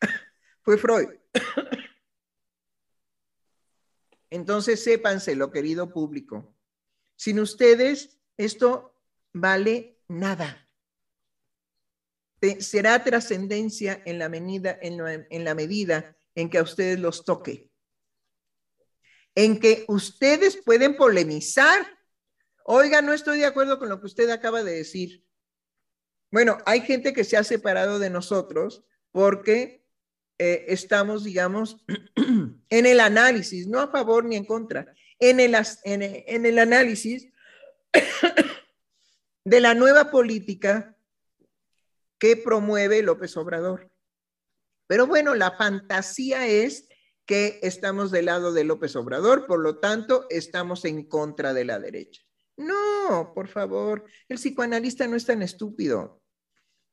fue 0.62 0.78
Freud. 0.78 1.08
Entonces, 4.30 4.82
sépanselo, 4.82 5.50
querido 5.50 5.92
público. 5.92 6.56
Sin 7.16 7.38
ustedes, 7.38 8.18
esto 8.36 8.98
vale 9.32 10.00
nada 10.08 10.64
será 12.60 13.02
trascendencia 13.02 14.02
en 14.04 14.18
la 14.18 14.28
medida 14.28 14.78
en, 14.80 15.44
la 15.44 15.54
medida 15.54 16.16
en 16.34 16.50
que 16.50 16.58
a 16.58 16.62
ustedes 16.62 16.98
los 16.98 17.24
toque. 17.24 17.70
En 19.34 19.58
que 19.58 19.84
ustedes 19.88 20.56
pueden 20.56 20.96
polemizar. 20.96 21.86
Oiga, 22.64 23.02
no 23.02 23.12
estoy 23.12 23.38
de 23.38 23.46
acuerdo 23.46 23.78
con 23.78 23.88
lo 23.88 24.00
que 24.00 24.06
usted 24.06 24.30
acaba 24.30 24.62
de 24.62 24.74
decir. 24.74 25.24
Bueno, 26.30 26.58
hay 26.66 26.80
gente 26.80 27.12
que 27.12 27.24
se 27.24 27.36
ha 27.36 27.44
separado 27.44 27.98
de 27.98 28.10
nosotros 28.10 28.84
porque 29.12 29.84
eh, 30.38 30.64
estamos, 30.68 31.24
digamos, 31.24 31.84
en 32.68 32.86
el 32.86 33.00
análisis, 33.00 33.68
no 33.68 33.80
a 33.80 33.90
favor 33.90 34.24
ni 34.24 34.36
en 34.36 34.44
contra, 34.44 34.92
en 35.18 35.38
el, 35.38 35.56
en 35.84 36.46
el 36.46 36.58
análisis 36.58 37.28
de 39.44 39.60
la 39.60 39.74
nueva 39.74 40.10
política 40.10 40.96
que 42.18 42.36
promueve 42.36 43.02
López 43.02 43.36
Obrador. 43.36 43.90
Pero 44.86 45.06
bueno, 45.06 45.34
la 45.34 45.52
fantasía 45.52 46.46
es 46.46 46.88
que 47.26 47.58
estamos 47.62 48.10
del 48.10 48.26
lado 48.26 48.52
de 48.52 48.64
López 48.64 48.96
Obrador, 48.96 49.46
por 49.46 49.60
lo 49.60 49.78
tanto, 49.78 50.26
estamos 50.30 50.84
en 50.84 51.04
contra 51.04 51.54
de 51.54 51.64
la 51.64 51.78
derecha. 51.78 52.22
No, 52.56 53.32
por 53.34 53.48
favor, 53.48 54.04
el 54.28 54.38
psicoanalista 54.38 55.06
no 55.06 55.16
es 55.16 55.26
tan 55.26 55.42
estúpido. 55.42 56.22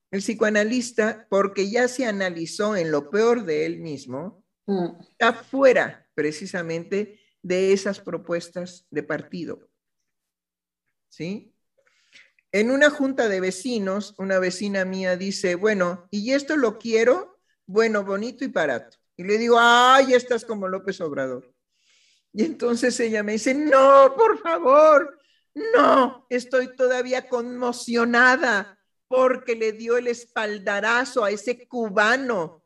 El 0.09 0.21
psicoanalista, 0.21 1.27
porque 1.29 1.69
ya 1.69 1.87
se 1.87 2.05
analizó 2.05 2.75
en 2.75 2.91
lo 2.91 3.09
peor 3.09 3.45
de 3.45 3.65
él 3.65 3.79
mismo, 3.79 4.43
mm. 4.65 5.01
está 5.09 5.33
fuera 5.33 6.09
precisamente 6.13 7.19
de 7.41 7.73
esas 7.73 7.99
propuestas 7.99 8.85
de 8.89 9.03
partido. 9.03 9.69
¿Sí? 11.09 11.53
En 12.51 12.71
una 12.71 12.89
junta 12.89 13.29
de 13.29 13.39
vecinos, 13.39 14.13
una 14.17 14.39
vecina 14.39 14.83
mía 14.83 15.15
dice, 15.15 15.55
bueno, 15.55 16.07
¿y 16.11 16.33
esto 16.33 16.57
lo 16.57 16.77
quiero? 16.77 17.39
Bueno, 17.65 18.03
bonito 18.03 18.43
y 18.43 18.47
barato. 18.47 18.97
Y 19.21 19.23
le 19.23 19.37
digo, 19.37 19.57
ay, 19.59 20.13
estás 20.13 20.43
como 20.43 20.67
López 20.67 20.99
Obrador. 20.99 21.53
Y 22.33 22.43
entonces 22.43 22.99
ella 22.99 23.21
me 23.21 23.33
dice, 23.33 23.53
no, 23.53 24.15
por 24.17 24.39
favor, 24.39 25.19
no, 25.53 26.25
estoy 26.29 26.75
todavía 26.75 27.29
conmocionada 27.29 28.79
porque 29.07 29.55
le 29.55 29.73
dio 29.73 29.97
el 29.97 30.07
espaldarazo 30.07 31.23
a 31.23 31.29
ese 31.29 31.67
cubano, 31.67 32.65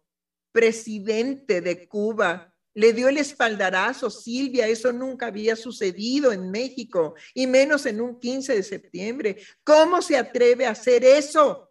presidente 0.54 1.60
de 1.60 1.88
Cuba, 1.90 2.54
le 2.74 2.94
dio 2.94 3.10
el 3.10 3.18
espaldarazo, 3.18 4.10
Silvia, 4.10 4.68
eso 4.68 4.94
nunca 4.94 5.28
había 5.28 5.56
sucedido 5.56 6.32
en 6.32 6.52
México, 6.52 7.16
y 7.34 7.48
menos 7.48 7.86
en 7.86 8.00
un 8.00 8.20
15 8.20 8.56
de 8.56 8.64
septiembre. 8.64 9.38
¿Cómo 9.64 10.02
se 10.02 10.18
atreve 10.18 10.66
a 10.66 10.72
hacer 10.72 11.04
eso? 11.04 11.70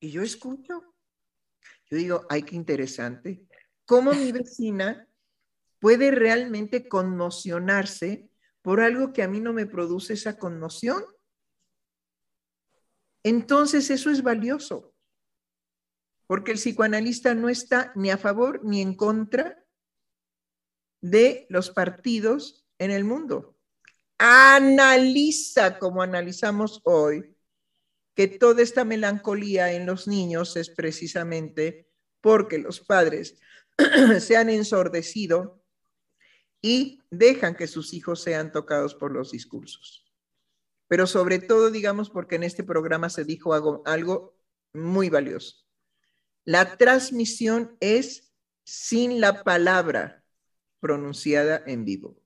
Y 0.00 0.10
yo 0.10 0.22
escucho. 0.22 0.94
Yo 1.90 1.98
digo, 1.98 2.26
ay, 2.28 2.42
qué 2.42 2.56
interesante. 2.56 3.42
¿Cómo 3.86 4.12
mi 4.12 4.32
vecina 4.32 5.08
puede 5.78 6.10
realmente 6.10 6.88
conmocionarse 6.88 8.28
por 8.62 8.80
algo 8.80 9.12
que 9.12 9.22
a 9.22 9.28
mí 9.28 9.40
no 9.40 9.52
me 9.52 9.66
produce 9.66 10.12
esa 10.14 10.38
conmoción? 10.38 11.02
Entonces 13.22 13.90
eso 13.90 14.10
es 14.10 14.22
valioso 14.22 14.94
porque 16.28 16.52
el 16.52 16.58
psicoanalista 16.58 17.34
no 17.34 17.48
está 17.48 17.90
ni 17.96 18.10
a 18.10 18.18
favor 18.18 18.60
ni 18.62 18.82
en 18.82 18.94
contra 18.94 19.64
de 21.00 21.46
los 21.48 21.70
partidos 21.70 22.66
en 22.78 22.90
el 22.90 23.04
mundo. 23.04 23.56
Analiza 24.18 25.78
como 25.78 26.02
analizamos 26.02 26.82
hoy 26.84 27.34
que 28.18 28.26
toda 28.26 28.62
esta 28.64 28.84
melancolía 28.84 29.72
en 29.74 29.86
los 29.86 30.08
niños 30.08 30.56
es 30.56 30.70
precisamente 30.70 31.88
porque 32.20 32.58
los 32.58 32.80
padres 32.80 33.36
se 34.18 34.36
han 34.36 34.50
ensordecido 34.50 35.62
y 36.60 37.00
dejan 37.12 37.54
que 37.54 37.68
sus 37.68 37.94
hijos 37.94 38.20
sean 38.20 38.50
tocados 38.50 38.96
por 38.96 39.12
los 39.12 39.30
discursos. 39.30 40.12
Pero 40.88 41.06
sobre 41.06 41.38
todo, 41.38 41.70
digamos, 41.70 42.10
porque 42.10 42.34
en 42.34 42.42
este 42.42 42.64
programa 42.64 43.08
se 43.08 43.22
dijo 43.22 43.54
algo, 43.54 43.84
algo 43.86 44.36
muy 44.72 45.10
valioso. 45.10 45.64
La 46.44 46.76
transmisión 46.76 47.76
es 47.78 48.34
sin 48.64 49.20
la 49.20 49.44
palabra 49.44 50.24
pronunciada 50.80 51.62
en 51.66 51.84
vivo. 51.84 52.20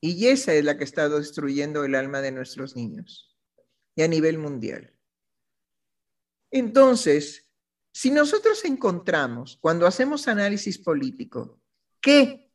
Y 0.00 0.28
esa 0.28 0.54
es 0.54 0.64
la 0.64 0.78
que 0.78 0.84
está 0.84 1.10
destruyendo 1.10 1.84
el 1.84 1.94
alma 1.94 2.22
de 2.22 2.32
nuestros 2.32 2.74
niños 2.76 3.29
y 3.94 4.02
a 4.02 4.08
nivel 4.08 4.38
mundial. 4.38 4.94
Entonces, 6.50 7.48
si 7.92 8.10
nosotros 8.10 8.64
encontramos, 8.64 9.58
cuando 9.60 9.86
hacemos 9.86 10.28
análisis 10.28 10.78
político, 10.78 11.60
que 12.00 12.50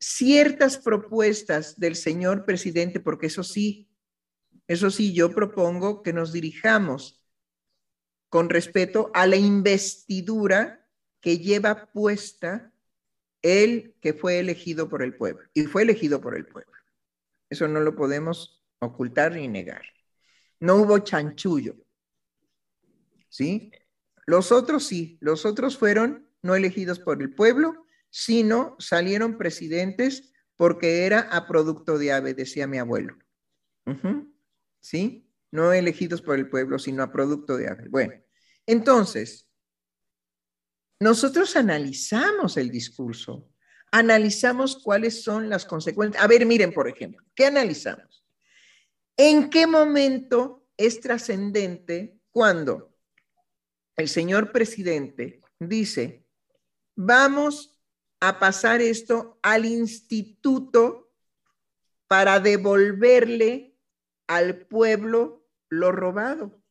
ciertas 0.00 0.78
propuestas 0.78 1.78
del 1.78 1.96
señor 1.96 2.44
presidente, 2.44 2.98
porque 3.00 3.26
eso 3.26 3.44
sí, 3.44 3.88
eso 4.66 4.90
sí, 4.90 5.12
yo 5.12 5.32
propongo 5.32 6.02
que 6.02 6.12
nos 6.12 6.32
dirijamos 6.32 7.24
con 8.28 8.48
respeto 8.48 9.10
a 9.14 9.26
la 9.26 9.36
investidura 9.36 10.88
que 11.20 11.38
lleva 11.38 11.92
puesta 11.92 12.72
el 13.42 13.94
que 14.00 14.14
fue 14.14 14.38
elegido 14.38 14.88
por 14.88 15.02
el 15.02 15.14
pueblo. 15.14 15.48
Y 15.52 15.64
fue 15.64 15.82
elegido 15.82 16.20
por 16.20 16.36
el 16.36 16.46
pueblo. 16.46 16.72
Eso 17.50 17.68
no 17.68 17.80
lo 17.80 17.94
podemos 17.94 18.64
ocultar 18.78 19.34
ni 19.34 19.48
negar. 19.48 19.82
No 20.62 20.76
hubo 20.76 21.00
chanchullo. 21.00 21.74
¿Sí? 23.28 23.72
Los 24.26 24.52
otros 24.52 24.86
sí, 24.86 25.18
los 25.20 25.44
otros 25.44 25.76
fueron 25.76 26.30
no 26.40 26.54
elegidos 26.54 27.00
por 27.00 27.20
el 27.20 27.34
pueblo, 27.34 27.84
sino 28.10 28.76
salieron 28.78 29.38
presidentes 29.38 30.32
porque 30.54 31.04
era 31.04 31.22
a 31.22 31.48
producto 31.48 31.98
de 31.98 32.12
ave, 32.12 32.34
decía 32.34 32.68
mi 32.68 32.78
abuelo. 32.78 33.18
¿Sí? 34.80 35.28
No 35.50 35.72
elegidos 35.72 36.22
por 36.22 36.38
el 36.38 36.48
pueblo, 36.48 36.78
sino 36.78 37.02
a 37.02 37.10
producto 37.10 37.56
de 37.56 37.68
ave. 37.68 37.88
Bueno, 37.88 38.14
entonces, 38.64 39.48
nosotros 41.00 41.56
analizamos 41.56 42.56
el 42.56 42.70
discurso, 42.70 43.50
analizamos 43.90 44.80
cuáles 44.80 45.24
son 45.24 45.48
las 45.48 45.66
consecuencias. 45.66 46.22
A 46.22 46.28
ver, 46.28 46.46
miren, 46.46 46.72
por 46.72 46.88
ejemplo, 46.88 47.26
¿qué 47.34 47.46
analizamos? 47.46 48.11
¿En 49.16 49.50
qué 49.50 49.66
momento 49.66 50.66
es 50.76 51.00
trascendente 51.00 52.18
cuando 52.30 52.94
el 53.96 54.08
señor 54.08 54.52
presidente 54.52 55.42
dice, 55.58 56.24
vamos 56.96 57.78
a 58.20 58.38
pasar 58.38 58.80
esto 58.80 59.38
al 59.42 59.66
instituto 59.66 61.12
para 62.06 62.40
devolverle 62.40 63.76
al 64.26 64.66
pueblo 64.66 65.46
lo 65.68 65.92
robado? 65.92 66.62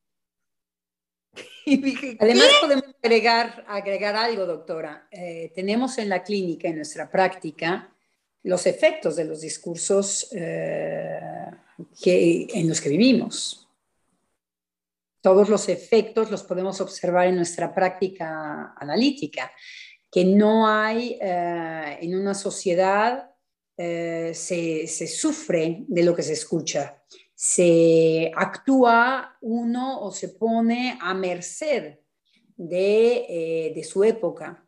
Y 1.64 1.78
dije, 1.78 2.18
Además 2.20 2.48
podemos 2.60 2.86
agregar, 3.04 3.64
agregar 3.68 4.16
algo, 4.16 4.48
doctora. 4.48 5.08
Eh, 5.12 5.52
tenemos 5.54 6.00
en 6.00 6.10
la 6.10 6.24
clínica, 6.24 6.68
en 6.68 6.78
nuestra 6.78 7.10
práctica, 7.10 7.96
los 8.44 8.66
efectos 8.66 9.16
de 9.16 9.26
los 9.26 9.42
discursos 9.42 10.28
eh, 10.32 11.20
que, 12.02 12.48
en 12.54 12.68
los 12.68 12.82
que 12.82 12.90
vivimos. 12.90 13.68
Todos 15.22 15.50
los 15.50 15.70
efectos 15.70 16.32
los 16.32 16.44
podemos 16.44 16.82
observar 16.82 17.28
en 17.28 17.36
nuestra 17.36 17.74
práctica 17.74 18.74
analítica, 18.78 19.52
que 20.12 20.26
no 20.26 20.68
hay 20.68 21.18
eh, 21.22 21.98
en 22.02 22.16
una 22.16 22.34
sociedad, 22.34 23.28
se, 23.78 24.86
se 24.86 25.08
sufre 25.08 25.86
de 25.88 26.04
lo 26.04 26.16
que 26.16 26.22
se 26.22 26.34
escucha 26.34 27.02
se 27.44 28.32
actúa 28.36 29.36
uno 29.42 30.00
o 30.02 30.12
se 30.12 30.30
pone 30.30 30.96
a 31.02 31.16
merced 31.16 31.98
de, 32.56 33.74
eh, 33.76 33.84
su 33.84 34.04
época. 34.04 34.64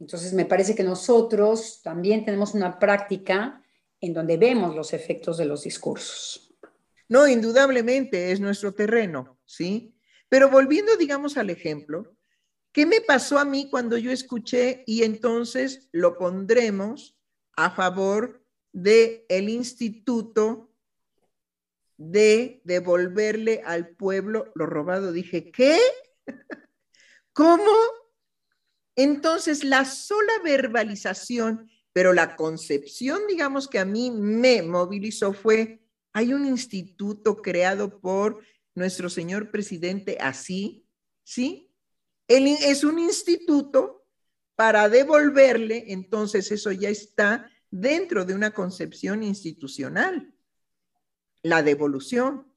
Entonces, 0.00 0.32
me 0.32 0.46
parece 0.46 0.74
que 0.74 0.82
nosotros 0.82 1.82
también 1.82 2.24
tenemos 2.24 2.54
una 2.54 2.78
práctica 2.78 3.62
en 4.00 4.14
donde 4.14 4.38
vemos 4.38 4.74
los 4.74 4.94
efectos 4.94 5.36
de 5.36 5.44
los 5.44 5.64
discursos. 5.64 6.45
No, 7.08 7.26
indudablemente 7.28 8.32
es 8.32 8.40
nuestro 8.40 8.74
terreno, 8.74 9.38
¿sí? 9.44 9.94
Pero 10.28 10.50
volviendo, 10.50 10.96
digamos, 10.96 11.36
al 11.36 11.50
ejemplo, 11.50 12.16
¿qué 12.72 12.84
me 12.86 13.00
pasó 13.00 13.38
a 13.38 13.44
mí 13.44 13.68
cuando 13.70 13.96
yo 13.96 14.10
escuché 14.10 14.82
y 14.86 15.02
entonces 15.04 15.88
lo 15.92 16.18
pondremos 16.18 17.16
a 17.56 17.70
favor 17.70 18.44
del 18.72 19.24
el 19.28 19.48
instituto 19.48 20.70
de 21.96 22.60
devolverle 22.64 23.62
al 23.64 23.88
pueblo 23.88 24.52
lo 24.54 24.66
robado. 24.66 25.12
Dije, 25.12 25.50
¿qué? 25.50 25.78
¿Cómo? 27.32 27.72
Entonces, 28.96 29.64
la 29.64 29.84
sola 29.84 30.32
verbalización, 30.44 31.70
pero 31.92 32.12
la 32.12 32.36
concepción, 32.36 33.26
digamos, 33.26 33.68
que 33.68 33.78
a 33.78 33.84
mí 33.84 34.10
me 34.10 34.62
movilizó 34.62 35.32
fue, 35.32 35.82
hay 36.16 36.32
un 36.32 36.46
instituto 36.46 37.36
creado 37.42 38.00
por 38.00 38.42
nuestro 38.74 39.10
señor 39.10 39.50
presidente 39.50 40.16
así, 40.18 40.88
¿sí? 41.22 41.70
Él 42.26 42.46
es 42.46 42.84
un 42.84 42.98
instituto 42.98 44.06
para 44.54 44.88
devolverle, 44.88 45.84
entonces 45.88 46.50
eso 46.50 46.72
ya 46.72 46.88
está 46.88 47.50
dentro 47.70 48.24
de 48.24 48.34
una 48.34 48.54
concepción 48.54 49.22
institucional 49.22 50.32
la 51.42 51.62
devolución. 51.62 52.50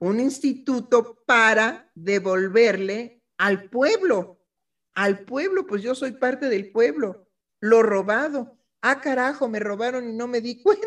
Un 0.00 0.18
instituto 0.18 1.22
para 1.26 1.92
devolverle 1.94 3.22
al 3.38 3.70
pueblo. 3.70 4.40
Al 4.94 5.24
pueblo, 5.24 5.64
pues 5.64 5.80
yo 5.80 5.94
soy 5.94 6.10
parte 6.10 6.48
del 6.48 6.72
pueblo. 6.72 7.28
Lo 7.60 7.84
robado. 7.84 8.58
Ah, 8.82 9.00
carajo, 9.00 9.48
me 9.48 9.60
robaron 9.60 10.10
y 10.10 10.12
no 10.12 10.26
me 10.26 10.40
di 10.40 10.60
cuenta. 10.60 10.83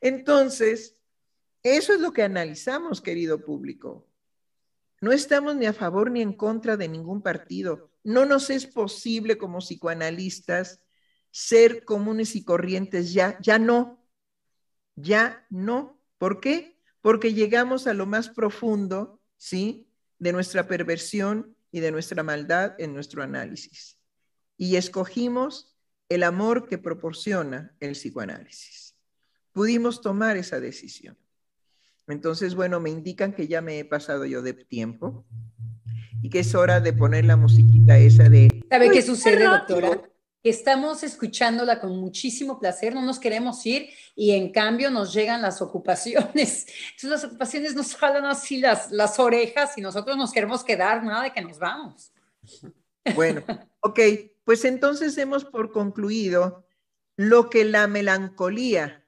Entonces, 0.00 0.96
eso 1.62 1.92
es 1.92 2.00
lo 2.00 2.12
que 2.12 2.22
analizamos, 2.22 3.00
querido 3.00 3.44
público. 3.44 4.08
No 5.00 5.12
estamos 5.12 5.56
ni 5.56 5.66
a 5.66 5.72
favor 5.72 6.10
ni 6.10 6.22
en 6.22 6.32
contra 6.32 6.76
de 6.76 6.88
ningún 6.88 7.22
partido. 7.22 7.90
No 8.02 8.24
nos 8.24 8.50
es 8.50 8.66
posible 8.66 9.36
como 9.36 9.58
psicoanalistas 9.58 10.80
ser 11.30 11.84
comunes 11.84 12.34
y 12.34 12.44
corrientes 12.44 13.12
ya, 13.12 13.38
ya 13.40 13.58
no, 13.58 14.06
ya 14.94 15.46
no. 15.50 16.00
¿Por 16.18 16.40
qué? 16.40 16.80
Porque 17.02 17.34
llegamos 17.34 17.86
a 17.86 17.94
lo 17.94 18.06
más 18.06 18.30
profundo, 18.30 19.20
¿sí? 19.36 19.90
De 20.18 20.32
nuestra 20.32 20.66
perversión 20.66 21.56
y 21.70 21.80
de 21.80 21.92
nuestra 21.92 22.22
maldad 22.22 22.74
en 22.78 22.94
nuestro 22.94 23.22
análisis. 23.22 23.98
Y 24.56 24.76
escogimos 24.76 25.76
el 26.08 26.22
amor 26.22 26.68
que 26.68 26.78
proporciona 26.78 27.76
el 27.80 27.92
psicoanálisis. 27.92 28.85
Pudimos 29.56 30.02
tomar 30.02 30.36
esa 30.36 30.60
decisión. 30.60 31.16
Entonces, 32.08 32.54
bueno, 32.54 32.78
me 32.78 32.90
indican 32.90 33.32
que 33.32 33.48
ya 33.48 33.62
me 33.62 33.78
he 33.78 33.86
pasado 33.86 34.26
yo 34.26 34.42
de 34.42 34.52
tiempo 34.52 35.24
y 36.20 36.28
que 36.28 36.40
es 36.40 36.54
hora 36.54 36.78
de 36.80 36.92
poner 36.92 37.24
la 37.24 37.38
musiquita 37.38 37.96
esa 37.96 38.28
de... 38.28 38.50
¿Sabe 38.68 38.90
qué 38.90 39.00
sucede, 39.00 39.44
doctora? 39.44 40.02
estamos 40.42 41.02
escuchándola 41.02 41.80
con 41.80 41.98
muchísimo 41.98 42.60
placer, 42.60 42.94
no 42.94 43.00
nos 43.00 43.18
queremos 43.18 43.64
ir 43.64 43.88
y 44.14 44.32
en 44.32 44.52
cambio 44.52 44.90
nos 44.90 45.14
llegan 45.14 45.40
las 45.40 45.62
ocupaciones. 45.62 46.66
Entonces 46.90 47.10
las 47.10 47.24
ocupaciones 47.24 47.74
nos 47.74 47.96
jalan 47.96 48.26
así 48.26 48.58
las, 48.58 48.92
las 48.92 49.18
orejas 49.18 49.78
y 49.78 49.80
nosotros 49.80 50.18
nos 50.18 50.32
queremos 50.32 50.62
quedar, 50.62 51.02
nada 51.02 51.22
de 51.22 51.32
que 51.32 51.40
nos 51.40 51.58
vamos. 51.58 52.12
Bueno, 53.14 53.42
ok, 53.80 54.00
pues 54.44 54.66
entonces 54.66 55.16
hemos 55.16 55.46
por 55.46 55.72
concluido 55.72 56.66
lo 57.16 57.48
que 57.48 57.64
la 57.64 57.86
melancolía 57.86 59.05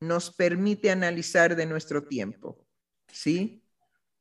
nos 0.00 0.30
permite 0.30 0.90
analizar 0.90 1.56
de 1.56 1.66
nuestro 1.66 2.04
tiempo, 2.04 2.66
¿sí? 3.08 3.64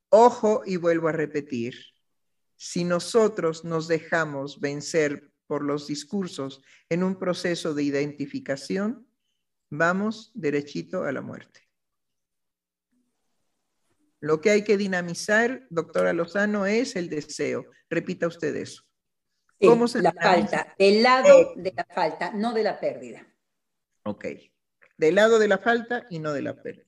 Ojo 0.09 0.63
y 0.65 0.77
vuelvo 0.77 1.07
a 1.07 1.11
repetir, 1.11 1.75
si 2.55 2.83
nosotros 2.83 3.63
nos 3.63 3.87
dejamos 3.87 4.59
vencer 4.59 5.31
por 5.45 5.63
los 5.63 5.87
discursos 5.87 6.61
en 6.89 7.03
un 7.03 7.17
proceso 7.19 7.73
de 7.73 7.83
identificación, 7.83 9.07
vamos 9.69 10.31
derechito 10.33 11.03
a 11.03 11.11
la 11.11 11.21
muerte. 11.21 11.67
Lo 14.19 14.41
que 14.41 14.49
hay 14.49 14.63
que 14.63 14.77
dinamizar, 14.77 15.67
doctora 15.69 16.11
Lozano, 16.13 16.65
es 16.65 16.95
el 16.95 17.07
deseo. 17.07 17.65
Repita 17.89 18.27
usted 18.27 18.55
eso. 18.55 18.83
¿Cómo 19.59 19.87
se 19.87 20.01
la 20.01 20.11
falta, 20.13 20.75
el 20.77 21.03
lado 21.03 21.53
de 21.55 21.73
la 21.75 21.85
falta, 21.85 22.31
no 22.31 22.53
de 22.53 22.63
la 22.63 22.79
pérdida. 22.79 23.27
Ok, 24.03 24.25
del 24.98 25.15
lado 25.15 25.40
de 25.40 25.48
la 25.48 25.57
falta 25.57 26.06
y 26.10 26.19
no 26.19 26.34
de 26.34 26.41
la 26.41 26.61
pérdida. 26.61 26.86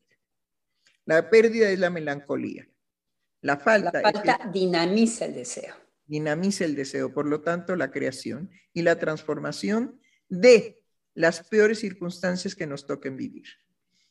La 1.05 1.29
pérdida 1.29 1.69
es 1.69 1.79
la 1.79 1.89
melancolía. 1.89 2.67
La 3.41 3.57
falta, 3.57 4.01
la 4.01 4.11
falta 4.11 4.49
dinamiza 4.51 5.25
el 5.25 5.33
deseo 5.33 5.73
dinamiza 6.09 6.65
el 6.65 6.75
deseo, 6.75 7.13
por 7.13 7.27
lo 7.27 7.41
tanto, 7.41 7.75
la 7.75 7.91
creación 7.91 8.49
y 8.73 8.81
la 8.81 8.97
transformación 8.97 10.01
de 10.27 10.83
las 11.13 11.47
peores 11.47 11.79
circunstancias 11.79 12.55
que 12.55 12.65
nos 12.65 12.87
toquen 12.87 13.15
vivir. 13.15 13.45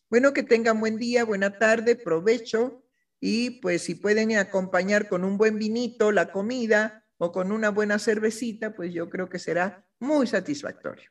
Bueno, 0.08 0.32
que 0.32 0.44
tengan 0.44 0.78
buen 0.78 0.96
día, 0.96 1.24
buena 1.24 1.58
tarde, 1.58 1.96
provecho 1.96 2.84
y 3.20 3.60
pues 3.60 3.82
si 3.82 3.96
pueden 3.96 4.36
acompañar 4.36 5.08
con 5.08 5.24
un 5.24 5.36
buen 5.36 5.58
vinito 5.58 6.12
la 6.12 6.30
comida 6.30 7.04
o 7.16 7.32
con 7.32 7.50
una 7.50 7.70
buena 7.70 7.98
cervecita, 7.98 8.74
pues 8.74 8.94
yo 8.94 9.10
creo 9.10 9.28
que 9.28 9.40
será 9.40 9.84
muy 9.98 10.28
satisfactorio. 10.28 11.10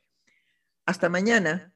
Hasta 0.85 1.09
mañana. 1.09 1.73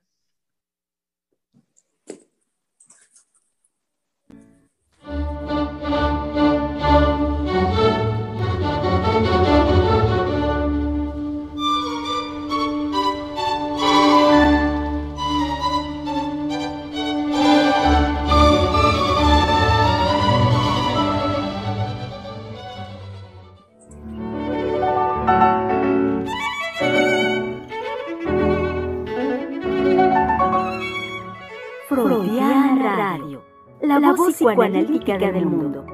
Freudiana 32.04 32.98
Radio, 32.98 33.46
la, 33.82 34.00
la 34.00 34.14
voz 34.14 34.34
psicoanalítica 34.34 35.18
del 35.18 35.46
mundo. 35.46 35.86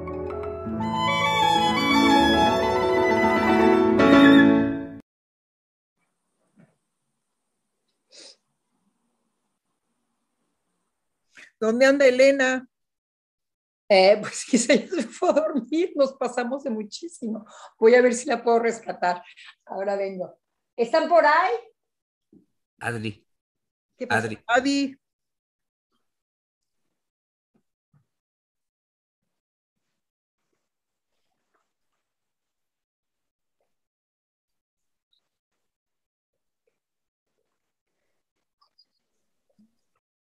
¿Dónde 11.60 11.86
anda 11.86 12.06
Elena? 12.06 12.68
Eh, 13.90 14.18
pues 14.22 14.46
quizá 14.46 14.76
ya 14.76 14.88
se 14.88 15.04
fue 15.08 15.30
a 15.30 15.34
dormir, 15.34 15.92
nos 15.96 16.14
pasamos 16.14 16.64
de 16.64 16.70
muchísimo. 16.70 17.46
Voy 17.78 17.96
a 17.96 18.02
ver 18.02 18.14
si 18.14 18.28
la 18.28 18.44
puedo 18.44 18.60
rescatar. 18.60 19.24
Ahora 19.66 19.96
vengo. 19.96 20.40
¿Están 20.78 21.10
por 21.10 21.26
ahí? 21.26 21.54
Adri. 22.80 23.26
¿Qué 23.98 24.08
pasa? 24.08 24.28
Adri. 24.28 24.40
Adri. 24.48 25.00